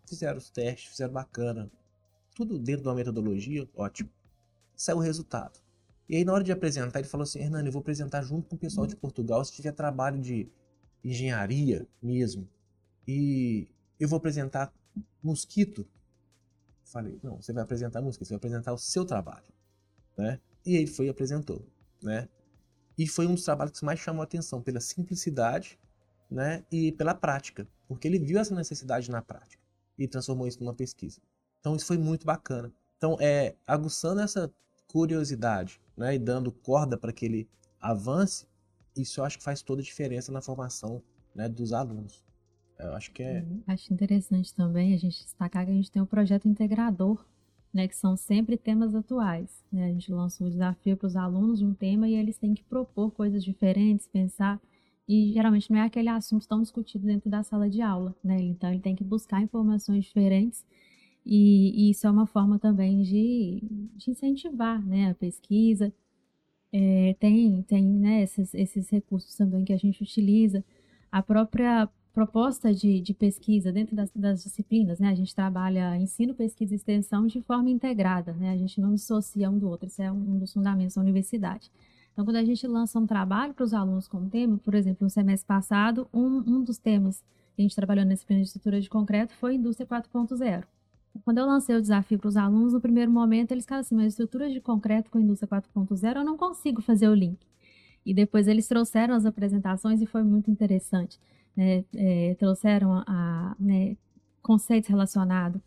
Fizeram 0.08 0.38
os 0.38 0.50
testes, 0.50 0.92
fizeram 0.92 1.14
bacana. 1.14 1.72
Tudo 2.36 2.58
dentro 2.58 2.84
de 2.84 2.88
uma 2.90 2.96
metodologia, 2.96 3.68
ótimo. 3.76 4.10
Saiu 4.76 4.98
o 4.98 5.02
resultado. 5.02 5.60
E 6.08 6.16
aí, 6.16 6.26
na 6.26 6.34
hora 6.34 6.44
de 6.44 6.52
apresentar, 6.52 7.00
ele 7.00 7.08
falou 7.08 7.24
assim: 7.24 7.40
Hernani, 7.40 7.68
eu 7.68 7.72
vou 7.72 7.80
apresentar 7.80 8.22
junto 8.22 8.50
com 8.50 8.56
o 8.56 8.60
pessoal 8.60 8.86
de 8.88 8.96
Portugal, 8.96 9.44
se 9.46 9.54
tiver 9.54 9.72
trabalho 9.72 10.20
de 10.20 10.50
engenharia 11.04 11.88
mesmo. 12.02 12.48
E 13.08 13.68
eu 14.00 14.08
vou 14.08 14.18
apresentar 14.18 14.74
mosquito. 15.24 15.88
Falei: 16.84 17.20
não, 17.24 17.42
você 17.42 17.54
vai 17.54 17.64
apresentar 17.64 18.02
mosquito, 18.02 18.28
você 18.28 18.34
vai 18.34 18.38
apresentar 18.38 18.74
o 18.74 18.78
seu 18.78 19.06
trabalho. 19.06 19.46
Né? 20.18 20.40
E 20.66 20.76
ele 20.76 20.88
foi 20.88 21.08
e 21.08 21.10
apresentou. 21.10 21.66
Né? 22.04 22.28
E 22.98 23.08
foi 23.08 23.26
um 23.26 23.34
dos 23.34 23.46
trabalhos 23.46 23.80
que 23.80 23.86
mais 23.86 24.00
chamou 24.00 24.22
a 24.22 24.26
atenção 24.26 24.62
pela 24.62 24.80
simplicidade 24.80 25.80
né, 26.30 26.64
e 26.72 26.92
pela 26.92 27.14
prática, 27.14 27.68
porque 27.88 28.08
ele 28.08 28.20
viu 28.20 28.40
essa 28.40 28.56
necessidade 28.56 29.10
na 29.10 29.22
prática 29.22 29.61
e 30.04 30.08
transformou 30.08 30.48
isso 30.48 30.60
numa 30.60 30.74
pesquisa. 30.74 31.22
Então 31.60 31.76
isso 31.76 31.86
foi 31.86 31.98
muito 31.98 32.26
bacana. 32.26 32.72
Então 32.98 33.18
é 33.20 33.56
aguçando 33.68 34.22
essa 34.22 34.52
curiosidade, 34.88 35.80
né, 35.96 36.16
e 36.16 36.20
dando 36.20 36.52
corda 36.52 36.98
para 36.98 37.14
que 37.14 37.26
ele 37.26 37.50
avance, 37.80 38.46
isso 38.96 39.20
eu 39.20 39.26
acho 39.26 39.38
que 39.38 39.44
faz 39.44 39.62
toda 39.62 39.82
a 39.82 39.86
diferença 39.86 40.32
na 40.32 40.42
formação 40.42 41.02
né, 41.34 41.48
dos 41.48 41.72
alunos. 41.72 42.24
Eu 42.78 42.94
acho 42.94 43.12
que 43.12 43.24
é. 43.24 43.42
Uhum. 43.42 43.64
Acho 43.68 43.94
interessante 43.94 44.54
também 44.54 44.94
a 44.94 44.98
gente 44.98 45.24
destacar 45.24 45.66
que 45.66 45.72
a 45.72 45.76
gente 45.76 45.92
tem 45.92 46.02
um 46.02 46.06
projeto 46.06 46.48
integrador 46.48 47.24
né, 47.74 47.88
que 47.88 47.96
são 47.96 48.18
sempre 48.18 48.58
temas 48.58 48.94
atuais. 48.94 49.64
Né? 49.72 49.86
A 49.86 49.88
gente 49.88 50.12
lança 50.12 50.44
um 50.44 50.50
desafio 50.50 50.98
para 50.98 51.08
os 51.08 51.16
alunos 51.16 51.60
de 51.60 51.66
um 51.66 51.74
tema 51.74 52.08
e 52.08 52.16
eles 52.16 52.38
têm 52.38 52.54
que 52.54 52.64
propor 52.64 53.12
coisas 53.12 53.44
diferentes, 53.44 54.08
pensar. 54.08 54.60
E 55.08 55.34
geralmente 55.34 55.70
não 55.72 55.80
é 55.80 55.84
aquele 55.84 56.10
assunto 56.10 56.48
tão 56.48 56.62
discutido 56.62 57.06
dentro 57.06 57.30
da 57.30 57.44
sala 57.44 57.70
de 57.70 57.82
aula, 57.82 58.16
né? 58.24 58.40
Então 58.42 58.70
ele 58.72 58.80
tem 58.80 58.96
que 58.96 59.04
buscar 59.04 59.42
informações 59.42 60.06
diferentes 60.06 60.66
e, 61.26 61.88
e 61.88 61.92
isso 61.92 62.08
é 62.08 62.12
uma 62.12 62.26
forma 62.26 62.58
também 62.60 63.02
de, 63.04 63.62
de 63.96 64.12
incentivar, 64.12 64.84
né, 64.86 65.12
a 65.12 65.16
pesquisa. 65.16 65.94
É, 66.74 67.16
tem 67.20 67.62
tem 67.64 67.86
né, 67.86 68.24
esses, 68.24 68.54
esses 68.54 68.90
recursos 68.90 69.36
também 69.36 69.66
que 69.66 69.74
a 69.74 69.78
gente 69.78 70.02
utiliza. 70.02 70.64
A 71.12 71.22
própria 71.22 71.90
proposta 72.14 72.74
de, 72.74 73.00
de 73.02 73.14
pesquisa 73.14 73.72
dentro 73.72 73.96
das, 73.96 74.12
das, 74.14 74.44
disciplinas, 74.44 75.00
né? 75.00 75.10
A 75.10 75.16
gente 75.16 75.34
trabalha 75.34 75.98
ensino, 75.98 76.34
pesquisa 76.34 76.74
e 76.74 76.76
extensão 76.76 77.26
de 77.28 77.42
forma 77.42 77.70
integrada, 77.70 78.34
né? 78.34 78.52
A 78.52 78.58
gente 78.58 78.82
não 78.82 78.94
dissocia 78.94 79.50
um 79.50 79.58
do 79.58 79.70
outro, 79.70 79.88
isso 79.88 80.02
é 80.02 80.12
um 80.12 80.38
dos 80.38 80.54
fundamentos 80.54 80.96
da 80.96 81.02
universidade. 81.02 81.72
Então, 82.22 82.26
quando 82.32 82.38
a 82.38 82.46
gente 82.46 82.68
lança 82.68 83.00
um 83.00 83.08
trabalho 83.08 83.52
para 83.52 83.64
os 83.64 83.74
alunos 83.74 84.08
com 84.08 84.30
tema, 84.30 84.56
por 84.60 84.76
exemplo, 84.76 85.06
no 85.06 85.10
semestre 85.10 85.48
passado, 85.48 86.08
um, 86.14 86.38
um 86.46 86.64
dos 86.64 86.78
temas 86.78 87.24
que 87.56 87.62
a 87.62 87.64
gente 87.64 87.76
trabalhou 87.76 88.06
nesse 88.06 88.24
plano 88.24 88.44
de 88.44 88.48
estrutura 88.48 88.80
de 88.80 88.88
concreto 88.88 89.34
foi 89.34 89.56
indústria 89.56 89.88
4.0. 89.88 90.64
Quando 91.26 91.40
eu 91.40 91.48
lancei 91.48 91.76
o 91.76 91.82
desafio 91.82 92.20
para 92.20 92.28
os 92.28 92.38
alunos, 92.38 92.74
no 92.74 92.80
primeiro 92.80 93.10
momento 93.12 93.52
eles 93.52 93.64
ficaram 93.64 93.82
assim, 93.82 93.96
mas 93.96 94.14
estrutura 94.14 94.52
de 94.52 94.62
concreto 94.62 95.10
com 95.10 95.20
indústria 95.20 95.50
4.0 95.50 96.18
eu 96.18 96.24
não 96.24 96.38
consigo 96.38 96.80
fazer 96.80 97.08
o 97.08 97.16
link. 97.16 97.40
E 98.06 98.14
depois 98.14 98.48
eles 98.48 98.68
trouxeram 98.68 99.16
as 99.16 99.26
apresentações 99.26 100.00
e 100.00 100.06
foi 100.06 100.22
muito 100.22 100.52
interessante 100.52 101.20
né, 101.58 101.84
é, 101.96 102.36
trouxeram 102.36 103.04
a 103.08 103.56
né, 103.60 103.98
conceitos 104.44 104.88
relacionados 104.88 105.60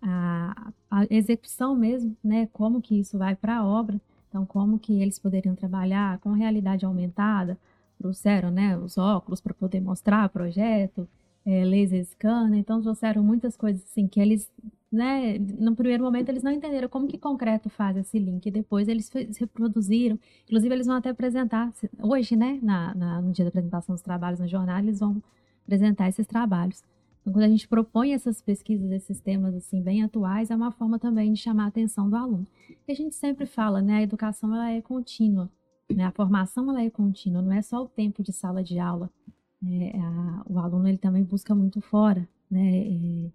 à, 0.00 0.72
à, 0.88 1.04
execução 1.10 1.74
mesmo, 1.74 2.16
né, 2.22 2.48
como 2.52 2.80
que 2.80 2.94
isso 3.00 3.18
vai 3.18 3.34
para 3.34 3.58
a 3.58 3.66
obra, 3.66 4.00
então 4.28 4.44
como 4.44 4.78
que 4.78 5.00
eles 5.00 5.18
poderiam 5.18 5.54
trabalhar 5.54 6.18
com 6.18 6.32
realidade 6.32 6.84
aumentada, 6.84 7.58
trouxeram 7.98 8.50
né, 8.50 8.76
os 8.76 8.98
óculos 8.98 9.40
para 9.40 9.54
poder 9.54 9.80
mostrar 9.80 10.26
o 10.26 10.30
projeto, 10.30 11.08
é, 11.44 11.64
laser 11.64 12.04
scanner, 12.04 12.58
então 12.58 12.80
trouxeram 12.82 13.22
muitas 13.22 13.56
coisas 13.56 13.82
assim 13.84 14.06
que 14.06 14.20
eles, 14.20 14.50
né, 14.90 15.38
no 15.38 15.74
primeiro 15.76 16.02
momento 16.02 16.28
eles 16.28 16.42
não 16.42 16.50
entenderam 16.50 16.88
como 16.88 17.06
que 17.06 17.16
concreto 17.16 17.70
faz 17.70 17.96
esse 17.96 18.18
link, 18.18 18.50
depois 18.50 18.88
eles 18.88 19.10
reproduziram, 19.38 20.18
inclusive 20.44 20.74
eles 20.74 20.86
vão 20.86 20.96
até 20.96 21.10
apresentar, 21.10 21.72
hoje, 22.02 22.36
né, 22.36 22.58
na, 22.62 22.94
na, 22.94 23.22
no 23.22 23.32
dia 23.32 23.44
da 23.44 23.48
apresentação 23.50 23.94
dos 23.94 24.02
trabalhos 24.02 24.40
na 24.40 24.46
jornada, 24.46 24.82
eles 24.86 24.98
vão 25.00 25.22
apresentar 25.64 26.08
esses 26.08 26.26
trabalhos. 26.26 26.82
Então, 27.26 27.32
quando 27.32 27.42
a 27.42 27.48
gente 27.48 27.66
propõe 27.66 28.12
essas 28.12 28.40
pesquisas, 28.40 28.88
esses 28.92 29.20
temas 29.20 29.52
assim 29.56 29.82
bem 29.82 30.04
atuais, 30.04 30.48
é 30.48 30.54
uma 30.54 30.70
forma 30.70 30.96
também 30.96 31.32
de 31.32 31.40
chamar 31.40 31.64
a 31.64 31.66
atenção 31.66 32.08
do 32.08 32.14
aluno. 32.14 32.46
E 32.86 32.92
a 32.92 32.94
gente 32.94 33.16
sempre 33.16 33.46
fala, 33.46 33.82
né, 33.82 33.96
a 33.96 34.02
educação 34.02 34.54
ela 34.54 34.70
é 34.70 34.80
contínua, 34.80 35.50
né, 35.92 36.04
a 36.04 36.12
formação 36.12 36.70
ela 36.70 36.80
é 36.82 36.88
contínua, 36.88 37.42
não 37.42 37.52
é 37.52 37.60
só 37.62 37.82
o 37.82 37.88
tempo 37.88 38.22
de 38.22 38.32
sala 38.32 38.62
de 38.62 38.78
aula, 38.78 39.10
é, 39.66 39.98
a, 39.98 40.44
o 40.48 40.58
aluno 40.60 40.86
ele 40.86 40.98
também 40.98 41.24
busca 41.24 41.52
muito 41.52 41.80
fora, 41.80 42.28
né, 42.48 43.28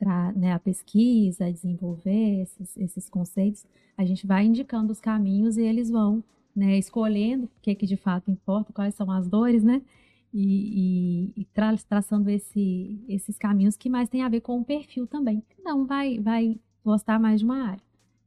para 0.00 0.32
né, 0.32 0.52
a 0.52 0.58
pesquisa, 0.58 1.52
desenvolver 1.52 2.42
esses, 2.42 2.76
esses 2.76 3.08
conceitos, 3.08 3.64
a 3.96 4.04
gente 4.04 4.26
vai 4.26 4.46
indicando 4.46 4.90
os 4.90 5.00
caminhos 5.00 5.56
e 5.56 5.62
eles 5.62 5.90
vão 5.90 6.24
né, 6.56 6.76
escolhendo 6.76 7.44
o 7.44 7.50
que, 7.62 7.72
que 7.76 7.86
de 7.86 7.96
fato 7.96 8.32
importa, 8.32 8.72
quais 8.72 8.96
são 8.96 9.08
as 9.12 9.28
dores, 9.28 9.62
né? 9.62 9.80
E, 10.32 11.32
e, 11.34 11.42
e 11.42 11.44
tra 11.46 11.74
traçando 11.76 12.28
esse, 12.28 13.02
esses 13.08 13.38
caminhos 13.38 13.76
que 13.76 13.88
mais 13.88 14.08
tem 14.08 14.22
a 14.22 14.28
ver 14.28 14.40
com 14.40 14.60
o 14.60 14.64
perfil 14.64 15.06
também. 15.06 15.42
Não 15.64 15.86
vai, 15.86 16.18
vai 16.18 16.60
gostar 16.84 17.18
mais 17.18 17.40
de 17.40 17.46
uma 17.46 17.62
área. 17.62 17.82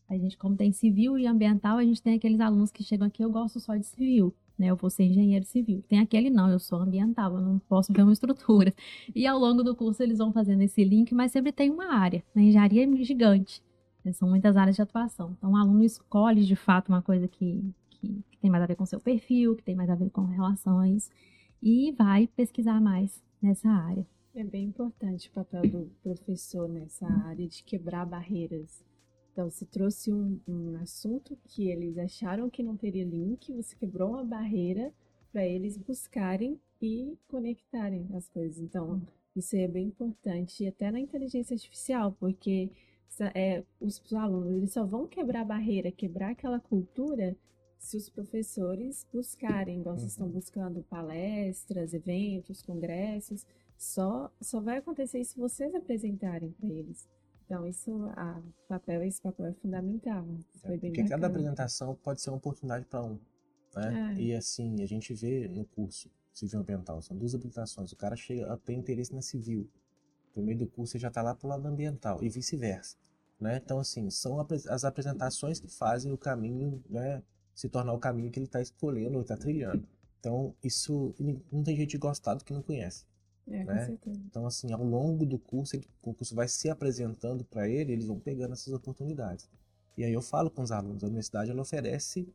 A 0.10 0.18
gente, 0.18 0.38
como 0.38 0.58
tem 0.58 0.72
civil 0.72 1.18
e 1.18 1.28
ambiental, 1.28 1.78
a 1.78 1.84
gente 1.84 2.02
tem 2.02 2.16
aqueles 2.16 2.40
alunos 2.40 2.72
que 2.72 2.84
chegam 2.84 3.08
aqui, 3.08 3.24
eu 3.24 3.32
gosto 3.32 3.60
só 3.60 3.76
de 3.76 3.86
civil 3.86 4.34
né? 4.62 4.68
Eu 4.68 4.76
vou 4.76 4.92
ser 4.92 5.04
engenheiro 5.06 5.44
civil. 5.44 5.84
Tem 5.90 6.00
aquele 6.00 6.30
não, 6.30 6.48
eu 6.48 6.60
sou 6.60 6.80
ambiental, 6.80 7.34
eu 7.34 7.42
não 7.42 7.58
posso 7.58 7.92
ver 7.92 8.04
uma 8.04 8.14
estrutura. 8.14 8.74
E 9.16 9.26
ao 9.26 9.40
longo 9.40 9.64
do 9.64 9.76
curso 9.76 10.04
eles 10.04 10.20
vão 10.20 10.32
fazendo 10.32 10.62
esse 10.62 10.84
link, 10.84 11.14
mas 11.14 11.32
sempre 11.32 11.52
tem 11.52 11.70
uma 11.72 11.96
área. 11.96 12.24
Na 12.34 12.42
engenharia 12.42 12.86
é 12.86 13.04
gigante. 13.04 13.64
Né? 14.06 14.14
São 14.14 14.30
muitas 14.30 14.56
áreas 14.56 14.76
de 14.76 14.82
atuação. 14.82 15.36
Então 15.38 15.52
o 15.52 15.56
aluno 15.56 15.84
escolhe 15.84 16.46
de 16.46 16.56
fato 16.56 16.90
uma 16.90 17.02
coisa 17.02 17.28
que, 17.28 17.74
que, 17.90 18.24
que 18.30 18.38
tem 18.38 18.52
mais 18.52 18.64
a 18.64 18.68
ver 18.68 18.76
com 18.76 18.86
seu 18.86 19.00
perfil, 19.00 19.56
que 19.56 19.64
tem 19.64 19.76
mais 19.76 19.90
a 19.90 19.96
ver 19.96 20.12
com 20.12 20.26
relação 20.26 20.80
a 20.80 20.88
isso, 20.88 21.10
e 21.62 21.92
vai 21.92 22.28
pesquisar 22.28 22.82
mais 22.82 23.22
nessa 23.42 23.70
área. 23.70 24.06
É 24.34 24.44
bem 24.44 24.66
importante 24.66 25.30
o 25.30 25.34
papel 25.34 25.64
do 25.64 25.92
professor 26.02 26.70
nessa 26.70 27.06
área 27.06 27.48
de 27.48 27.64
quebrar 27.64 28.06
barreiras 28.06 28.84
então, 29.32 29.50
se 29.50 29.66
trouxe 29.66 30.12
um, 30.12 30.40
um 30.48 30.76
assunto 30.82 31.38
que 31.46 31.70
eles 31.70 31.98
acharam 31.98 32.50
que 32.50 32.62
não 32.62 32.76
teria 32.76 33.06
link, 33.06 33.54
você 33.54 33.76
quebrou 33.76 34.10
uma 34.10 34.26
barreira 34.26 34.94
para 35.32 35.46
eles 35.46 35.78
buscarem 35.78 36.60
e 36.82 37.18
conectarem 37.30 38.08
as 38.14 38.28
coisas. 38.28 38.60
Então, 38.60 39.02
isso 39.36 39.56
é 39.56 39.68
bem 39.68 39.88
importante, 39.88 40.68
até 40.68 40.92
na 40.92 41.00
inteligência 41.00 41.54
artificial, 41.54 42.12
porque 42.20 42.70
é, 43.34 43.64
os 43.80 44.02
alunos 44.14 44.52
eles 44.52 44.74
só 44.74 44.86
vão 44.86 45.08
quebrar 45.08 45.42
a 45.42 45.46
barreira, 45.46 45.92
quebrar 45.92 46.32
aquela 46.32 46.60
cultura 46.60 47.36
se 47.82 47.98
os 47.98 48.08
professores 48.10 49.08
buscarem, 49.12 49.80
igual 49.80 49.98
vocês 49.98 50.12
estão 50.12 50.28
uhum. 50.28 50.34
buscando 50.34 50.84
palestras, 50.84 51.96
eventos, 51.96 52.62
congressos, 52.62 53.44
só, 53.76 54.32
só 54.40 54.62
vai 54.62 54.78
acontecer 54.78 55.20
isso 55.20 55.34
se 55.34 55.40
vocês 55.40 55.74
apresentarem 55.74 56.52
para 56.52 56.70
eles. 56.70 57.10
Então, 57.44 57.68
isso, 57.68 57.92
a 58.16 58.40
papel, 58.70 59.02
esse 59.04 59.20
papel 59.20 59.48
é 59.48 59.54
fundamental. 59.54 60.26
Foi 60.62 60.78
bem 60.78 60.92
Porque 60.92 61.02
bacana. 61.02 61.10
cada 61.10 61.28
apresentação 61.28 61.96
pode 61.96 62.22
ser 62.22 62.30
uma 62.30 62.38
oportunidade 62.38 62.86
para 62.86 63.04
um. 63.04 63.20
Né? 63.76 64.16
É. 64.16 64.22
E 64.22 64.36
assim, 64.36 64.84
a 64.84 64.86
gente 64.86 65.12
vê 65.16 65.48
no 65.48 65.66
curso 65.66 66.10
civil 66.32 66.60
ambiental, 66.60 67.02
são 67.02 67.18
duas 67.18 67.34
habilitações. 67.34 67.92
O 67.92 67.98
cara 67.98 68.16
chega 68.16 68.54
a 68.54 68.58
ter 68.58 68.74
interesse 68.74 69.14
na 69.14 69.24
civil. 69.24 69.68
No 70.36 70.44
meio 70.44 70.60
do 70.60 70.68
curso 70.68 70.96
ele 70.96 71.02
já 71.02 71.08
está 71.08 71.24
lá 71.24 71.34
para 71.34 71.48
o 71.48 71.50
lado 71.50 71.68
ambiental 71.68 72.24
e 72.24 72.30
vice-versa. 72.30 72.96
Né? 73.40 73.60
Então, 73.62 73.80
assim, 73.80 74.08
são 74.12 74.40
as 74.70 74.86
apresentações 74.86 75.60
que 75.60 75.68
fazem 75.68 76.12
o 76.12 76.18
caminho 76.18 76.82
né, 76.88 77.24
se 77.54 77.70
tornar 77.70 77.94
o 77.94 78.00
caminho 78.00 78.32
que 78.32 78.40
ele 78.40 78.46
está 78.46 78.62
escolhendo 78.62 79.16
ou 79.16 79.22
está 79.22 79.38
trilhando. 79.38 79.88
Então, 80.20 80.56
isso 80.64 81.14
não 81.52 81.64
tem 81.64 81.76
gente 81.76 81.98
gostado 81.98 82.46
que 82.46 82.54
não 82.54 82.62
conhece. 82.62 83.06
É, 83.48 83.64
né? 83.64 83.98
Então, 84.06 84.46
assim, 84.46 84.72
ao 84.72 84.84
longo 84.84 85.26
do 85.26 85.38
curso, 85.40 85.76
ele, 85.76 85.88
o 86.02 86.14
curso 86.14 86.36
vai 86.36 86.48
se 86.48 86.70
apresentando 86.70 87.44
para 87.44 87.68
ele, 87.68 87.92
eles 87.92 88.06
vão 88.06 88.20
pegando 88.20 88.54
essas 88.54 88.74
oportunidades. 88.74 89.50
E 89.98 90.04
aí 90.04 90.14
eu 90.14 90.22
falo 90.22 90.50
com 90.50 90.62
os 90.62 90.72
alunos, 90.72 91.04
a 91.04 91.08
universidade 91.08 91.52
ela 91.52 91.62
oferece 91.62 92.28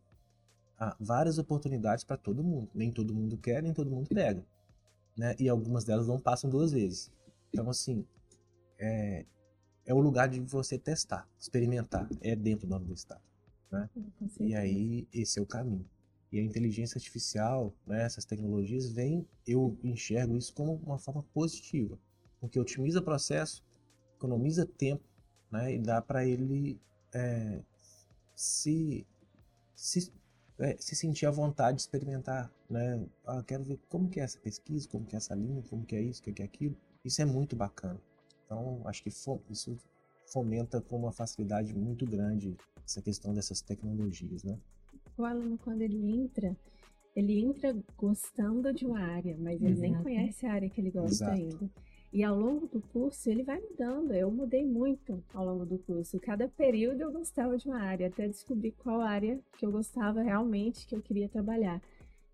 ah, 0.79 0.97
várias 1.01 1.39
oportunidades 1.39 2.05
para 2.05 2.17
todo 2.17 2.43
mundo. 2.45 2.69
Nem 2.75 2.91
todo 2.91 3.15
mundo 3.15 3.37
quer, 3.39 3.63
nem 3.63 3.73
todo 3.73 3.91
mundo 3.91 4.09
pega. 4.09 4.45
Né? 5.17 5.35
E 5.39 5.49
algumas 5.49 5.85
delas 5.85 6.07
não 6.07 6.21
passam 6.21 6.51
duas 6.51 6.73
vezes. 6.73 7.11
Então, 7.53 7.71
assim, 7.71 8.05
é, 8.79 9.25
é 9.87 9.95
o 9.95 10.01
lugar 10.01 10.29
de 10.29 10.41
você 10.41 10.79
testar, 10.79 11.27
experimentar. 11.39 12.09
É 12.21 12.37
dentro 12.37 12.67
da 12.67 12.77
universidade. 12.77 13.23
Né? 13.71 13.91
E 14.41 14.55
aí, 14.55 15.09
esse 15.13 15.39
é 15.39 15.43
o 15.43 15.47
caminho. 15.47 15.89
E 16.31 16.39
a 16.39 16.43
inteligência 16.43 16.99
artificial, 16.99 17.73
né, 17.87 18.03
essas 18.03 18.25
tecnologias, 18.25 18.91
vem, 18.91 19.27
eu 19.47 19.79
enxergo 19.83 20.37
isso 20.37 20.53
como 20.53 20.75
uma 20.85 20.99
forma 20.99 21.23
positiva, 21.33 21.99
porque 22.41 22.59
otimiza 22.59 22.99
o 22.99 23.03
processo, 23.03 23.65
economiza 24.17 24.67
tempo, 24.67 25.05
né, 25.51 25.75
e 25.75 25.79
dá 25.79 26.03
para 26.03 26.27
ele 26.27 26.81
é, 27.15 27.63
se, 28.35 29.07
se, 29.75 30.13
é, 30.59 30.77
se 30.79 30.97
sentir 30.97 31.27
à 31.27 31.31
vontade 31.31 31.77
de 31.77 31.83
experimentar, 31.83 32.53
né, 32.69 33.07
ah, 33.25 33.43
quero 33.45 33.63
ver 33.63 33.79
como 33.89 34.09
que 34.09 34.19
é 34.19 34.25
essa 34.25 34.39
pesquisa, 34.41 34.89
como 34.89 35.07
que 35.07 35.15
é 35.15 35.19
essa 35.19 35.35
linha, 35.35 35.63
como 35.71 35.87
que 35.87 35.95
é 35.95 36.03
isso, 36.03 36.23
como 36.23 36.35
que 36.35 36.43
é 36.43 36.45
aquilo, 36.45 36.77
isso 37.05 37.23
é 37.23 37.25
muito 37.25 37.55
bacana. 37.55 38.01
Então, 38.45 38.83
acho 38.85 39.03
que 39.03 39.09
isso 39.09 39.79
fomenta 40.27 40.81
com 40.81 40.97
uma 40.97 41.13
facilidade 41.13 41.75
muito 41.75 42.05
grande 42.07 42.57
essa 42.85 43.03
questão 43.03 43.35
dessas 43.35 43.61
tecnologias, 43.61 44.45
né? 44.45 44.59
o 45.17 45.25
aluno, 45.25 45.59
quando 45.59 45.83
ele 45.83 45.97
entra, 46.11 46.57
ele 47.15 47.41
entra 47.41 47.75
gostando 47.97 48.73
de 48.73 48.85
uma 48.85 49.01
área, 49.01 49.37
mas 49.39 49.61
ele 49.63 49.73
Exato. 49.73 49.81
nem 49.81 50.03
conhece 50.03 50.47
a 50.47 50.53
área 50.53 50.69
que 50.69 50.81
ele 50.81 50.91
gosta 50.91 51.09
Exato. 51.09 51.33
ainda. 51.33 51.71
E 52.13 52.23
ao 52.23 52.39
longo 52.39 52.67
do 52.67 52.81
curso 52.81 53.29
ele 53.29 53.43
vai 53.43 53.61
mudando. 53.61 54.13
Eu 54.15 54.31
mudei 54.31 54.65
muito 54.65 55.23
ao 55.35 55.45
longo 55.45 55.67
do 55.67 55.79
curso. 55.79 56.19
Cada 56.21 56.49
período 56.49 57.01
eu 57.01 57.13
gostava 57.13 57.57
de 57.59 57.67
uma 57.67 57.81
área, 57.81 58.07
até 58.07 58.29
descobrir 58.29 58.73
qual 58.73 59.01
área 59.01 59.39
que 59.59 59.67
eu 59.67 59.73
gostava 59.73 60.23
realmente, 60.23 60.87
que 60.87 60.95
eu 60.95 61.03
queria 61.03 61.29
trabalhar. 61.29 61.81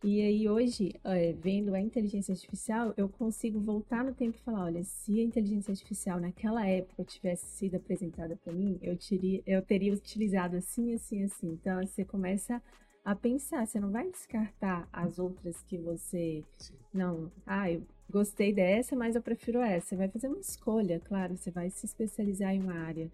E 0.04 0.20
aí 0.20 0.48
hoje, 0.48 0.94
é, 1.04 1.32
vendo 1.32 1.74
a 1.74 1.80
inteligência 1.80 2.32
artificial, 2.32 2.92
eu 2.96 3.08
consigo 3.08 3.60
voltar 3.60 4.02
no 4.02 4.12
tempo 4.12 4.36
e 4.36 4.40
falar, 4.40 4.64
olha, 4.64 4.82
se 4.82 5.20
a 5.20 5.22
inteligência 5.22 5.70
artificial 5.70 6.18
naquela 6.18 6.66
época 6.66 7.04
tivesse 7.04 7.46
sido 7.46 7.76
apresentada 7.76 8.36
para 8.42 8.52
mim, 8.52 8.78
eu, 8.82 8.96
teria, 8.96 9.40
eu 9.46 9.62
teria 9.62 9.92
utilizado 9.92 10.56
assim, 10.56 10.92
assim, 10.92 11.22
assim. 11.22 11.52
Então 11.52 11.86
você 11.86 12.04
começa 12.04 12.60
a 13.04 13.14
pensar, 13.14 13.64
você 13.64 13.78
não 13.78 13.92
vai 13.92 14.10
descartar 14.10 14.88
as 14.92 15.20
outras 15.20 15.62
que 15.62 15.78
você 15.78 16.42
Sim. 16.58 16.74
não, 16.92 17.30
ah, 17.46 17.70
eu 17.70 17.82
gostei 18.10 18.52
dessa, 18.52 18.96
mas 18.96 19.14
eu 19.14 19.22
prefiro 19.22 19.60
essa. 19.60 19.86
Você 19.90 19.96
vai 19.96 20.08
fazer 20.08 20.26
uma 20.26 20.40
escolha, 20.40 21.00
claro, 21.00 21.36
você 21.36 21.50
vai 21.52 21.70
se 21.70 21.86
especializar 21.86 22.52
em 22.52 22.60
uma 22.60 22.74
área. 22.74 23.08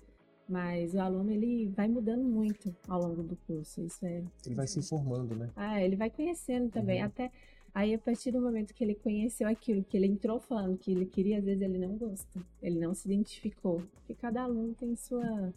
Mas 0.49 0.95
o 0.95 1.01
aluno 1.01 1.31
ele 1.31 1.69
vai 1.69 1.87
mudando 1.89 2.25
muito 2.25 2.75
ao 2.89 3.03
longo 3.03 3.23
do 3.23 3.37
curso. 3.47 3.83
Isso 3.83 4.05
é. 4.07 4.23
Ele 4.47 4.55
vai 4.55 4.67
se 4.67 4.79
informando, 4.79 5.35
né? 5.35 5.51
Ah, 5.55 5.83
ele 5.83 5.95
vai 5.95 6.09
conhecendo 6.09 6.71
também. 6.71 7.01
Uhum. 7.01 7.07
Até 7.07 7.31
aí, 7.75 7.95
a 7.95 7.99
partir 7.99 8.31
do 8.31 8.41
momento 8.41 8.73
que 8.73 8.83
ele 8.83 8.95
conheceu 8.95 9.47
aquilo, 9.47 9.85
que 9.85 9.97
ele 9.97 10.07
entrou 10.07 10.41
falando 10.41 10.79
que 10.79 10.91
ele 10.91 11.05
queria, 11.05 11.39
às 11.39 11.45
vezes 11.45 11.61
ele 11.61 11.79
não 11.79 11.97
gosta. 11.97 12.41
Ele 12.63 12.79
não 12.79 12.95
se 12.95 13.07
identificou. 13.07 13.83
Porque 13.95 14.15
cada 14.15 14.43
aluno 14.43 14.73
tem 14.73 14.97
sua, 14.97 15.53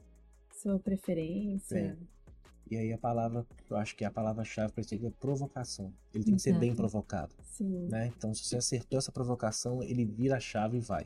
sua 0.52 0.78
preferência. 0.78 1.78
É. 1.78 1.96
E 2.70 2.78
aí 2.78 2.94
a 2.94 2.98
palavra, 2.98 3.46
eu 3.70 3.78
acho 3.78 3.96
que 3.96 4.06
a 4.06 4.12
palavra-chave 4.12 4.72
para 4.72 4.82
isso 4.82 4.96
é 4.96 5.10
provocação. 5.20 5.94
Ele 6.14 6.24
tem 6.24 6.36
que 6.36 6.42
ser 6.42 6.58
bem 6.58 6.74
provocado. 6.74 7.34
Sim. 7.44 7.88
Né? 7.89 8.12
Então, 8.18 8.34
se 8.34 8.46
você 8.46 8.58
acertou 8.58 8.98
essa 8.98 9.12
provocação, 9.12 9.84
ele 9.84 10.06
vira 10.06 10.38
a 10.38 10.39
chave 10.39 10.78
e 10.78 10.80
vai. 10.80 11.06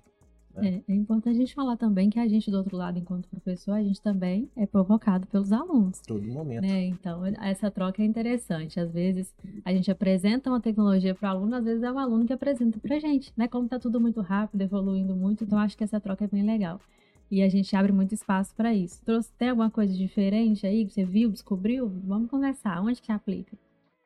É, 0.61 0.81
é, 0.87 0.95
importante 0.95 1.35
a 1.35 1.39
gente 1.39 1.53
falar 1.53 1.75
também 1.75 2.09
que 2.09 2.19
a 2.19 2.27
gente, 2.27 2.49
do 2.49 2.57
outro 2.57 2.77
lado, 2.77 2.97
enquanto 2.97 3.27
professor, 3.27 3.73
a 3.73 3.83
gente 3.83 4.01
também 4.01 4.49
é 4.55 4.65
provocado 4.65 5.27
pelos 5.27 5.51
alunos. 5.51 5.99
Todo 6.01 6.25
momento. 6.25 6.61
Né? 6.61 6.85
Então, 6.85 7.25
essa 7.25 7.69
troca 7.69 8.01
é 8.01 8.05
interessante. 8.05 8.79
Às 8.79 8.91
vezes, 8.91 9.33
a 9.63 9.73
gente 9.73 9.89
apresenta 9.91 10.49
uma 10.49 10.61
tecnologia 10.61 11.13
para 11.13 11.29
o 11.29 11.31
aluno, 11.37 11.55
às 11.55 11.65
vezes 11.65 11.83
é 11.83 11.91
o 11.91 11.97
aluno 11.97 12.25
que 12.25 12.33
apresenta 12.33 12.79
para 12.79 12.95
a 12.95 12.99
gente, 12.99 13.33
né? 13.35 13.47
Como 13.47 13.65
está 13.65 13.79
tudo 13.79 13.99
muito 13.99 14.21
rápido, 14.21 14.61
evoluindo 14.61 15.15
muito, 15.15 15.43
então 15.43 15.57
acho 15.59 15.77
que 15.77 15.83
essa 15.83 15.99
troca 15.99 16.25
é 16.25 16.27
bem 16.27 16.43
legal. 16.43 16.79
E 17.29 17.41
a 17.41 17.49
gente 17.49 17.75
abre 17.75 17.91
muito 17.91 18.13
espaço 18.13 18.53
para 18.55 18.73
isso. 18.73 19.01
Trouxe, 19.03 19.31
tem 19.33 19.49
alguma 19.49 19.69
coisa 19.69 19.93
diferente 19.93 20.65
aí 20.65 20.85
que 20.85 20.93
você 20.93 21.03
viu, 21.03 21.31
descobriu? 21.31 21.91
Vamos 22.05 22.29
conversar. 22.29 22.81
Onde 22.81 23.01
que 23.01 23.11
aplica? 23.11 23.57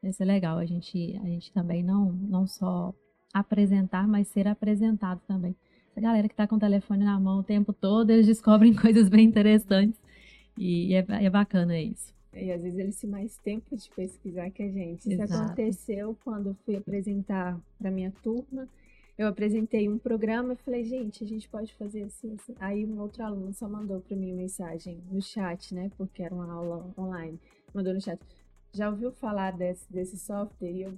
Isso 0.01 0.23
é 0.23 0.25
legal. 0.25 0.57
A 0.57 0.65
gente, 0.65 1.19
a 1.21 1.25
gente 1.25 1.51
também 1.51 1.83
não, 1.83 2.13
não 2.13 2.47
só 2.47 2.93
apresentar, 3.33 4.07
mas 4.07 4.29
ser 4.29 4.47
apresentado 4.47 5.19
também 5.27 5.55
a 5.99 6.01
galera 6.01 6.27
que 6.27 6.33
está 6.33 6.47
com 6.47 6.55
o 6.55 6.59
telefone 6.59 7.03
na 7.03 7.19
mão 7.19 7.39
o 7.39 7.43
tempo 7.43 7.73
todo, 7.73 8.09
eles 8.09 8.25
descobrem 8.25 8.73
coisas 8.73 9.09
bem 9.09 9.25
interessantes. 9.25 9.99
E 10.57 10.93
é, 10.93 11.05
é 11.25 11.29
bacana 11.29 11.77
isso. 11.79 12.13
E 12.33 12.51
às 12.51 12.61
vezes 12.61 12.79
eles 12.79 12.99
têm 12.99 13.09
mais 13.09 13.37
tempo 13.37 13.75
de 13.75 13.89
pesquisar 13.89 14.49
que 14.49 14.63
a 14.63 14.69
gente. 14.69 15.11
Isso 15.11 15.21
Exato. 15.21 15.43
aconteceu 15.43 16.17
quando 16.23 16.47
eu 16.47 16.53
fui 16.65 16.77
apresentar 16.77 17.59
para 17.77 17.91
minha 17.91 18.11
turma. 18.23 18.67
Eu 19.17 19.27
apresentei 19.27 19.89
um 19.89 19.97
programa 19.97 20.53
e 20.53 20.55
falei, 20.55 20.85
gente, 20.85 21.23
a 21.23 21.27
gente 21.27 21.49
pode 21.49 21.73
fazer 21.73 22.03
assim, 22.03 22.33
assim. 22.35 22.55
Aí 22.59 22.85
um 22.85 23.01
outro 23.01 23.21
aluno 23.21 23.53
só 23.53 23.67
mandou 23.67 23.99
para 23.99 24.15
mim 24.15 24.31
mensagem 24.31 25.01
no 25.11 25.21
chat, 25.21 25.75
né? 25.75 25.91
Porque 25.97 26.23
era 26.23 26.33
uma 26.33 26.49
aula 26.49 26.89
online. 26.97 27.37
Mandou 27.73 27.93
no 27.93 27.99
chat. 27.99 28.19
Já 28.71 28.89
ouviu 28.89 29.11
falar 29.11 29.51
desse, 29.51 29.91
desse 29.91 30.17
software? 30.17 30.71
E 30.71 30.83
eu 30.83 30.93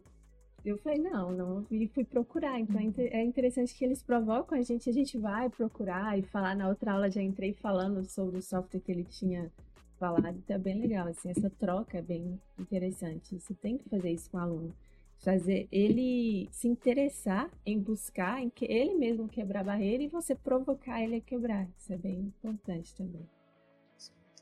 eu 0.64 0.78
falei, 0.78 0.99
não, 0.99 1.32
não, 1.32 1.66
e 1.72 1.88
fui 1.88 2.03
procurar. 2.03 2.59
Então 2.59 2.80
é, 2.80 3.20
é 3.20 3.24
interessante 3.24 3.74
que 3.74 3.84
eles 3.84 4.03
provocam 4.03 4.57
a 4.57 4.62
gente, 4.62 4.89
a 4.89 4.93
gente 4.93 5.18
vai 5.18 5.49
procurar 5.49 6.18
e 6.18 6.22
falar. 6.22 6.55
Na 6.55 6.70
outra 6.70 6.93
aula 6.93 7.09
já 7.09 7.22
entrei 7.22 7.53
falando 7.53 8.03
sobre 8.05 8.38
o 8.38 8.41
software 8.41 8.80
que 8.80 8.91
ele 8.91 9.03
tinha 9.03 9.51
falado. 9.99 10.38
Então 10.38 10.55
é 10.55 10.59
bem 10.59 10.80
legal, 10.80 11.07
assim, 11.07 11.30
essa 11.30 11.49
troca 11.49 11.97
é 11.97 12.01
bem 12.01 12.39
interessante. 12.59 13.39
Você 13.39 13.53
tem 13.53 13.78
que 13.78 13.89
fazer 13.89 14.12
isso 14.12 14.30
com 14.30 14.38
o 14.38 14.41
aluno. 14.41 14.76
Fazer 15.20 15.68
ele 15.72 16.49
se 16.51 16.68
interessar 16.68 17.49
em 17.64 17.80
buscar, 17.80 18.41
em 18.41 18.49
que 18.49 18.66
ele 18.66 18.95
mesmo 18.95 19.28
quebrar 19.28 19.62
a 19.62 19.64
barreira 19.64 20.01
e 20.01 20.07
você 20.07 20.34
provocar 20.34 21.01
ele 21.01 21.18
a 21.18 21.22
quebrar. 21.22 21.68
Isso 21.78 21.93
é 21.93 21.97
bem 21.97 22.20
importante 22.20 22.95
também. 22.95 23.28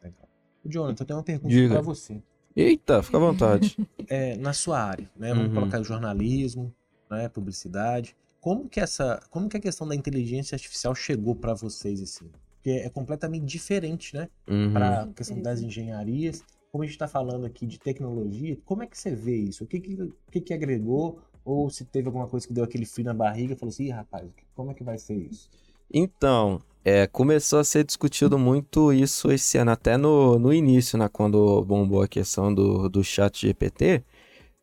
Legal. 0.01 0.29
Jonathan, 0.65 1.03
eu 1.03 1.07
tenho 1.07 1.17
uma 1.17 1.25
pergunta 1.25 1.69
para 1.69 1.81
você. 1.81 2.23
Eita, 2.59 3.01
fica 3.01 3.17
à 3.17 3.19
vontade. 3.19 3.77
É, 4.11 4.35
na 4.37 4.53
sua 4.53 4.81
área, 4.81 5.07
né? 5.15 5.29
Vamos 5.29 5.49
uhum. 5.49 5.53
colocar 5.53 5.83
jornalismo, 5.83 6.73
né? 7.11 7.29
Publicidade. 7.29 8.17
Como 8.41 8.67
que 8.67 8.79
essa, 8.79 9.21
como 9.29 9.47
que 9.47 9.55
a 9.55 9.59
questão 9.59 9.87
da 9.87 9.93
inteligência 9.93 10.55
artificial 10.55 10.95
chegou 10.95 11.35
para 11.35 11.53
vocês 11.53 12.01
assim? 12.01 12.27
Porque 12.55 12.71
é 12.71 12.89
completamente 12.89 13.45
diferente, 13.45 14.15
né? 14.15 14.27
Uhum. 14.47 14.73
Para 14.73 15.01
a 15.03 15.07
questão 15.09 15.39
das 15.39 15.61
engenharias. 15.61 16.43
Como 16.71 16.83
a 16.83 16.87
gente 16.87 16.95
está 16.95 17.07
falando 17.07 17.45
aqui 17.45 17.67
de 17.67 17.79
tecnologia, 17.79 18.57
como 18.65 18.81
é 18.81 18.87
que 18.87 18.97
você 18.97 19.13
vê 19.13 19.35
isso? 19.37 19.63
O 19.63 19.67
que 19.67 19.79
que, 19.79 19.93
o 20.01 20.13
que 20.31 20.41
que 20.41 20.55
agregou? 20.55 21.19
Ou 21.45 21.69
se 21.69 21.85
teve 21.85 22.07
alguma 22.07 22.27
coisa 22.27 22.47
que 22.47 22.53
deu 22.53 22.63
aquele 22.63 22.87
frio 22.87 23.05
na 23.05 23.13
barriga 23.13 23.53
e 23.53 23.55
falou 23.55 23.69
assim, 23.69 23.85
Ih, 23.85 23.91
rapaz, 23.91 24.27
como 24.55 24.71
é 24.71 24.73
que 24.73 24.83
vai 24.83 24.97
ser 24.97 25.17
isso? 25.17 25.51
Então, 25.93 26.63
é, 26.83 27.07
começou 27.07 27.59
a 27.59 27.63
ser 27.63 27.83
discutido 27.83 28.37
muito 28.39 28.93
isso 28.93 29.31
esse 29.31 29.57
ano, 29.57 29.71
até 29.71 29.97
no, 29.97 30.39
no 30.39 30.53
início, 30.53 30.97
né, 30.97 31.09
quando 31.11 31.63
bombou 31.63 32.01
a 32.01 32.07
questão 32.07 32.53
do, 32.53 32.89
do 32.89 33.03
chat 33.03 33.47
GPT. 33.47 34.03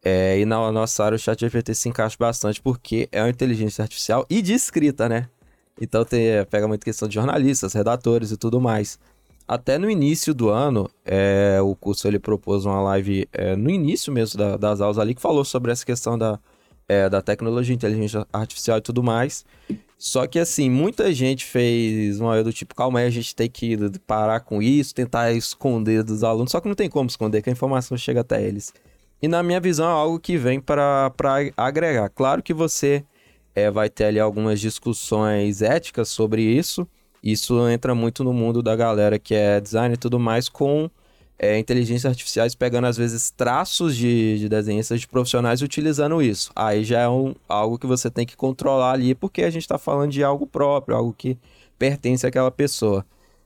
É, 0.02 0.38
e 0.38 0.44
na 0.44 0.70
nossa 0.70 1.04
área 1.04 1.16
o 1.16 1.18
chat 1.18 1.38
GPT 1.40 1.74
se 1.74 1.88
encaixa 1.88 2.16
bastante 2.18 2.60
porque 2.62 3.08
é 3.10 3.22
uma 3.22 3.30
inteligência 3.30 3.82
artificial 3.82 4.24
e 4.30 4.40
de 4.40 4.52
escrita, 4.52 5.08
né? 5.08 5.28
Então 5.80 6.04
tem, 6.04 6.28
é, 6.28 6.44
pega 6.44 6.68
muito 6.68 6.84
questão 6.84 7.08
de 7.08 7.14
jornalistas, 7.14 7.72
redatores 7.72 8.30
e 8.30 8.36
tudo 8.36 8.60
mais. 8.60 8.98
Até 9.48 9.78
no 9.78 9.90
início 9.90 10.34
do 10.34 10.48
ano, 10.48 10.90
é, 11.04 11.60
o 11.62 11.74
curso 11.76 12.08
ele 12.08 12.18
propôs 12.18 12.64
uma 12.64 12.80
live 12.82 13.28
é, 13.32 13.54
no 13.54 13.70
início 13.70 14.12
mesmo 14.12 14.38
da, 14.38 14.56
das 14.56 14.80
aulas 14.80 14.98
ali 14.98 15.14
que 15.14 15.20
falou 15.20 15.44
sobre 15.44 15.70
essa 15.70 15.84
questão 15.84 16.18
da, 16.18 16.38
é, 16.88 17.08
da 17.08 17.22
tecnologia, 17.22 17.74
inteligência 17.74 18.26
artificial 18.32 18.78
e 18.78 18.80
tudo 18.80 19.02
mais. 19.02 19.44
Só 19.98 20.26
que 20.26 20.38
assim, 20.38 20.68
muita 20.68 21.12
gente 21.12 21.44
fez 21.44 22.20
uma 22.20 22.42
do 22.44 22.52
tipo, 22.52 22.74
calma 22.74 22.98
aí, 22.98 23.06
a 23.06 23.10
gente 23.10 23.34
tem 23.34 23.48
que 23.48 23.78
parar 24.06 24.40
com 24.40 24.62
isso, 24.62 24.94
tentar 24.94 25.32
esconder 25.32 26.02
dos 26.02 26.22
alunos, 26.22 26.52
só 26.52 26.60
que 26.60 26.68
não 26.68 26.74
tem 26.74 26.88
como 26.88 27.08
esconder, 27.08 27.42
que 27.42 27.48
a 27.48 27.52
informação 27.52 27.96
chega 27.96 28.20
até 28.20 28.42
eles. 28.46 28.74
E 29.22 29.26
na 29.26 29.42
minha 29.42 29.58
visão 29.58 29.88
é 29.88 29.92
algo 29.92 30.20
que 30.20 30.36
vem 30.36 30.60
para 30.60 31.10
agregar. 31.56 32.10
Claro 32.10 32.42
que 32.42 32.52
você 32.52 33.02
é, 33.54 33.70
vai 33.70 33.88
ter 33.88 34.04
ali 34.04 34.20
algumas 34.20 34.60
discussões 34.60 35.62
éticas 35.62 36.10
sobre 36.10 36.42
isso. 36.42 36.86
Isso 37.22 37.66
entra 37.68 37.94
muito 37.94 38.22
no 38.22 38.34
mundo 38.34 38.62
da 38.62 38.76
galera 38.76 39.18
que 39.18 39.34
é 39.34 39.58
design 39.58 39.94
e 39.94 39.96
tudo 39.96 40.20
mais, 40.20 40.48
com 40.50 40.90
é, 41.38 41.58
inteligências 41.58 42.10
artificiais 42.10 42.54
pegando 42.54 42.86
às 42.86 42.96
vezes 42.96 43.30
traços 43.30 43.96
de, 43.96 44.38
de 44.38 44.48
desenhistas 44.48 45.00
de 45.00 45.08
profissionais 45.08 45.62
utilizando 45.62 46.22
isso. 46.22 46.50
Aí 46.54 46.82
já 46.84 47.00
é 47.00 47.08
um, 47.08 47.34
algo 47.48 47.78
que 47.78 47.86
você 47.86 48.10
tem 48.10 48.26
que 48.26 48.36
controlar 48.36 48.92
ali, 48.92 49.14
porque 49.14 49.42
a 49.42 49.50
gente 49.50 49.62
está 49.62 49.78
falando 49.78 50.10
de 50.10 50.24
algo 50.24 50.46
próprio, 50.46 50.96
algo 50.96 51.12
que 51.12 51.38
pertence 51.78 52.26
àquela 52.26 52.50
pessoa. 52.50 53.04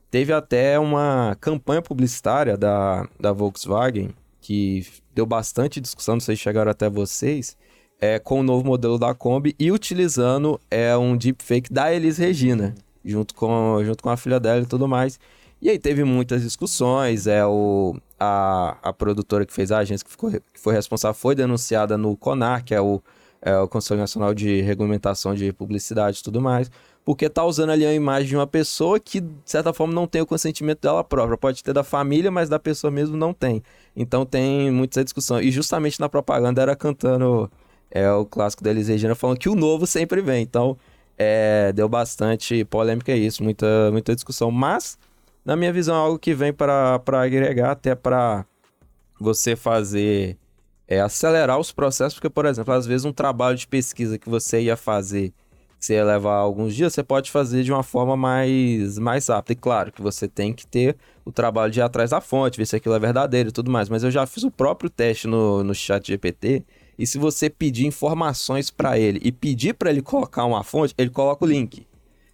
Teve 0.09 0.33
até 0.33 0.79
uma 0.79 1.37
campanha 1.39 1.81
publicitária 1.81 2.57
da, 2.57 3.07
da 3.19 3.31
Volkswagen 3.31 4.13
que 4.41 4.85
deu 5.13 5.25
bastante 5.25 5.79
discussão, 5.79 6.15
não 6.15 6.19
sei 6.19 6.35
se 6.35 6.41
chegaram 6.41 6.71
até 6.71 6.89
vocês, 6.89 7.55
é, 7.99 8.17
com 8.17 8.39
o 8.39 8.43
novo 8.43 8.65
modelo 8.65 8.97
da 8.97 9.13
Kombi 9.13 9.55
e 9.59 9.71
utilizando 9.71 10.59
é, 10.69 10.97
um 10.97 11.15
deepfake 11.15 11.71
da 11.71 11.93
Elis 11.93 12.17
Regina, 12.17 12.73
junto 13.05 13.35
com, 13.35 13.83
junto 13.83 14.01
com 14.01 14.09
a 14.09 14.17
filha 14.17 14.39
dela 14.39 14.61
e 14.61 14.65
tudo 14.65 14.87
mais. 14.87 15.19
E 15.61 15.69
aí 15.69 15.77
teve 15.77 16.03
muitas 16.03 16.41
discussões, 16.41 17.27
é 17.27 17.45
o, 17.45 17.95
a, 18.19 18.77
a 18.81 18.91
produtora 18.91 19.45
que 19.45 19.53
fez 19.53 19.71
a 19.71 19.77
agência, 19.79 20.03
que, 20.03 20.11
ficou, 20.11 20.31
que 20.31 20.59
foi 20.59 20.73
responsável, 20.73 21.13
foi 21.13 21.35
denunciada 21.35 21.97
no 21.97 22.17
CONAR, 22.17 22.63
que 22.63 22.73
é 22.73 22.81
o, 22.81 23.01
é 23.41 23.55
o 23.57 23.67
Conselho 23.67 23.99
Nacional 23.99 24.33
de 24.33 24.61
Regulamentação 24.61 25.35
de 25.35 25.53
Publicidade 25.53 26.19
e 26.19 26.23
tudo 26.23 26.41
mais, 26.41 26.71
porque 27.05 27.29
tá 27.29 27.45
usando 27.45 27.71
ali 27.71 27.85
a 27.85 27.93
imagem 27.93 28.29
de 28.29 28.35
uma 28.35 28.47
pessoa 28.47 28.99
que, 28.99 29.19
de 29.21 29.31
certa 29.45 29.71
forma, 29.71 29.93
não 29.93 30.07
tem 30.07 30.21
o 30.21 30.25
consentimento 30.25 30.81
dela 30.81 31.03
própria. 31.03 31.37
Pode 31.37 31.63
ter 31.63 31.73
da 31.73 31.83
família, 31.83 32.31
mas 32.31 32.49
da 32.49 32.59
pessoa 32.59 32.89
mesmo 32.91 33.17
não 33.17 33.33
tem. 33.33 33.63
Então 33.95 34.25
tem 34.25 34.71
muita 34.71 35.03
discussão. 35.03 35.41
E 35.41 35.51
justamente 35.51 35.99
na 35.99 36.07
propaganda 36.07 36.61
era 36.61 36.75
cantando 36.75 37.49
é 37.91 38.09
o 38.11 38.25
clássico 38.25 38.63
da 38.63 38.71
Elis 38.71 38.87
Regina 38.87 39.13
falando 39.13 39.37
que 39.37 39.49
o 39.49 39.55
novo 39.55 39.85
sempre 39.85 40.21
vem. 40.21 40.41
Então, 40.41 40.77
é, 41.17 41.73
deu 41.73 41.89
bastante 41.89 42.63
polêmica 42.65 43.13
isso, 43.13 43.43
muita, 43.43 43.91
muita 43.91 44.15
discussão. 44.15 44.49
Mas, 44.49 44.97
na 45.43 45.55
minha 45.55 45.73
visão, 45.73 45.95
é 45.95 45.99
algo 45.99 46.19
que 46.19 46.33
vem 46.33 46.53
para 46.53 47.01
agregar, 47.07 47.71
até 47.71 47.95
para 47.95 48.45
você 49.19 49.55
fazer, 49.55 50.37
é, 50.87 51.01
acelerar 51.01 51.59
os 51.59 51.71
processos. 51.71 52.13
Porque, 52.15 52.29
por 52.29 52.45
exemplo, 52.45 52.73
às 52.73 52.85
vezes 52.85 53.05
um 53.05 53.13
trabalho 53.13 53.57
de 53.57 53.67
pesquisa 53.67 54.17
que 54.17 54.29
você 54.29 54.61
ia 54.61 54.77
fazer, 54.77 55.33
que 55.79 55.85
você 55.85 55.95
ia 55.95 56.05
levar 56.05 56.35
alguns 56.35 56.75
dias, 56.75 56.93
você 56.93 57.03
pode 57.03 57.31
fazer 57.31 57.63
de 57.63 57.71
uma 57.71 57.83
forma 57.83 58.15
mais, 58.15 58.99
mais 58.99 59.27
rápida. 59.27 59.53
E 59.53 59.55
claro 59.55 59.91
que 59.91 60.01
você 60.01 60.27
tem 60.27 60.53
que 60.53 60.65
ter 60.65 60.95
o 61.25 61.31
trabalho 61.31 61.71
de 61.71 61.79
ir 61.79 61.83
atrás 61.83 62.11
da 62.11 62.21
fonte, 62.21 62.57
ver 62.57 62.65
se 62.65 62.75
aquilo 62.75 62.95
é 62.95 62.99
verdadeiro 62.99 63.49
e 63.49 63.51
tudo 63.51 63.71
mais. 63.71 63.89
Mas 63.89 64.03
eu 64.03 64.11
já 64.11 64.25
fiz 64.25 64.43
o 64.43 64.51
próprio 64.51 64.89
teste 64.89 65.27
no, 65.27 65.63
no 65.63 65.73
chat 65.73 66.07
GPT 66.07 66.63
e 66.97 67.07
se 67.07 67.17
você 67.17 67.49
pedir 67.49 67.87
informações 67.87 68.69
para 68.69 68.99
ele 68.99 69.19
e 69.23 69.31
pedir 69.31 69.73
para 69.73 69.89
ele 69.89 70.03
colocar 70.03 70.45
uma 70.45 70.63
fonte, 70.63 70.93
ele 70.99 71.09
coloca 71.09 71.43
o 71.43 71.47
link. 71.47 71.87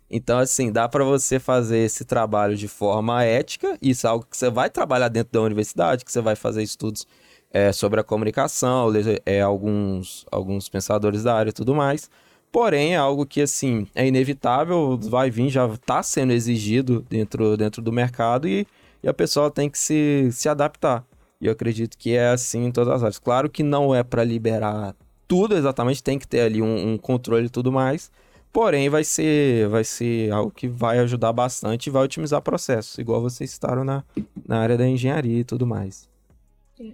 Então, 0.10 0.40
assim, 0.40 0.72
dá 0.72 0.88
para 0.88 1.04
você 1.04 1.40
fazer 1.40 1.80
esse 1.80 2.06
trabalho 2.06 2.56
de 2.56 2.68
forma 2.68 3.24
ética. 3.24 3.78
Isso 3.82 4.08
é 4.08 4.10
algo 4.10 4.26
que 4.26 4.38
você 4.38 4.50
vai 4.50 4.70
trabalhar 4.70 5.10
dentro 5.10 5.34
da 5.34 5.42
universidade, 5.42 6.06
que 6.06 6.12
você 6.12 6.22
vai 6.22 6.36
fazer 6.36 6.64
estudos 6.64 7.06
é, 7.52 7.72
sobre 7.72 8.00
a 8.00 8.04
comunicação, 8.04 8.90
é, 9.26 9.42
alguns, 9.42 10.26
alguns 10.32 10.70
pensadores 10.70 11.24
da 11.24 11.36
área 11.36 11.50
e 11.50 11.54
tudo 11.54 11.76
mais. 11.76 12.10
Porém, 12.52 12.94
é 12.94 12.98
algo 12.98 13.26
que, 13.26 13.42
assim, 13.42 13.88
é 13.94 14.08
inevitável, 14.08 14.98
vai 14.98 15.30
vir, 15.30 15.50
já 15.50 15.68
está 15.68 16.02
sendo 16.02 16.32
exigido 16.32 17.06
dentro, 17.10 17.58
dentro 17.58 17.82
do 17.82 17.92
mercado 17.92 18.48
e, 18.48 18.66
e 19.04 19.08
a 19.08 19.14
pessoa 19.14 19.52
tem 19.52 19.70
que 19.70 19.78
se, 19.78 20.30
se 20.32 20.48
adaptar. 20.48 21.06
E 21.40 21.46
eu 21.48 21.52
acredito 21.52 21.98
que 21.98 22.16
é 22.16 22.30
assim 22.30 22.66
em 22.66 22.72
todas 22.72 22.94
as 22.94 23.04
áreas. 23.04 23.20
Claro 23.20 23.50
que 23.50 23.64
não 23.64 23.94
é 23.94 24.04
para 24.04 24.24
liberar 24.24 24.96
tudo 25.28 25.56
exatamente, 25.56 26.02
tem 26.02 26.18
que 26.18 26.28
ter 26.28 26.42
ali 26.42 26.62
um, 26.62 26.94
um, 26.94 26.98
controle 26.98 27.48
e 27.48 27.50
tudo 27.50 27.72
mais. 27.72 28.10
Porém, 28.58 28.90
vai 28.90 29.04
ser, 29.04 29.70
vai 29.70 29.84
ser 29.84 30.32
algo 30.32 30.50
que 30.50 30.68
vai 30.68 30.98
ajudar 30.98 31.32
bastante 31.32 31.86
e 31.86 31.90
vai 31.92 32.04
otimizar 32.04 32.42
processos, 32.42 32.98
igual 32.98 33.22
vocês 33.22 33.52
estaram 33.52 33.84
na, 33.84 34.04
na 34.48 34.58
área 34.58 34.76
da 34.76 34.88
engenharia 34.88 35.42
e 35.42 35.44
tudo 35.44 35.68
mais. 35.68 36.10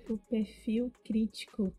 O 0.10 0.18
perfil 0.30 0.92
crítico 1.06 1.72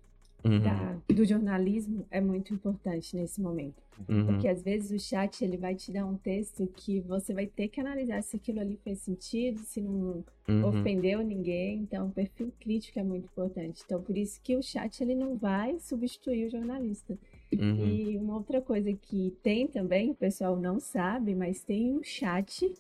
uhum. 0.43 0.61
da, 0.61 0.97
do 1.07 1.23
jornalismo 1.27 2.07
é 2.11 2.19
muito 2.19 2.55
importante 2.55 3.15
nesse 3.15 3.43
momento. 3.43 3.83
Uhum. 4.09 4.25
Porque 4.25 4.49
às 4.49 4.63
vezes 4.63 4.91
o 4.91 4.99
chat 4.99 5.45
ele 5.45 5.59
vai 5.59 5.75
te 5.75 5.93
dar 5.93 6.07
um 6.07 6.17
texto 6.17 6.67
que 6.75 7.01
você 7.01 7.35
vai 7.35 7.47
ter 7.47 7.69
que 7.69 7.79
analisar 7.79 8.23
se 8.23 8.37
aquilo 8.37 8.61
ali 8.61 8.79
fez 8.83 9.01
sentido, 9.01 9.59
se 9.59 9.83
não 9.83 10.25
uhum. 10.49 10.65
ofendeu 10.65 11.23
ninguém. 11.23 11.81
Então, 11.81 12.07
o 12.07 12.11
perfil 12.11 12.51
crítico 12.59 12.99
é 12.99 13.03
muito 13.03 13.27
importante. 13.27 13.83
Então, 13.85 14.01
por 14.01 14.17
isso 14.17 14.41
que 14.43 14.57
o 14.57 14.63
chat 14.63 15.03
ele 15.03 15.15
não 15.15 15.37
vai 15.37 15.79
substituir 15.79 16.47
o 16.47 16.51
jornalista. 16.51 17.19
Uhum. 17.53 17.87
E 17.87 18.19
uma 18.19 18.37
outra 18.37 18.61
coisa 18.61 18.93
que 18.93 19.37
tem 19.43 19.67
também, 19.67 20.11
o 20.11 20.15
pessoal 20.15 20.57
não 20.57 20.81
sabe, 20.81 21.35
mas 21.35 21.63
tem 21.63 21.93
um 21.93 22.03
chat 22.03 22.73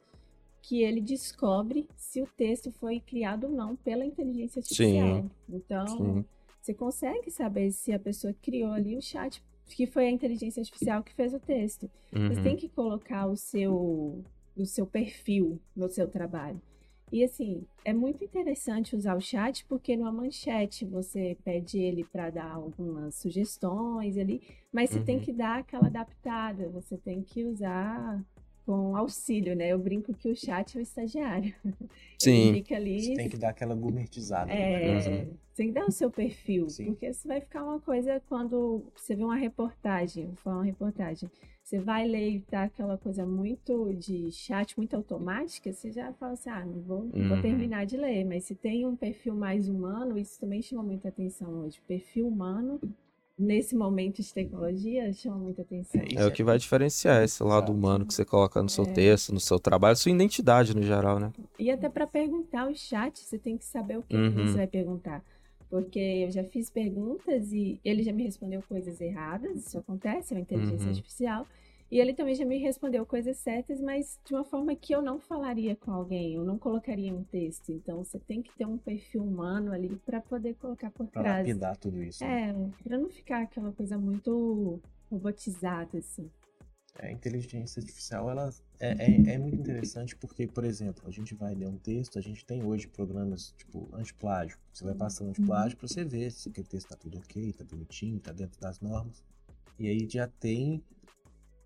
que 0.62 0.83
ele 0.83 1.01
descobre 1.01 1.87
se 1.97 2.23
o 2.23 2.27
texto 2.27 2.73
foi 2.73 2.99
criado 2.99 3.45
ou 3.45 3.53
não 3.53 3.77
pela 3.77 4.05
inteligência 4.05 4.61
artificial. 4.61 5.23
Sim. 5.23 5.31
Então, 5.49 5.87
Sim. 5.87 6.25
Você 6.65 6.73
consegue 6.73 7.31
saber 7.31 7.71
se 7.73 7.93
a 7.93 7.99
pessoa 7.99 8.35
criou 8.41 8.73
ali 8.73 8.97
o 8.97 9.03
chat, 9.03 9.45
que 9.67 9.87
foi 9.87 10.07
a 10.07 10.11
inteligência 10.11 10.62
artificial 10.62 11.03
que 11.03 11.12
fez 11.12 11.35
o 11.35 11.39
texto. 11.39 11.91
Uhum. 12.11 12.29
Você 12.29 12.41
tem 12.41 12.57
que 12.57 12.71
colocar 12.71 13.27
o 13.27 13.37
seu, 13.37 14.25
o 14.57 14.65
seu 14.65 14.87
perfil 14.87 15.61
no 15.77 15.91
seu 15.91 16.09
trabalho. 16.09 16.59
E 17.13 17.23
assim, 17.23 17.65
é 17.85 17.93
muito 17.93 18.25
interessante 18.25 18.97
usar 18.97 19.17
o 19.17 19.21
chat 19.21 19.65
porque 19.67 19.97
numa 19.97 20.11
manchete 20.11 20.85
você 20.85 21.37
pede 21.45 21.79
ele 21.79 22.05
para 22.05 22.31
dar 22.31 22.51
algumas 22.51 23.15
sugestões 23.15 24.19
ali, 24.19 24.43
mas 24.73 24.91
você 24.91 24.99
uhum. 24.99 25.05
tem 25.05 25.21
que 25.21 25.33
dar 25.33 25.61
aquela 25.61 25.87
adaptada, 25.87 26.69
você 26.71 26.97
tem 26.97 27.23
que 27.23 27.45
usar 27.45 28.21
com 28.65 28.97
auxílio, 28.97 29.55
né? 29.55 29.69
Eu 29.69 29.79
brinco 29.79 30.15
que 30.15 30.29
o 30.29 30.37
chat 30.37 30.77
é 30.77 30.81
o 30.81 30.83
estagiário. 30.83 31.55
Sim. 32.19 32.49
Ele 32.49 32.59
fica 32.59 32.77
ali. 32.77 33.01
Você 33.03 33.15
tem 33.15 33.29
que 33.29 33.37
dar 33.37 33.51
aquela 33.51 33.75
gourmetizada. 33.75 34.51
É, 34.51 34.95
né? 35.09 35.29
tem 35.55 35.69
que 35.69 35.75
dar 35.75 35.87
o 35.87 35.93
seu 35.93 36.11
perfil, 36.11 36.69
Sim. 36.69 36.87
porque 36.87 37.12
você 37.12 37.29
vai 37.29 37.41
ficar 37.41 37.62
uma 37.62 37.79
coisa 37.81 38.21
quando 38.29 38.85
você 38.95 39.15
vê 39.15 39.23
uma 39.23 39.37
reportagem, 39.37 40.27
vou 40.27 40.37
falar 40.37 40.57
uma 40.57 40.65
reportagem, 40.65 41.31
você 41.62 41.79
vai 41.79 42.07
ler 42.07 42.31
e 42.31 42.41
tá 42.41 42.65
aquela 42.65 42.99
coisa 42.99 43.25
muito 43.25 43.93
de 43.95 44.31
chat, 44.33 44.77
muito 44.77 44.95
automática, 44.95 45.73
você 45.73 45.91
já 45.91 46.12
fala 46.12 46.33
assim, 46.33 46.51
ah, 46.51 46.65
não 46.65 46.81
vou, 46.83 47.05
não 47.05 47.29
vou 47.29 47.37
uhum. 47.37 47.43
terminar 47.43 47.87
de 47.87 47.97
ler. 47.97 48.25
Mas 48.25 48.45
se 48.45 48.55
tem 48.55 48.85
um 48.85 48.97
perfil 48.97 49.35
mais 49.35 49.69
humano, 49.69 50.19
isso 50.19 50.39
também 50.41 50.61
chama 50.61 50.83
muita 50.83 51.09
atenção 51.09 51.51
hoje. 51.61 51.81
Perfil 51.87 52.29
humano 52.29 52.81
nesse 53.39 53.74
momento 53.74 54.22
de 54.22 54.32
tecnologia 54.32 55.12
chama 55.12 55.37
muita 55.37 55.62
atenção. 55.62 56.01
É, 56.01 56.22
é 56.22 56.26
o 56.26 56.32
que 56.32 56.45
vai 56.45 56.57
diferenciar 56.59 57.22
esse 57.22 57.43
lado 57.43 57.72
humano 57.72 58.07
que 58.07 58.14
você 58.14 58.24
coloca 58.24 58.62
no 58.62 58.68
seu 58.68 58.85
é. 58.85 58.93
texto, 58.93 59.32
no 59.32 59.41
seu 59.41 59.59
trabalho, 59.59 59.97
sua 59.97 60.12
identidade 60.12 60.74
no 60.74 60.82
geral, 60.82 61.18
né? 61.18 61.32
E 61.59 61.70
até 61.70 61.89
para 61.89 62.07
perguntar 62.07 62.70
o 62.70 62.74
chat, 62.74 63.18
você 63.18 63.39
tem 63.39 63.57
que 63.57 63.64
saber 63.64 63.99
o 63.99 64.03
que, 64.03 64.16
uhum. 64.16 64.30
que 64.30 64.43
você 64.49 64.57
vai 64.57 64.66
perguntar. 64.66 65.22
Porque 65.68 65.99
eu 65.99 66.30
já 66.30 66.45
fiz 66.45 66.70
perguntas 66.70 67.53
e 67.53 67.80
ele 67.85 68.03
já 68.03 68.12
me 68.12 68.22
respondeu 68.22 68.62
coisas 68.68 69.01
erradas, 69.01 69.66
isso 69.66 69.78
acontece, 69.78 70.32
é 70.32 70.37
uma 70.37 70.43
inteligência 70.43 70.85
uhum. 70.85 70.91
artificial. 70.91 71.47
E 71.95 72.01
ele 72.01 72.13
também 72.13 72.35
já 72.35 72.45
me 72.45 72.59
respondeu 72.59 73.07
coisas 73.07 73.37
certas, 73.37 73.81
mas 73.81 74.19
de 74.25 74.35
uma 74.35 74.45
forma 74.45 74.75
que 74.75 74.93
eu 74.93 75.01
não 75.01 75.21
falaria 75.21 75.77
com 75.77 75.93
alguém, 75.93 76.35
eu 76.35 76.45
não 76.45 76.59
colocaria 76.59 77.15
um 77.15 77.23
texto. 77.23 77.71
Então 77.71 78.03
você 78.03 78.19
tem 78.19 78.43
que 78.43 78.53
ter 78.57 78.67
um 78.67 78.77
perfil 78.77 79.23
humano 79.23 79.71
ali 79.71 79.95
para 80.05 80.21
poder 80.21 80.55
colocar 80.55 80.91
por 80.91 81.07
pra 81.07 81.23
trás. 81.23 81.37
Para 81.37 81.39
lapidar 81.39 81.77
tudo 81.77 82.03
isso. 82.03 82.25
Né? 82.25 82.51
É, 82.51 82.83
para 82.83 82.99
não 82.99 83.09
ficar 83.09 83.43
aquela 83.43 83.71
coisa 83.71 83.97
muito 83.97 84.81
robotizada 85.09 85.97
assim. 85.99 86.29
A 86.99 87.13
inteligência 87.13 87.79
artificial 87.79 88.29
ela 88.29 88.53
é, 88.81 88.91
é, 88.91 89.35
é, 89.35 89.39
muito 89.39 89.61
interessante 89.61 90.17
porque, 90.17 90.49
por 90.49 90.65
exemplo, 90.65 91.05
a 91.07 91.13
gente 91.13 91.33
vai 91.33 91.55
ler 91.55 91.69
um 91.69 91.79
texto, 91.79 92.19
a 92.19 92.23
gente 92.23 92.45
tem 92.45 92.65
hoje 92.65 92.89
programas 92.89 93.55
tipo 93.57 93.89
antiplágio. 93.93 94.59
Você 94.73 94.83
vai 94.83 94.97
passando 94.97 95.29
antiplágio 95.29 95.77
para 95.79 95.87
você 95.87 96.05
ver 96.05 96.33
se 96.33 96.49
aquele 96.49 96.67
texto 96.67 96.87
está 96.87 96.97
tudo 96.97 97.19
ok, 97.19 97.51
está 97.51 97.63
bonitinho, 97.63 98.17
está 98.17 98.33
dentro 98.33 98.61
das 98.61 98.81
normas. 98.81 99.23
E 99.79 99.89
aí 99.89 100.09
já 100.11 100.27
tem 100.27 100.83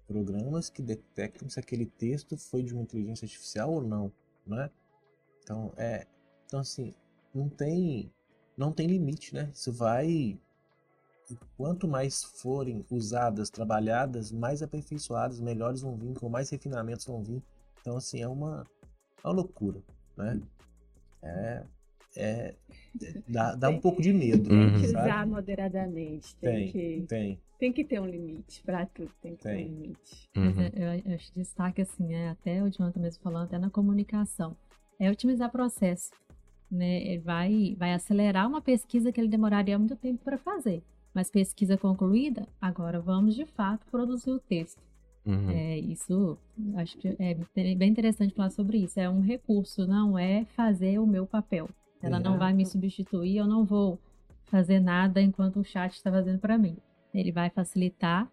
programas 0.09 0.71
que 0.71 0.83
detectam 0.83 1.49
se 1.49 1.61
aquele 1.61 1.87
texto 1.87 2.37
foi 2.37 2.63
de 2.63 2.73
uma 2.73 2.83
inteligência 2.83 3.27
artificial 3.27 3.71
ou 3.71 3.83
não, 3.83 4.11
né? 4.47 4.71
Então, 5.43 5.73
é, 5.77 6.07
então 6.47 6.61
assim, 6.61 6.95
não 7.33 7.49
tem 7.49 8.11
não 8.57 8.73
tem 8.73 8.89
limite, 8.89 9.35
né? 9.35 9.51
Isso 9.55 9.73
vai 9.73 10.37
quanto 11.57 11.87
mais 11.87 12.25
forem 12.25 12.85
usadas, 12.91 13.51
trabalhadas, 13.51 14.33
mais 14.33 14.63
aperfeiçoadas, 14.63 15.41
melhores 15.41 15.83
vão 15.83 15.95
vir, 15.97 16.15
com 16.15 16.29
mais 16.29 16.51
refinamentos 16.51 17.05
vão 17.05 17.23
vir. 17.23 17.43
Então, 17.81 17.97
assim, 17.97 18.23
é 18.23 18.27
uma, 18.29 18.67
é 19.23 19.27
uma 19.27 19.35
loucura, 19.35 19.81
né? 20.17 20.41
É, 21.23 21.63
é, 22.17 22.55
dá, 23.29 23.55
dá 23.55 23.69
um 23.69 23.81
pouco 23.81 24.01
de 24.01 24.13
medo. 24.13 24.49
Tem 24.49 24.81
que 24.81 24.87
usar 24.87 25.07
sabe? 25.07 25.31
moderadamente. 25.31 26.35
Tem, 26.37 26.73
tem, 26.73 26.73
que, 26.73 27.07
tem. 27.07 27.41
Tem 27.59 27.73
que 27.73 27.85
ter 27.85 28.01
um 28.01 28.07
limite 28.07 28.63
para 28.63 28.87
tudo, 28.87 29.11
tem 29.21 29.35
que 29.35 29.43
tem. 29.43 29.57
ter 29.57 29.71
um 29.71 29.75
limite. 29.75 30.29
Uhum. 30.37 30.55
Mas 30.55 30.73
eu, 30.75 31.11
eu 31.11 31.15
acho 31.15 31.35
destaque 31.35 31.83
assim, 31.83 32.15
é, 32.15 32.29
até 32.29 32.63
o 32.63 32.71
Jonathan 32.71 33.01
mesmo 33.01 33.23
falando, 33.23 33.45
até 33.45 33.59
na 33.59 33.69
comunicação, 33.69 34.57
é 34.99 35.11
otimizar 35.11 35.51
processo. 35.51 36.11
Né? 36.71 37.03
Ele 37.03 37.19
vai, 37.19 37.75
vai 37.77 37.95
acelerar 37.95 38.47
uma 38.47 38.61
pesquisa 38.61 39.11
que 39.11 39.21
ele 39.21 39.29
demoraria 39.29 39.79
muito 39.79 39.97
tempo 39.97 40.23
para 40.23 40.39
fazer. 40.39 40.83
Mas 41.13 41.31
pesquisa 41.31 41.77
concluída, 41.77 42.47
agora 42.61 43.01
vamos 43.01 43.35
de 43.35 43.45
fato 43.45 43.87
produzir 43.91 44.31
o 44.31 44.39
texto. 44.39 44.81
Uhum. 45.27 45.51
É, 45.51 45.79
isso, 45.79 46.39
acho 46.77 46.97
que 46.97 47.17
é 47.19 47.35
bem 47.75 47.91
interessante 47.91 48.35
falar 48.35 48.51
sobre 48.51 48.79
isso. 48.79 49.01
É 49.01 49.11
um 49.11 49.21
recurso, 49.21 49.87
não 49.87 50.19
é 50.19 50.45
fazer 50.45 50.99
o 50.99 51.07
meu 51.07 51.27
papel. 51.27 51.69
Ela 52.01 52.21
não 52.21 52.39
vai 52.39 52.53
me 52.53 52.65
substituir, 52.65 53.37
eu 53.37 53.47
não 53.47 53.65
vou 53.65 53.99
fazer 54.45 54.79
nada 54.79 55.21
enquanto 55.21 55.61
o 55.61 55.65
chat 55.65 55.93
está 55.93 56.11
fazendo 56.11 56.39
para 56.39 56.57
mim. 56.57 56.77
Ele 57.13 57.33
vai 57.33 57.51
facilitar, 57.51 58.31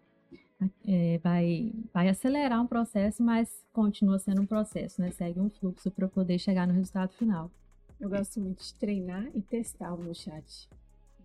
é, 0.88 1.18
vai, 1.20 1.74
vai 1.94 2.10
acelerar 2.10 2.62
um 2.62 2.68
processo, 2.68 3.24
mas 3.24 3.66
continua 3.74 4.20
sendo 4.20 4.42
um 4.42 4.46
processo, 4.46 5.02
né? 5.02 5.12
Segue 5.12 5.40
um 5.40 5.50
fluxo 5.50 5.92
para 5.92 6.08
poder 6.08 6.40
chegar 6.40 6.68
no 6.68 6.74
resultado 6.74 7.14
final. 7.14 7.52
Eu 8.00 8.10
gosto 8.10 8.40
muito 8.40 8.64
de 8.64 8.74
treinar 8.76 9.26
e 9.34 9.42
testar 9.42 9.94
o 9.94 9.98
meu 9.98 10.14
chat. 10.14 10.70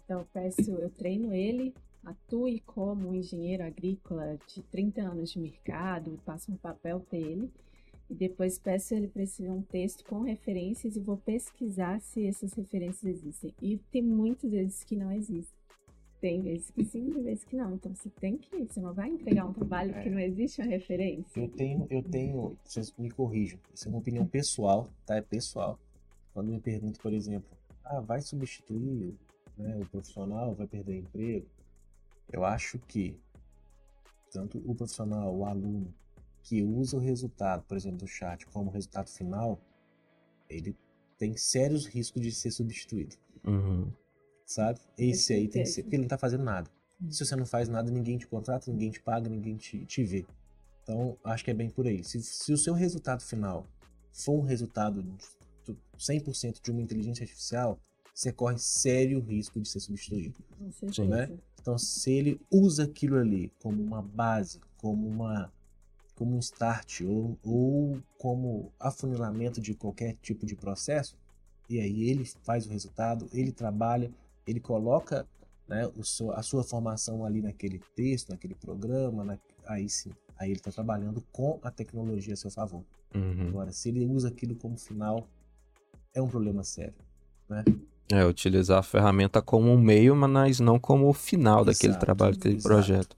Então, 0.05 0.21
eu 0.21 0.27
peço, 0.33 0.71
eu 0.73 0.91
treino 0.91 1.33
ele, 1.33 1.75
atue 2.05 2.61
como 2.61 3.09
um 3.09 3.15
engenheiro 3.15 3.65
agrícola 3.65 4.39
de 4.47 4.63
30 4.63 5.03
anos 5.03 5.31
de 5.31 5.39
mercado, 5.39 6.21
passo 6.25 6.53
um 6.53 6.57
papel 6.57 7.01
para 7.01 7.19
ele 7.19 7.51
e 8.11 8.15
depois 8.15 8.59
peço 8.59 8.93
ele 8.93 9.07
para 9.07 9.23
escrever 9.23 9.53
um 9.53 9.63
texto 9.63 10.05
com 10.05 10.23
referências 10.23 10.97
e 10.97 11.01
vou 11.01 11.17
pesquisar 11.17 12.01
se 12.01 12.27
essas 12.27 12.53
referências 12.55 13.05
existem. 13.05 13.55
E 13.63 13.79
tem 13.93 14.03
muitas 14.03 14.51
vezes 14.51 14.83
que 14.83 14.97
não 14.97 15.13
existem. 15.13 15.60
Tem 16.21 16.43
vezes 16.43 16.71
que 16.71 16.85
sim, 16.85 17.11
tem 17.11 17.23
vezes 17.23 17.45
que 17.45 17.57
não. 17.57 17.75
Então 17.75 17.95
você 17.95 18.11
tem 18.11 18.37
que, 18.37 18.65
você 18.65 18.81
não 18.81 18.93
vai 18.93 19.09
entregar 19.09 19.47
um 19.47 19.53
trabalho 19.53 19.95
é. 19.95 20.03
que 20.03 20.11
não 20.11 20.19
existe 20.19 20.61
uma 20.61 20.69
referência. 20.69 21.41
Eu 21.41 21.49
tenho, 21.49 21.87
eu 21.89 22.03
tenho, 22.03 22.57
vocês 22.63 22.93
me 22.99 23.11
corrijam, 23.11 23.59
isso 23.75 23.89
é 23.89 23.89
uma 23.89 23.99
opinião 23.99 24.27
pessoal, 24.27 24.87
tá? 25.07 25.17
É 25.17 25.23
pessoal. 25.23 25.79
Quando 26.35 26.51
me 26.51 26.61
perguntam, 26.61 27.01
por 27.03 27.13
exemplo, 27.13 27.49
ah, 27.85 28.01
vai 28.01 28.21
substituir 28.21 29.17
né, 29.57 29.79
o 29.81 29.87
profissional, 29.87 30.55
vai 30.55 30.67
perder 30.67 30.99
emprego? 30.99 31.47
Eu 32.31 32.45
acho 32.45 32.79
que 32.81 33.19
tanto 34.31 34.59
o 34.59 34.75
profissional, 34.75 35.35
o 35.35 35.45
aluno, 35.45 35.93
que 36.43 36.63
usa 36.63 36.97
o 36.97 37.01
resultado, 37.01 37.65
por 37.65 37.77
exemplo, 37.77 37.99
do 37.99 38.07
chat 38.07 38.47
como 38.47 38.71
resultado 38.71 39.09
final, 39.09 39.61
ele 40.49 40.77
tem 41.19 41.37
sérios 41.37 41.87
riscos 41.87 42.23
de 42.23 42.33
ser 42.33 42.51
substituído. 42.51 43.17
Uhum. 43.47 43.93
Sabe? 44.51 44.81
Esse 44.99 45.33
aí 45.33 45.47
tem 45.47 45.63
que 45.63 45.69
ser, 45.69 45.85
porque 45.85 45.95
ele 45.95 46.03
não 46.03 46.09
tá 46.09 46.19
fazendo 46.19 46.43
nada. 46.43 46.69
Uhum. 47.01 47.09
Se 47.09 47.25
você 47.25 47.37
não 47.37 47.47
faz 47.47 47.69
nada, 47.69 47.89
ninguém 47.89 48.19
te 48.19 48.27
contrata, 48.27 48.69
ninguém 48.69 48.91
te 48.91 49.01
paga, 49.01 49.29
ninguém 49.29 49.57
te, 49.57 49.87
te 49.87 50.03
vê. 50.03 50.27
Então, 50.83 51.17
acho 51.23 51.45
que 51.45 51.53
é 51.53 51.55
bem 51.55 51.71
por 51.71 51.87
aí. 51.87 52.03
Se, 52.03 52.21
se 52.21 52.53
o 52.53 52.59
seu 52.59 52.75
resultado 52.75 53.23
final 53.23 53.65
for 54.13 54.33
um 54.33 54.43
resultado 54.43 55.05
100% 55.97 56.61
de 56.61 56.71
uma 56.73 56.83
inteligência 56.83 57.23
artificial, 57.23 57.79
você 58.13 58.33
corre 58.33 58.59
sério 58.59 59.21
risco 59.21 59.61
de 59.61 59.69
ser 59.69 59.79
substituído. 59.79 60.41
Sim. 60.93 61.07
Né? 61.07 61.31
Então, 61.61 61.79
se 61.79 62.11
ele 62.11 62.41
usa 62.51 62.83
aquilo 62.83 63.19
ali 63.19 63.53
como 63.63 63.81
uma 63.81 64.03
base, 64.03 64.61
como 64.79 65.07
uma 65.07 65.53
como 66.17 66.35
um 66.35 66.41
start 66.41 67.03
ou, 67.03 67.39
ou 67.45 68.03
como 68.19 68.73
afunilamento 68.81 69.61
de 69.61 69.75
qualquer 69.75 70.17
tipo 70.21 70.45
de 70.45 70.57
processo, 70.57 71.17
e 71.69 71.79
aí 71.79 72.11
ele 72.11 72.25
faz 72.43 72.67
o 72.67 72.71
resultado, 72.71 73.29
ele 73.33 73.53
trabalha, 73.53 74.13
ele 74.51 74.61
coloca 74.61 75.27
né, 75.69 75.89
seu, 76.03 76.33
a 76.33 76.43
sua 76.43 76.65
formação 76.65 77.25
ali 77.25 77.41
naquele 77.41 77.81
texto, 77.95 78.31
naquele 78.31 78.55
programa, 78.55 79.25
na, 79.25 79.39
aí 79.67 79.89
sim, 79.89 80.11
aí 80.39 80.51
ele 80.51 80.59
está 80.59 80.71
trabalhando 80.71 81.23
com 81.33 81.61
a 81.63 81.71
tecnologia 81.71 82.35
a 82.35 82.37
seu 82.37 82.51
favor. 82.51 82.83
Uhum. 83.15 83.49
Agora, 83.49 83.73
se 83.73 83.89
ele 83.89 84.05
usa 84.05 84.29
aquilo 84.29 84.57
como 84.57 84.77
final, 84.77 85.29
é 86.13 86.21
um 86.21 86.29
problema 86.29 86.65
sério, 86.65 86.95
né? 87.49 87.65
É, 88.13 88.25
utilizar 88.27 88.79
a 88.79 88.83
ferramenta 88.83 89.41
como 89.41 89.71
um 89.71 89.79
meio, 89.79 90.17
mas 90.17 90.59
não 90.59 90.81
como 90.81 91.09
o 91.09 91.13
final 91.13 91.61
exato, 91.61 91.67
daquele 91.67 91.97
trabalho, 91.97 92.35
daquele 92.35 92.57
exato. 92.57 92.69
projeto. 92.75 93.17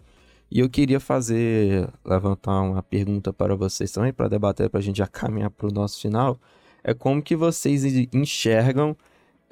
E 0.51 0.59
eu 0.59 0.69
queria 0.69 1.01
fazer, 1.01 1.89
levantar 2.05 2.61
uma 2.61 2.83
pergunta 2.83 3.33
para 3.33 3.57
vocês 3.57 3.91
também, 3.91 4.13
para 4.13 4.29
debater, 4.29 4.69
para 4.69 4.81
a 4.81 4.83
gente 4.83 4.99
já 4.99 5.07
caminhar 5.07 5.49
para 5.49 5.67
o 5.67 5.73
nosso 5.73 5.99
final. 5.99 6.39
É 6.85 6.93
como 6.93 7.23
que 7.23 7.35
vocês 7.35 7.85
enxergam 8.13 8.95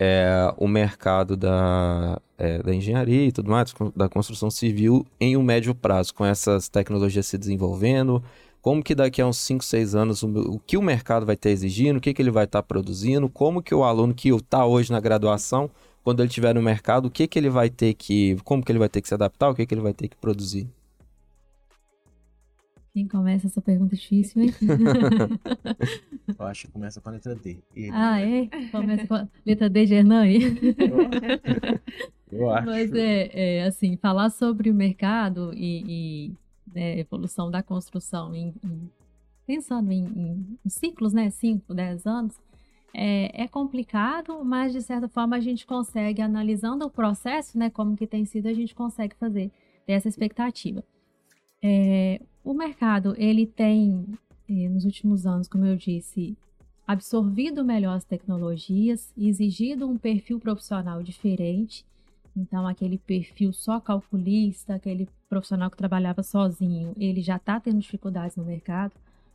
é, 0.02 0.50
o 0.56 0.66
mercado 0.66 1.36
da, 1.36 2.18
é, 2.38 2.62
da 2.62 2.74
engenharia 2.74 3.26
e 3.26 3.30
tudo 3.32 3.50
mais, 3.50 3.74
da 3.94 4.08
construção 4.08 4.50
civil 4.50 5.06
em 5.20 5.36
um 5.36 5.42
médio 5.42 5.74
prazo, 5.74 6.14
com 6.14 6.24
essas 6.24 6.70
tecnologias 6.70 7.26
se 7.26 7.36
desenvolvendo, 7.36 8.22
como 8.62 8.82
que 8.82 8.94
daqui 8.94 9.20
a 9.20 9.26
uns 9.26 9.36
5, 9.36 9.62
6 9.62 9.94
anos 9.94 10.22
o, 10.22 10.54
o, 10.54 10.58
que 10.58 10.78
o 10.78 10.82
mercado 10.82 11.26
vai 11.26 11.34
estar 11.34 11.50
exigindo, 11.50 11.98
o 11.98 12.00
que, 12.00 12.14
que 12.14 12.22
ele 12.22 12.30
vai 12.30 12.44
estar 12.44 12.62
produzindo, 12.62 13.28
como 13.28 13.62
que 13.62 13.74
o 13.74 13.84
aluno 13.84 14.14
que 14.14 14.30
está 14.30 14.64
hoje 14.64 14.90
na 14.90 15.00
graduação, 15.00 15.70
quando 16.02 16.20
ele 16.20 16.28
estiver 16.28 16.54
no 16.54 16.62
mercado, 16.62 17.06
o 17.06 17.10
que, 17.10 17.26
que 17.26 17.38
ele 17.38 17.50
vai 17.50 17.68
ter 17.68 17.92
que, 17.92 18.38
como 18.42 18.64
que 18.64 18.72
ele 18.72 18.78
vai 18.78 18.88
ter 18.88 19.02
que 19.02 19.08
se 19.08 19.12
adaptar, 19.12 19.50
o 19.50 19.54
que, 19.54 19.66
que 19.66 19.74
ele 19.74 19.82
vai 19.82 19.92
ter 19.92 20.08
que 20.08 20.16
produzir. 20.16 20.66
Quem 22.92 23.06
começa 23.06 23.46
essa 23.46 23.60
pergunta 23.60 23.94
difícil, 23.94 24.42
hein? 24.42 24.50
Eu 26.38 26.46
acho 26.46 26.66
que 26.66 26.72
começa 26.72 27.00
com 27.00 27.08
a 27.08 27.12
letra 27.12 27.36
D. 27.36 27.58
Ah, 27.92 28.20
é? 28.20 28.48
Começa 28.70 29.06
com 29.06 29.14
a 29.14 29.28
letra 29.46 29.70
D 29.70 29.86
de 29.86 29.94
Hernani? 29.94 30.38
Eu 32.32 32.50
acho. 32.50 32.66
Mas 32.66 32.92
é, 32.92 33.30
é, 33.32 33.64
assim, 33.64 33.96
falar 33.96 34.30
sobre 34.30 34.70
o 34.70 34.74
mercado 34.74 35.52
e, 35.54 35.84
e 35.86 36.32
né, 36.74 36.98
evolução 36.98 37.50
da 37.50 37.62
construção, 37.62 38.34
em, 38.34 38.54
em, 38.64 38.90
pensando 39.46 39.90
em, 39.92 40.04
em, 40.64 40.68
ciclos, 40.68 41.12
né, 41.12 41.30
5, 41.30 41.74
10 41.74 42.06
anos, 42.06 42.40
é, 42.94 43.42
é, 43.44 43.48
complicado, 43.48 44.44
mas 44.44 44.72
de 44.72 44.82
certa 44.82 45.08
forma 45.08 45.36
a 45.36 45.40
gente 45.40 45.66
consegue, 45.66 46.22
analisando 46.22 46.84
o 46.84 46.90
processo, 46.90 47.58
né, 47.58 47.70
como 47.70 47.96
que 47.96 48.06
tem 48.06 48.24
sido, 48.24 48.46
a 48.46 48.52
gente 48.52 48.74
consegue 48.74 49.14
fazer 49.16 49.50
dessa 49.86 50.08
expectativa. 50.08 50.84
É, 51.62 52.20
o 52.42 52.54
mercado, 52.54 53.14
ele 53.18 53.46
tem, 53.46 54.06
eh, 54.48 54.68
nos 54.68 54.84
últimos 54.84 55.26
anos, 55.26 55.46
como 55.46 55.66
eu 55.66 55.76
disse, 55.76 56.36
absorvido 56.86 57.64
melhor 57.64 57.96
as 57.96 58.04
tecnologias, 58.04 59.12
exigido 59.16 59.88
um 59.88 59.96
perfil 59.96 60.40
profissional 60.40 61.02
diferente. 61.02 61.84
Então, 62.36 62.66
aquele 62.66 62.98
perfil 62.98 63.52
só 63.52 63.78
calculista, 63.78 64.74
aquele 64.74 65.08
profissional 65.28 65.70
que 65.70 65.76
trabalhava 65.76 66.22
sozinho, 66.22 66.94
ele 66.98 67.20
já 67.20 67.36
está 67.36 67.60
tendo 67.60 67.78
dificuldades 67.78 68.36
no 68.36 68.44
mercado. 68.44 68.92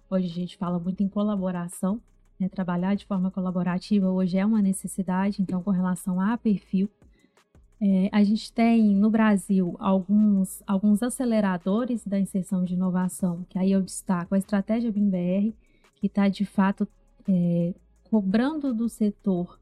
Hoje 0.09 0.25
a 0.25 0.33
gente 0.33 0.57
fala 0.57 0.79
muito 0.79 1.01
em 1.03 1.07
colaboração, 1.07 2.01
né? 2.39 2.49
trabalhar 2.49 2.95
de 2.95 3.05
forma 3.05 3.31
colaborativa 3.31 4.09
hoje 4.09 4.37
é 4.37 4.45
uma 4.45 4.61
necessidade, 4.61 5.41
então, 5.41 5.61
com 5.61 5.71
relação 5.71 6.19
a 6.19 6.37
perfil. 6.37 6.89
É, 7.87 8.09
a 8.11 8.23
gente 8.23 8.51
tem 8.51 8.95
no 8.95 9.11
Brasil 9.11 9.75
alguns, 9.77 10.63
alguns 10.65 11.03
aceleradores 11.03 12.03
da 12.03 12.19
inserção 12.19 12.63
de 12.63 12.73
inovação, 12.73 13.45
que 13.47 13.59
aí 13.59 13.71
eu 13.71 13.79
destaco 13.79 14.33
a 14.33 14.39
estratégia 14.39 14.91
BIM-BR, 14.91 15.53
que 15.93 16.07
está 16.07 16.27
de 16.27 16.47
fato 16.47 16.87
é, 17.29 17.75
cobrando 18.09 18.73
do 18.73 18.89
setor, 18.89 19.59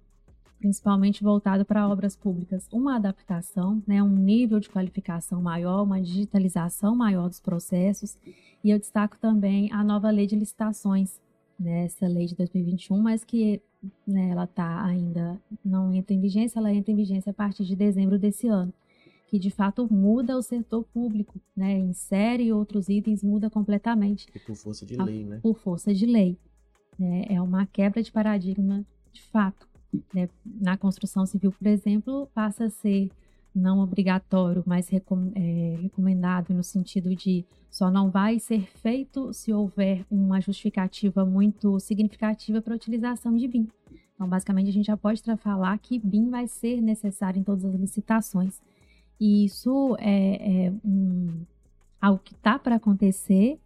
principalmente 0.58 1.22
voltado 1.22 1.66
para 1.66 1.86
obras 1.86 2.16
públicas, 2.16 2.66
uma 2.72 2.96
adaptação, 2.96 3.84
né, 3.86 4.02
um 4.02 4.16
nível 4.16 4.62
de 4.62 4.70
qualificação 4.70 5.42
maior, 5.42 5.84
uma 5.84 6.00
digitalização 6.00 6.96
maior 6.96 7.28
dos 7.28 7.42
processos. 7.42 8.18
E 8.64 8.70
eu 8.70 8.80
destaco 8.80 9.18
também 9.18 9.70
a 9.74 9.84
nova 9.84 10.10
lei 10.10 10.28
de 10.28 10.38
licitações, 10.38 11.20
né, 11.60 11.84
essa 11.84 12.08
lei 12.08 12.28
de 12.28 12.38
2021, 12.38 13.02
mas 13.02 13.26
que 13.26 13.62
né, 14.08 14.30
ela 14.30 14.46
está 14.46 14.86
ainda 14.86 15.40
não 15.64 15.94
entra 15.94 16.14
em 16.14 16.20
vigência, 16.20 16.60
ela 16.60 16.74
entra 16.74 16.92
em 16.92 16.96
vigência 16.96 17.32
a 17.32 17.34
partir 17.34 17.66
de 17.66 17.76
dezembro 17.76 18.18
desse 18.18 18.48
ano, 18.48 18.74
que 19.28 19.38
de 19.38 19.50
fato 19.50 19.92
muda 19.92 20.38
o 20.38 20.42
setor 20.42 20.84
público, 20.94 21.40
né, 21.56 21.78
insere 21.78 22.52
outros 22.54 22.90
itens, 22.90 23.24
muda 23.24 23.50
completamente. 23.50 24.28
E 24.34 24.40
por 24.40 24.56
força 24.56 24.86
de 24.86 24.96
lei, 24.96 25.26
né? 25.26 25.40
Por 25.42 25.58
força 25.58 25.94
de 25.94 26.06
lei. 26.06 26.38
Né, 26.98 27.26
é 27.30 27.42
uma 27.42 27.66
quebra 27.66 28.02
de 28.02 28.12
paradigma 28.12 28.86
de 29.12 29.22
fato. 29.24 29.68
Né? 30.14 30.30
Na 30.46 30.78
construção 30.78 31.26
civil, 31.26 31.52
por 31.52 31.68
exemplo, 31.68 32.28
passa 32.34 32.66
a 32.66 32.70
ser 32.70 33.12
não 33.54 33.80
obrigatório, 33.80 34.64
mas 34.66 34.90
recom 34.90 35.32
é, 35.36 35.78
recomendado 35.82 36.54
no 36.54 36.64
sentido 36.64 37.16
de 37.16 37.46
só 37.74 37.90
não 37.90 38.12
vai 38.12 38.38
ser 38.38 38.68
feito 38.68 39.34
se 39.34 39.52
houver 39.52 40.06
uma 40.10 40.40
justificativa 40.40 41.26
muito 41.26 41.80
significativa 41.80 42.62
para 42.62 42.76
a 42.76 42.76
utilização 42.76 43.36
de 43.36 43.48
BIM. 43.48 43.68
Então, 44.14 44.30
basicamente, 44.30 44.70
a 44.70 44.72
gente 44.72 44.86
já 44.86 44.96
pode 44.96 45.24
falar 45.38 45.76
que 45.80 45.98
BIM 45.98 46.30
vai 46.30 46.48
ser 46.48 46.80
necessário 46.80 47.40
em 47.40 47.44
todas 47.44 47.66
as 47.66 47.74
licitações. 47.74 48.62
E 49.20 49.46
isso 49.46 49.98
é, 50.00 50.68
é 50.68 50.74
um, 50.86 51.42
algo 52.00 52.22
que 52.24 52.36
está 52.36 52.60
para 52.60 52.76
acontecer, 52.76 53.58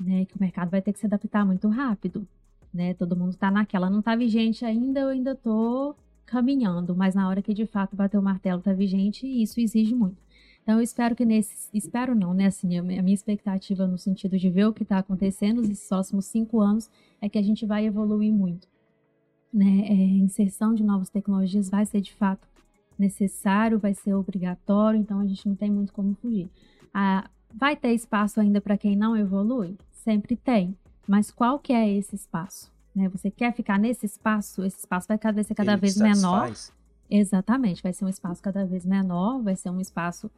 né, 0.00 0.24
que 0.24 0.36
o 0.36 0.40
mercado 0.40 0.70
vai 0.70 0.80
ter 0.80 0.94
que 0.94 0.98
se 0.98 1.04
adaptar 1.04 1.44
muito 1.44 1.68
rápido. 1.68 2.26
Né? 2.72 2.94
Todo 2.94 3.14
mundo 3.14 3.32
está 3.32 3.50
naquela, 3.50 3.90
não 3.90 3.98
está 3.98 4.16
vigente 4.16 4.64
ainda, 4.64 5.00
eu 5.00 5.08
ainda 5.08 5.32
estou 5.32 5.94
caminhando, 6.24 6.96
mas 6.96 7.14
na 7.14 7.28
hora 7.28 7.42
que 7.42 7.52
de 7.52 7.66
fato 7.66 7.94
bater 7.94 8.16
o 8.16 8.22
martelo 8.22 8.60
está 8.60 8.72
vigente, 8.72 9.26
isso 9.26 9.60
exige 9.60 9.94
muito. 9.94 10.16
Então 10.62 10.76
eu 10.76 10.82
espero 10.82 11.16
que 11.16 11.24
nesse, 11.24 11.68
espero 11.72 12.14
não, 12.14 12.34
né? 12.34 12.46
Assim, 12.46 12.78
a 12.78 12.82
minha 12.82 13.14
expectativa 13.14 13.86
no 13.86 13.98
sentido 13.98 14.38
de 14.38 14.50
ver 14.50 14.66
o 14.66 14.72
que 14.72 14.82
está 14.82 14.98
acontecendo 14.98 15.62
nesses 15.62 15.88
próximos 15.88 16.26
cinco 16.26 16.60
anos 16.60 16.90
é 17.20 17.28
que 17.28 17.38
a 17.38 17.42
gente 17.42 17.66
vai 17.66 17.86
evoluir 17.86 18.32
muito. 18.32 18.68
Né? 19.52 19.86
É, 19.88 19.94
inserção 19.94 20.74
de 20.74 20.82
novas 20.82 21.08
tecnologias 21.08 21.68
vai 21.68 21.84
ser 21.84 22.00
de 22.00 22.14
fato 22.14 22.46
necessário, 22.96 23.78
vai 23.78 23.94
ser 23.94 24.14
obrigatório, 24.14 25.00
então 25.00 25.18
a 25.18 25.26
gente 25.26 25.48
não 25.48 25.56
tem 25.56 25.70
muito 25.70 25.92
como 25.92 26.14
fugir. 26.14 26.48
Ah, 26.92 27.28
vai 27.52 27.74
ter 27.74 27.92
espaço 27.92 28.40
ainda 28.40 28.60
para 28.60 28.76
quem 28.76 28.94
não 28.94 29.16
evolui? 29.16 29.76
Sempre 29.90 30.36
tem. 30.36 30.76
Mas 31.08 31.30
qual 31.30 31.58
que 31.58 31.72
é 31.72 31.90
esse 31.90 32.14
espaço? 32.14 32.70
Né? 32.94 33.08
Você 33.08 33.30
quer 33.30 33.52
ficar 33.54 33.78
nesse 33.78 34.06
espaço? 34.06 34.62
Esse 34.62 34.78
espaço 34.78 35.08
vai 35.08 35.18
cada, 35.18 35.42
ser 35.42 35.54
cada 35.54 35.72
Ele 35.72 35.80
vez 35.80 35.96
menor. 35.96 36.52
Exatamente, 37.10 37.82
vai 37.82 37.92
ser 37.92 38.04
um 38.04 38.08
espaço 38.08 38.40
cada 38.40 38.64
vez 38.64 38.86
menor, 38.86 39.42
vai 39.42 39.56
ser 39.56 39.70
um 39.70 39.80
espaço. 39.80 40.30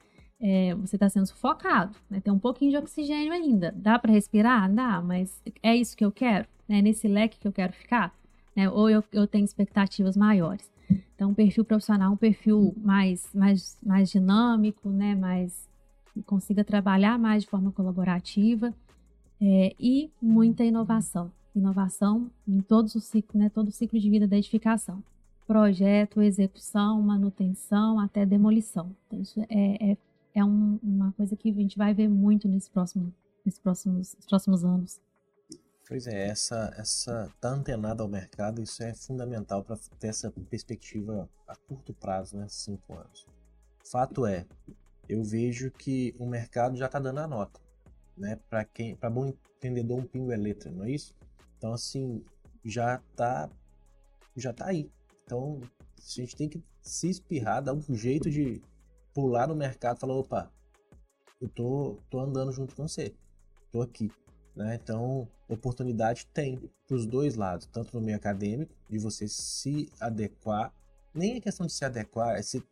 É, 0.45 0.75
você 0.75 0.97
está 0.97 1.09
sendo 1.09 1.27
sufocado, 1.27 1.95
né? 2.11 2.21
tem 2.21 2.33
um 2.33 2.39
pouquinho 2.39 2.73
de 2.73 2.77
oxigênio 2.77 3.33
ainda. 3.33 3.73
Dá 3.77 3.97
para 3.97 4.11
respirar? 4.11 4.69
Dá, 4.73 5.01
mas 5.01 5.41
é 5.63 5.77
isso 5.77 5.97
que 5.97 6.05
eu 6.05 6.11
quero? 6.11 6.49
Né? 6.69 6.83
Nesse 6.83 7.07
leque 7.07 7.39
que 7.39 7.47
eu 7.47 7.53
quero 7.53 7.73
ficar? 7.73 8.13
Né? 8.57 8.69
Ou 8.69 8.91
eu, 8.91 9.05
eu 9.13 9.25
tenho 9.27 9.45
expectativas 9.45 10.17
maiores? 10.17 10.69
Então, 11.15 11.31
um 11.31 11.35
perfil 11.35 11.65
profissional, 11.65 12.13
um 12.13 12.17
perfil 12.17 12.75
mais, 12.77 13.31
mais, 13.33 13.79
mais 13.81 14.11
dinâmico, 14.11 14.89
né? 14.89 15.15
mais 15.15 15.71
consiga 16.27 16.65
trabalhar 16.65 17.17
mais 17.19 17.45
de 17.45 17.49
forma 17.49 17.71
colaborativa 17.71 18.75
é, 19.41 19.75
e 19.79 20.11
muita 20.21 20.65
inovação. 20.65 21.31
Inovação 21.55 22.29
em 22.49 22.61
todos 22.61 22.97
os 22.97 23.05
ciclos, 23.05 23.41
né? 23.41 23.49
todo 23.49 23.69
o 23.69 23.73
ciclo 23.73 23.99
de 23.99 24.11
vida 24.11 24.27
da 24.27 24.37
edificação. 24.37 25.03
Projeto, 25.47 26.21
execução, 26.21 27.01
manutenção, 27.01 28.01
até 28.01 28.27
demolição. 28.27 28.91
Então, 29.07 29.21
isso 29.21 29.41
é, 29.49 29.93
é, 29.93 29.97
é 30.35 30.45
um, 30.45 30.79
uma 30.83 31.13
coisa 31.13 31.37
que 31.37 31.51
a 31.51 31.53
gente 31.53 31.77
vai 31.77 31.95
ver 31.95 32.09
muito 32.09 32.49
nesse 32.49 32.71
próximo, 32.71 33.13
nesses 33.45 33.61
próximos, 33.61 34.17
próximos 34.29 34.65
anos. 34.65 35.01
Pois 35.87 36.07
é, 36.07 36.29
essa 36.29 36.73
essa 36.77 37.31
tá 37.41 37.51
antenado 37.51 38.03
ao 38.03 38.09
mercado, 38.09 38.63
isso 38.63 38.83
é 38.83 38.95
fundamental 38.95 39.63
para 39.63 39.77
ter 39.99 40.09
essa 40.09 40.31
perspectiva 40.31 41.29
a 41.47 41.55
curto 41.55 41.93
prazo, 41.93 42.37
né, 42.37 42.47
cinco 42.49 42.95
anos. 42.95 43.27
Fato 43.85 44.25
é, 44.25 44.47
eu 45.09 45.23
vejo 45.23 45.71
que 45.71 46.15
o 46.19 46.27
mercado 46.27 46.77
já 46.77 46.87
está 46.87 46.99
dando 46.99 47.19
a 47.19 47.27
nota, 47.27 47.61
né, 48.17 48.39
para 48.49 48.65
quem, 48.65 48.97
para 48.97 49.11
bom 49.11 49.27
entendedor 49.27 49.99
um 49.99 50.07
pingo 50.07 50.33
é 50.33 50.37
letra, 50.37 50.71
não 50.71 50.85
é 50.85 50.93
isso? 50.93 51.15
Então 51.59 51.73
assim 51.73 52.25
já 52.65 52.99
tá 53.15 53.51
já 54.37 54.53
tá 54.53 54.67
aí. 54.67 54.91
Então 55.25 55.61
a 55.99 56.21
gente 56.21 56.35
tem 56.35 56.49
que 56.49 56.63
se 56.81 57.11
espirrar, 57.11 57.63
dar 57.63 57.75
um 57.75 57.95
jeito 57.95 58.31
de 58.31 58.63
pular 59.13 59.47
no 59.47 59.55
mercado, 59.55 59.97
e 59.97 60.01
falar 60.01 60.15
opa, 60.15 60.51
eu 61.41 61.49
tô 61.49 61.99
tô 62.11 62.21
andando 62.21 62.53
junto 62.53 62.75
com 62.75 62.87
você, 62.87 63.15
tô 63.71 63.83
aqui. 63.83 64.11
Né? 64.55 64.79
Então, 64.83 65.29
oportunidade 65.49 66.27
tem 66.27 66.71
para 66.87 66.97
os 66.97 67.07
dois 67.07 67.37
lados, 67.37 67.67
tanto 67.67 67.97
no 67.97 68.05
meio 68.05 68.17
acadêmico, 68.17 68.75
de 68.89 68.99
você 68.99 69.27
se 69.27 69.91
adequar, 70.01 70.73
nem 71.15 71.37
é 71.37 71.41
questão 71.41 71.67
de 71.67 71.73
se 71.73 71.85
adequar, 71.85 72.37
é 72.37 72.43
se, 72.43 72.63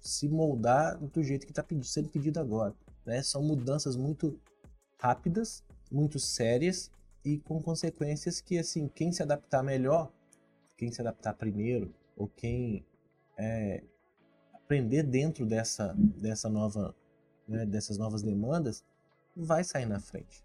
se 0.00 0.28
moldar 0.28 0.98
do 0.98 1.22
jeito 1.22 1.46
que 1.46 1.52
está 1.52 1.64
sendo 1.82 2.08
pedido 2.08 2.38
agora. 2.40 2.74
Né? 3.04 3.22
São 3.22 3.42
mudanças 3.42 3.96
muito 3.96 4.38
rápidas, 4.98 5.64
muito 5.90 6.18
sérias 6.18 6.90
e 7.24 7.38
com 7.38 7.62
consequências 7.62 8.40
que, 8.40 8.58
assim, 8.58 8.88
quem 8.88 9.12
se 9.12 9.22
adaptar 9.22 9.62
melhor, 9.62 10.10
quem 10.76 10.90
se 10.90 11.00
adaptar 11.00 11.34
primeiro, 11.34 11.92
ou 12.16 12.28
quem 12.28 12.84
é, 13.36 13.82
aprender 14.70 15.02
dentro 15.02 15.44
dessa, 15.44 15.92
dessa 15.96 16.48
nova, 16.48 16.94
né, 17.48 17.66
dessas 17.66 17.98
novas 17.98 18.22
demandas, 18.22 18.84
vai 19.34 19.64
sair 19.64 19.86
na 19.86 19.98
frente. 19.98 20.44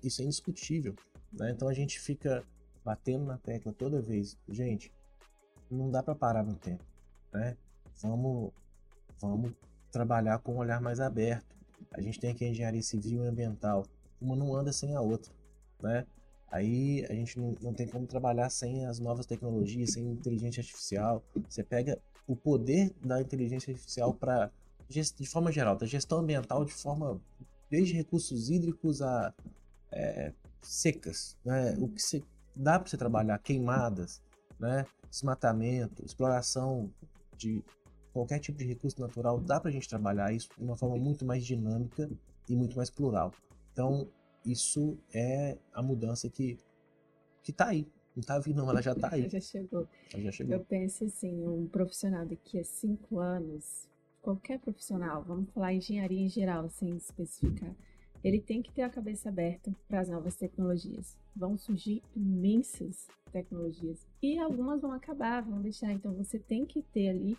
Isso 0.00 0.22
é 0.22 0.24
indiscutível. 0.24 0.94
Né? 1.32 1.50
Então 1.50 1.66
a 1.66 1.74
gente 1.74 1.98
fica 1.98 2.44
batendo 2.84 3.24
na 3.24 3.36
tecla 3.36 3.72
toda 3.72 4.00
vez. 4.00 4.38
Gente, 4.48 4.92
não 5.68 5.90
dá 5.90 6.04
para 6.04 6.14
parar 6.14 6.44
no 6.44 6.54
tempo. 6.54 6.84
Né? 7.32 7.56
Vamos, 8.00 8.52
vamos 9.20 9.52
trabalhar 9.90 10.38
com 10.38 10.54
um 10.54 10.58
olhar 10.58 10.80
mais 10.80 11.00
aberto. 11.00 11.56
A 11.90 12.00
gente 12.00 12.20
tem 12.20 12.30
aqui 12.30 12.44
a 12.44 12.48
engenharia 12.48 12.82
civil 12.82 13.24
e 13.24 13.26
ambiental. 13.26 13.84
Uma 14.20 14.36
não 14.36 14.54
anda 14.54 14.72
sem 14.72 14.94
a 14.94 15.00
outra. 15.00 15.32
Né? 15.82 16.06
Aí 16.48 17.04
a 17.06 17.12
gente 17.12 17.40
não, 17.40 17.56
não 17.60 17.74
tem 17.74 17.88
como 17.88 18.06
trabalhar 18.06 18.50
sem 18.50 18.86
as 18.86 19.00
novas 19.00 19.26
tecnologias, 19.26 19.94
sem 19.94 20.12
inteligência 20.12 20.60
artificial. 20.60 21.24
Você 21.48 21.64
pega 21.64 22.00
o 22.26 22.34
poder 22.34 22.92
da 23.04 23.20
inteligência 23.20 23.70
artificial 23.70 24.14
para, 24.14 24.50
de 24.88 25.26
forma 25.26 25.52
geral, 25.52 25.76
da 25.76 25.86
gestão 25.86 26.18
ambiental 26.18 26.64
de 26.64 26.72
forma 26.72 27.20
desde 27.70 27.94
recursos 27.94 28.50
hídricos 28.50 29.02
a 29.02 29.34
é, 29.90 30.32
secas, 30.62 31.36
né? 31.44 31.76
o 31.78 31.88
que 31.88 32.00
se, 32.00 32.24
dá 32.54 32.78
para 32.78 32.88
você 32.88 32.96
trabalhar, 32.96 33.38
queimadas, 33.38 34.22
né? 34.58 34.86
desmatamento, 35.10 36.04
exploração 36.04 36.90
de 37.36 37.62
qualquer 38.12 38.38
tipo 38.38 38.58
de 38.58 38.64
recurso 38.64 39.00
natural, 39.00 39.40
dá 39.40 39.60
para 39.60 39.70
a 39.70 39.72
gente 39.72 39.88
trabalhar 39.88 40.32
isso 40.32 40.48
de 40.56 40.64
uma 40.64 40.76
forma 40.76 40.96
muito 40.96 41.24
mais 41.24 41.44
dinâmica 41.44 42.08
e 42.48 42.54
muito 42.54 42.76
mais 42.76 42.90
plural. 42.90 43.32
Então, 43.72 44.08
isso 44.44 44.96
é 45.12 45.58
a 45.72 45.82
mudança 45.82 46.28
que 46.28 46.58
que 47.44 47.50
está 47.50 47.68
aí. 47.68 47.86
Não 48.14 48.20
está 48.20 48.38
vindo, 48.38 48.56
não, 48.56 48.70
ela 48.70 48.80
já 48.80 48.92
está 48.92 49.12
aí. 49.12 49.28
Já 49.28 49.40
chegou. 49.40 49.88
Ela 50.12 50.22
já 50.22 50.32
chegou. 50.32 50.54
Eu 50.54 50.64
penso 50.64 51.04
assim, 51.04 51.46
um 51.46 51.66
profissional 51.66 52.24
daqui 52.24 52.58
a 52.58 52.64
cinco 52.64 53.18
anos, 53.18 53.88
qualquer 54.22 54.58
profissional, 54.60 55.22
vamos 55.22 55.50
falar 55.50 55.74
engenharia 55.74 56.20
em 56.20 56.28
geral, 56.28 56.68
sem 56.70 56.96
especificar, 56.96 57.74
ele 58.22 58.40
tem 58.40 58.62
que 58.62 58.72
ter 58.72 58.82
a 58.82 58.88
cabeça 58.88 59.28
aberta 59.28 59.74
para 59.86 60.00
as 60.00 60.08
novas 60.08 60.34
tecnologias. 60.34 61.18
Vão 61.36 61.58
surgir 61.58 62.02
imensas 62.16 63.06
tecnologias 63.30 64.06
e 64.22 64.38
algumas 64.38 64.80
vão 64.80 64.92
acabar, 64.92 65.42
vão 65.42 65.60
deixar. 65.60 65.92
Então 65.92 66.14
você 66.14 66.38
tem 66.38 66.64
que 66.64 66.80
ter 66.80 67.10
ali 67.10 67.36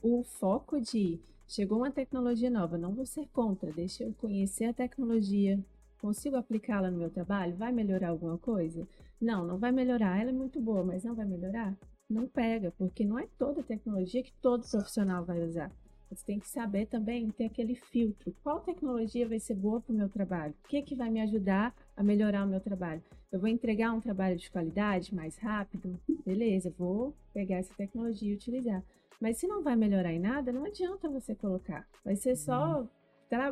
o 0.00 0.22
foco 0.22 0.80
de 0.80 1.18
chegou 1.48 1.78
uma 1.78 1.90
tecnologia 1.90 2.50
nova, 2.50 2.78
não 2.78 2.94
vou 2.94 3.06
ser 3.06 3.26
contra, 3.28 3.72
deixa 3.72 4.04
eu 4.04 4.12
conhecer 4.14 4.66
a 4.66 4.72
tecnologia, 4.72 5.58
consigo 6.00 6.36
aplicá-la 6.36 6.90
no 6.90 6.98
meu 6.98 7.10
trabalho, 7.10 7.56
vai 7.56 7.72
melhorar 7.72 8.10
alguma 8.10 8.38
coisa? 8.38 8.86
Não, 9.20 9.46
não 9.46 9.58
vai 9.58 9.72
melhorar. 9.72 10.20
Ela 10.20 10.30
é 10.30 10.32
muito 10.32 10.60
boa, 10.60 10.84
mas 10.84 11.04
não 11.04 11.14
vai 11.14 11.26
melhorar? 11.26 11.76
Não 12.08 12.26
pega, 12.26 12.72
porque 12.78 13.04
não 13.04 13.18
é 13.18 13.26
toda 13.38 13.62
tecnologia 13.62 14.22
que 14.22 14.32
todo 14.40 14.68
profissional 14.68 15.24
vai 15.24 15.42
usar. 15.42 15.70
Você 16.10 16.24
tem 16.24 16.38
que 16.38 16.48
saber 16.48 16.86
também 16.86 17.30
ter 17.30 17.44
aquele 17.44 17.74
filtro. 17.74 18.34
Qual 18.42 18.60
tecnologia 18.60 19.28
vai 19.28 19.38
ser 19.38 19.54
boa 19.54 19.80
para 19.80 19.92
o 19.92 19.96
meu 19.96 20.08
trabalho? 20.08 20.54
O 20.64 20.68
que, 20.68 20.78
é 20.78 20.82
que 20.82 20.94
vai 20.94 21.10
me 21.10 21.20
ajudar 21.20 21.74
a 21.94 22.02
melhorar 22.02 22.46
o 22.46 22.48
meu 22.48 22.60
trabalho? 22.60 23.02
Eu 23.30 23.38
vou 23.38 23.48
entregar 23.48 23.92
um 23.92 24.00
trabalho 24.00 24.36
de 24.36 24.50
qualidade 24.50 25.14
mais 25.14 25.36
rápido? 25.36 26.00
Beleza, 26.24 26.72
vou 26.78 27.14
pegar 27.34 27.56
essa 27.56 27.74
tecnologia 27.74 28.32
e 28.32 28.34
utilizar. 28.34 28.82
Mas 29.20 29.36
se 29.36 29.46
não 29.46 29.62
vai 29.62 29.76
melhorar 29.76 30.12
em 30.12 30.18
nada, 30.18 30.50
não 30.50 30.64
adianta 30.64 31.10
você 31.10 31.34
colocar. 31.34 31.86
Vai 32.02 32.16
ser 32.16 32.36
só 32.36 32.88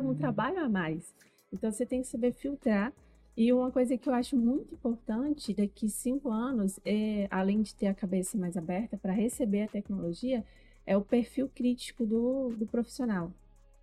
um 0.01 0.15
trabalho 0.15 0.59
a 0.59 0.69
mais. 0.69 1.13
Então 1.51 1.71
você 1.71 1.85
tem 1.85 2.01
que 2.01 2.07
saber 2.07 2.31
filtrar. 2.33 2.93
E 3.35 3.53
uma 3.53 3.71
coisa 3.71 3.95
que 3.97 4.09
eu 4.09 4.13
acho 4.13 4.35
muito 4.35 4.73
importante 4.73 5.53
daqui 5.53 5.87
cinco 5.89 6.31
anos, 6.31 6.79
é, 6.83 7.27
além 7.29 7.61
de 7.61 7.75
ter 7.75 7.85
a 7.85 7.93
cabeça 7.93 8.35
mais 8.37 8.57
aberta 8.57 8.97
para 8.97 9.13
receber 9.13 9.63
a 9.63 9.67
tecnologia, 9.67 10.43
é 10.85 10.97
o 10.97 11.03
perfil 11.03 11.47
crítico 11.47 12.05
do, 12.05 12.49
do 12.57 12.65
profissional. 12.65 13.31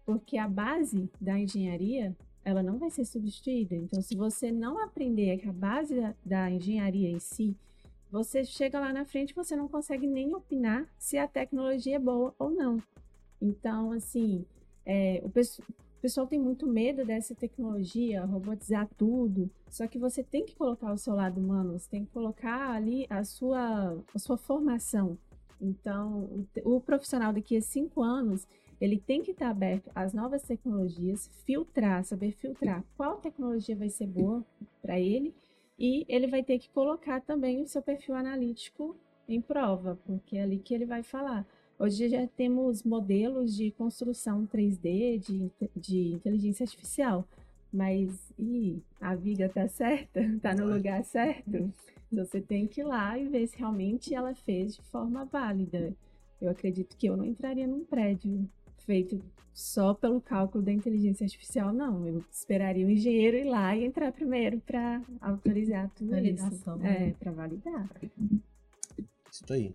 Porque 0.05 0.37
a 0.37 0.49
base 0.49 1.09
da 1.21 1.39
engenharia, 1.39 2.17
ela 2.45 2.63
não 2.63 2.79
vai 2.79 2.91
ser 2.91 3.05
substituída. 3.05 3.77
Então, 3.77 4.03
se 4.03 4.17
você 4.17 4.51
não 4.51 4.83
aprender 4.83 5.41
a 5.49 5.53
base 5.53 5.95
da, 5.95 6.15
da 6.25 6.51
engenharia 6.51 7.09
em 7.09 7.21
si, 7.21 7.57
você 8.11 8.45
chega 8.45 8.79
lá 8.79 8.93
na 8.93 9.05
frente 9.05 9.35
você 9.35 9.57
não 9.57 9.67
consegue 9.69 10.07
nem 10.07 10.35
opinar 10.35 10.87
se 10.99 11.19
a 11.19 11.27
tecnologia 11.27 11.97
é 11.97 11.99
boa 11.99 12.35
ou 12.39 12.51
não. 12.51 12.83
Então, 13.41 13.93
assim, 13.93 14.45
é, 14.85 15.21
o, 15.25 15.31
pessoal 16.05 16.27
tem 16.27 16.39
muito 16.39 16.67
medo 16.67 17.03
dessa 17.03 17.35
tecnologia, 17.35 18.27
robotizar 18.27 18.87
tudo. 18.95 19.51
Só 19.71 19.87
que 19.87 19.99
você 19.99 20.23
tem 20.23 20.45
que 20.45 20.55
colocar 20.55 20.93
o 20.93 20.99
seu 20.99 21.15
lado 21.15 21.41
humano, 21.41 21.79
você 21.79 21.89
tem 21.89 22.05
que 22.05 22.11
colocar 22.11 22.73
ali 22.73 23.07
a 23.09 23.25
sua, 23.25 23.99
a 24.15 24.19
sua 24.19 24.37
formação. 24.37 25.17
Então, 25.59 26.47
o, 26.63 26.79
profissional 26.79 27.33
daqui 27.33 27.57
a 27.57 27.63
cinco 27.63 28.03
anos, 28.03 28.47
ele 28.79 28.99
tem 28.99 29.23
que 29.23 29.31
estar 29.31 29.49
aberto 29.49 29.91
às 29.95 30.13
novas 30.13 30.43
tecnologias, 30.43 31.31
filtrar, 31.47 32.05
saber 32.05 32.33
filtrar 32.33 32.85
qual 32.99 33.17
tecnologia 33.17 33.75
vai 33.75 33.89
ser 33.89 34.07
boa 34.07 34.45
para 34.83 35.01
ele 35.01 35.35
e 35.79 36.05
ele 36.07 36.27
vai 36.27 36.43
ter 36.43 36.59
que 36.59 36.69
colocar 36.69 37.23
também 37.23 37.63
o 37.63 37.67
seu 37.67 37.81
perfil 37.81 38.15
analítico 38.15 38.95
em 39.27 39.41
prova, 39.41 39.99
porque 40.05 40.37
é 40.37 40.43
ali 40.43 40.59
que 40.59 40.75
ele 40.75 40.85
vai 40.85 41.03
falar. 41.03 41.47
Hoje 41.79 42.09
já 42.09 42.27
temos 42.27 42.83
modelos 42.83 43.55
de 43.55 43.71
construção 43.73 44.47
3D, 44.47 45.19
de, 45.19 45.51
de 45.77 46.13
inteligência 46.13 46.65
artificial, 46.65 47.27
mas 47.73 48.33
e 48.39 48.81
a 49.01 49.15
viga 49.15 49.49
tá 49.49 49.69
certa? 49.69 50.21
Tá 50.41 50.55
no 50.55 50.73
lugar 50.73 51.05
certo? 51.05 51.73
Você 52.13 52.41
tem 52.41 52.67
que 52.67 52.81
ir 52.81 52.85
lá 52.85 53.19
e 53.19 53.29
ver 53.29 53.47
se 53.49 53.59
realmente 53.59 54.15
ela 54.15 54.35
fez 54.35 54.77
de 54.77 54.83
forma 54.83 55.25
válida. 55.25 55.93
eu 56.41 56.49
acredito 56.49 56.97
que 56.97 57.09
eu 57.09 57.17
não 57.17 57.25
entraria 57.25 57.67
num 57.67 57.85
prédio 57.85 58.49
feito 58.79 59.21
só 59.53 59.95
pelo 59.95 60.21
cálculo 60.21 60.63
da 60.63 60.73
inteligência 60.73 61.25
artificial, 61.25 61.73
não. 61.73 62.07
Eu 62.07 62.25
esperaria 62.31 62.87
o 62.87 62.91
engenheiro 62.91 63.37
ir 63.37 63.45
lá 63.45 63.77
e 63.77 63.85
entrar 63.85 64.13
primeiro 64.13 64.61
para 64.61 65.03
autorizar 65.21 65.91
tudo 65.95 66.11
Validação, 66.11 66.77
isso. 66.77 66.85
Né? 66.85 67.09
É, 67.09 67.13
para 67.13 67.33
validar. 67.33 67.89
Isso 69.31 69.53
aí. 69.53 69.75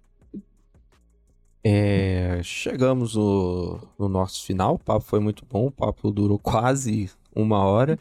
É, 1.63 2.41
chegamos 2.41 3.15
no, 3.15 3.81
no, 3.97 4.07
nosso 4.07 4.45
final, 4.45 4.75
o 4.75 4.79
papo 4.79 5.05
foi 5.05 5.19
muito 5.19 5.45
bom, 5.45 5.67
o 5.67 5.71
papo 5.71 6.09
durou 6.11 6.39
quase 6.39 7.11
uma 7.35 7.63
hora. 7.65 7.99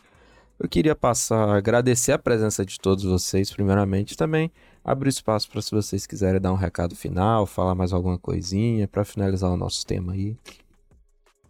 Eu 0.58 0.68
queria 0.68 0.94
passar, 0.94 1.56
agradecer 1.56 2.12
a 2.12 2.18
presença 2.18 2.64
de 2.64 2.78
todos 2.78 3.04
vocês, 3.04 3.50
primeiramente, 3.50 4.16
também 4.16 4.50
abrir 4.82 5.10
espaço 5.10 5.50
para 5.50 5.62
se 5.62 5.70
vocês 5.70 6.06
quiserem 6.06 6.40
dar 6.40 6.52
um 6.52 6.56
recado 6.56 6.96
final, 6.96 7.46
falar 7.46 7.74
mais 7.74 7.92
alguma 7.92 8.18
coisinha, 8.18 8.88
para 8.88 9.04
finalizar 9.04 9.50
o 9.50 9.56
nosso 9.56 9.86
tema 9.86 10.14
aí. 10.14 10.36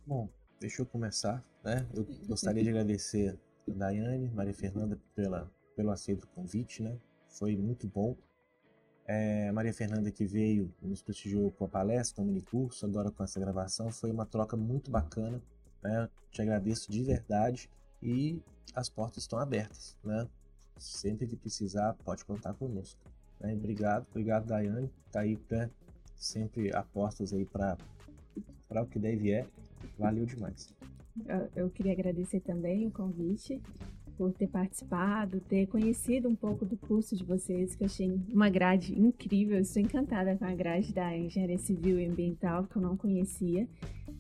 Bom, 0.07 0.29
deixa 0.61 0.83
eu 0.83 0.87
começar, 0.87 1.43
né? 1.65 1.87
Eu 1.95 2.07
gostaria 2.27 2.63
de 2.63 2.69
agradecer 2.69 3.39
a 3.67 3.73
Daiane, 3.73 4.31
Maria 4.35 4.53
Fernanda, 4.53 4.99
pela, 5.15 5.51
pelo 5.75 5.91
aceito 5.91 6.23
do 6.23 6.27
convite, 6.29 6.83
né? 6.83 6.99
Foi 7.29 7.57
muito 7.57 7.87
bom 7.87 8.17
é, 9.09 9.51
Maria 9.53 9.73
Fernanda 9.73 10.11
que 10.11 10.27
veio 10.27 10.71
nos 10.83 11.01
prestigiou 11.01 11.51
com 11.53 11.65
a 11.65 11.69
palestra, 11.69 12.17
com 12.17 12.23
o 12.23 12.27
mini 12.27 12.43
curso, 12.43 12.85
agora 12.85 13.11
com 13.11 13.25
essa 13.25 13.41
gravação, 13.41 13.91
foi 13.91 14.11
uma 14.11 14.27
troca 14.27 14.55
muito 14.55 14.91
bacana. 14.91 15.41
Né? 15.83 16.11
Te 16.31 16.43
agradeço 16.43 16.93
de 16.93 17.03
verdade 17.03 17.71
e 18.03 18.39
as 18.75 18.91
portas 18.91 19.25
estão 19.25 19.39
abertas. 19.39 19.97
Né? 20.05 20.29
Sempre 20.79 21.27
que 21.27 21.37
precisar, 21.37 21.95
pode 22.05 22.23
contar 22.23 22.53
conosco. 22.53 23.01
Né? 23.41 23.55
Obrigado, 23.55 24.07
obrigado, 24.11 24.47
Daiane. 24.47 24.91
Tá 25.11 25.21
aí 25.21 25.39
né? 25.51 25.71
sempre 26.15 26.71
a 26.77 26.83
portas 26.83 27.33
aí 27.33 27.47
para 27.47 27.79
o 28.71 28.87
que 28.87 28.99
deve 28.99 29.33
é. 29.33 29.47
Valeu 29.99 30.27
demais. 30.27 30.69
Eu 31.57 31.71
queria 31.71 31.93
agradecer 31.93 32.41
também 32.41 32.87
o 32.87 32.91
convite 32.91 33.61
por 34.19 34.33
ter 34.33 34.49
participado, 34.49 35.41
ter 35.41 35.69
conhecido 35.69 36.29
um 36.29 36.35
pouco 36.35 36.67
do 36.67 36.77
curso 36.77 37.17
de 37.17 37.23
vocês, 37.23 37.77
que 37.77 37.85
eu 37.85 37.87
achei 37.87 38.21
uma 38.29 38.51
grade 38.51 38.99
incrível. 38.99 39.61
estou 39.61 39.81
encantada 39.81 40.37
com 40.37 40.45
a 40.45 40.53
grade 40.53 40.93
da 40.93 41.17
Engenharia 41.17 41.57
Civil 41.57 42.01
e 42.01 42.07
Ambiental, 42.07 42.65
que 42.65 42.77
eu 42.77 42.83
não 42.83 42.97
conhecia. 42.97 43.69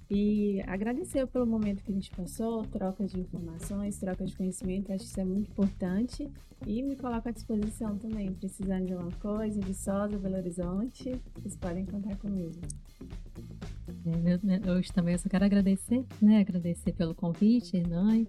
E 0.08 0.62
agradecer 0.66 1.26
pelo 1.26 1.46
momento 1.46 1.82
que 1.82 1.90
a 1.90 1.94
gente 1.94 2.10
passou, 2.12 2.62
trocas 2.64 3.10
de 3.10 3.20
informações, 3.20 3.98
trocas 3.98 4.30
de 4.30 4.36
conhecimento, 4.36 4.92
acho 4.92 5.04
que 5.04 5.10
isso 5.10 5.20
é 5.20 5.24
muito 5.24 5.50
importante. 5.50 6.30
E 6.64 6.82
me 6.82 6.96
coloco 6.96 7.28
à 7.28 7.32
disposição 7.32 7.98
também, 7.98 8.32
precisando 8.32 8.86
de 8.86 8.94
uma 8.94 9.10
coisa, 9.20 9.60
de 9.60 9.74
Sosa, 9.74 10.16
Belo 10.16 10.36
Horizonte, 10.36 11.20
vocês 11.34 11.56
podem 11.56 11.84
contar 11.84 12.16
comigo. 12.16 12.58
É, 14.06 14.70
hoje 14.70 14.92
também 14.92 15.14
eu 15.14 15.18
só 15.18 15.28
quero 15.28 15.44
agradecer, 15.44 16.04
né? 16.20 16.40
Agradecer 16.40 16.92
pelo 16.92 17.14
convite, 17.14 17.76
Hernani, 17.76 18.28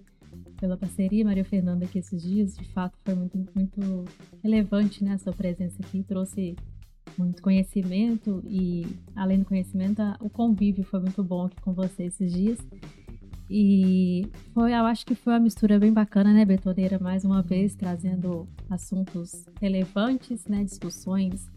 pela 0.60 0.76
parceria, 0.76 1.24
Maria 1.24 1.44
Fernanda, 1.44 1.86
aqui 1.86 1.98
esses 1.98 2.22
dias. 2.22 2.54
De 2.54 2.64
fato, 2.66 2.96
foi 3.02 3.14
muito, 3.14 3.38
muito 3.54 4.04
relevante 4.42 5.02
né, 5.02 5.14
a 5.14 5.18
sua 5.18 5.32
presença 5.32 5.76
aqui. 5.82 6.02
Trouxe 6.02 6.54
muito 7.16 7.42
conhecimento 7.42 8.42
e, 8.46 8.86
além 9.16 9.38
do 9.38 9.44
conhecimento, 9.44 10.02
o 10.20 10.28
convívio 10.28 10.84
foi 10.84 11.00
muito 11.00 11.24
bom 11.24 11.46
aqui 11.46 11.60
com 11.60 11.72
você 11.72 12.04
esses 12.04 12.32
dias. 12.32 12.58
E 13.48 14.28
foi, 14.54 14.72
eu 14.72 14.84
acho 14.84 15.04
que 15.04 15.16
foi 15.16 15.32
uma 15.32 15.40
mistura 15.40 15.76
bem 15.78 15.92
bacana, 15.92 16.32
né, 16.32 16.44
Betoneira? 16.44 17.00
Mais 17.00 17.24
uma 17.24 17.42
vez, 17.42 17.74
trazendo 17.74 18.46
assuntos 18.68 19.44
relevantes, 19.60 20.46
né, 20.46 20.62
discussões, 20.62 21.50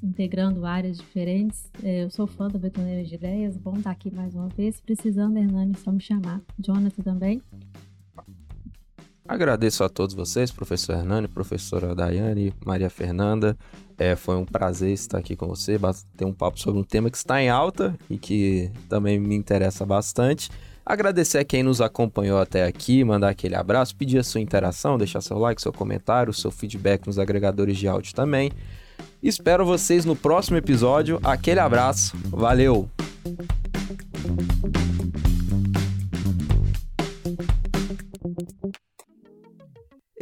integrando 0.00 0.64
áreas 0.64 0.98
diferentes. 0.98 1.68
É, 1.82 2.04
eu 2.04 2.10
sou 2.10 2.28
fã 2.28 2.46
da 2.46 2.58
Betoneira 2.58 3.02
de 3.02 3.14
Ideias, 3.14 3.56
bom 3.56 3.74
estar 3.74 3.90
aqui 3.90 4.08
mais 4.14 4.34
uma 4.36 4.48
vez. 4.48 4.80
Precisando, 4.80 5.36
Hernani, 5.36 5.74
só 5.76 5.90
me 5.90 6.00
chamar. 6.00 6.40
Jonathan 6.60 7.02
também. 7.02 7.42
Agradeço 9.26 9.84
a 9.84 9.88
todos 9.88 10.14
vocês, 10.14 10.50
professor 10.50 10.94
Hernani, 10.94 11.28
professora 11.28 11.94
Daiane, 11.94 12.52
Maria 12.64 12.90
Fernanda. 12.90 13.56
É, 13.96 14.16
foi 14.16 14.36
um 14.36 14.44
prazer 14.44 14.92
estar 14.92 15.18
aqui 15.18 15.36
com 15.36 15.46
você, 15.46 15.78
ter 16.16 16.24
um 16.24 16.32
papo 16.32 16.58
sobre 16.58 16.80
um 16.80 16.84
tema 16.84 17.08
que 17.08 17.16
está 17.16 17.40
em 17.40 17.48
alta 17.48 17.96
e 18.10 18.18
que 18.18 18.70
também 18.88 19.20
me 19.20 19.36
interessa 19.36 19.86
bastante. 19.86 20.50
Agradecer 20.84 21.38
a 21.38 21.44
quem 21.44 21.62
nos 21.62 21.80
acompanhou 21.80 22.40
até 22.40 22.64
aqui, 22.64 23.04
mandar 23.04 23.28
aquele 23.28 23.54
abraço, 23.54 23.94
pedir 23.94 24.18
a 24.18 24.24
sua 24.24 24.40
interação, 24.40 24.98
deixar 24.98 25.20
seu 25.20 25.38
like, 25.38 25.62
seu 25.62 25.72
comentário, 25.72 26.32
seu 26.32 26.50
feedback 26.50 27.06
nos 27.06 27.20
agregadores 27.20 27.78
de 27.78 27.86
áudio 27.86 28.12
também. 28.14 28.50
Espero 29.22 29.64
vocês 29.64 30.04
no 30.04 30.16
próximo 30.16 30.56
episódio. 30.56 31.20
Aquele 31.22 31.60
abraço, 31.60 32.16
valeu! 32.24 32.90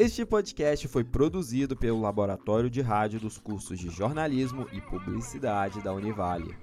Este 0.03 0.25
podcast 0.25 0.89
foi 0.89 1.05
produzido 1.05 1.77
pelo 1.77 2.01
Laboratório 2.01 2.71
de 2.71 2.81
Rádio 2.81 3.21
dos 3.21 3.37
cursos 3.37 3.79
de 3.79 3.91
Jornalismo 3.91 4.67
e 4.73 4.81
Publicidade 4.81 5.83
da 5.83 5.93
Univale. 5.93 6.57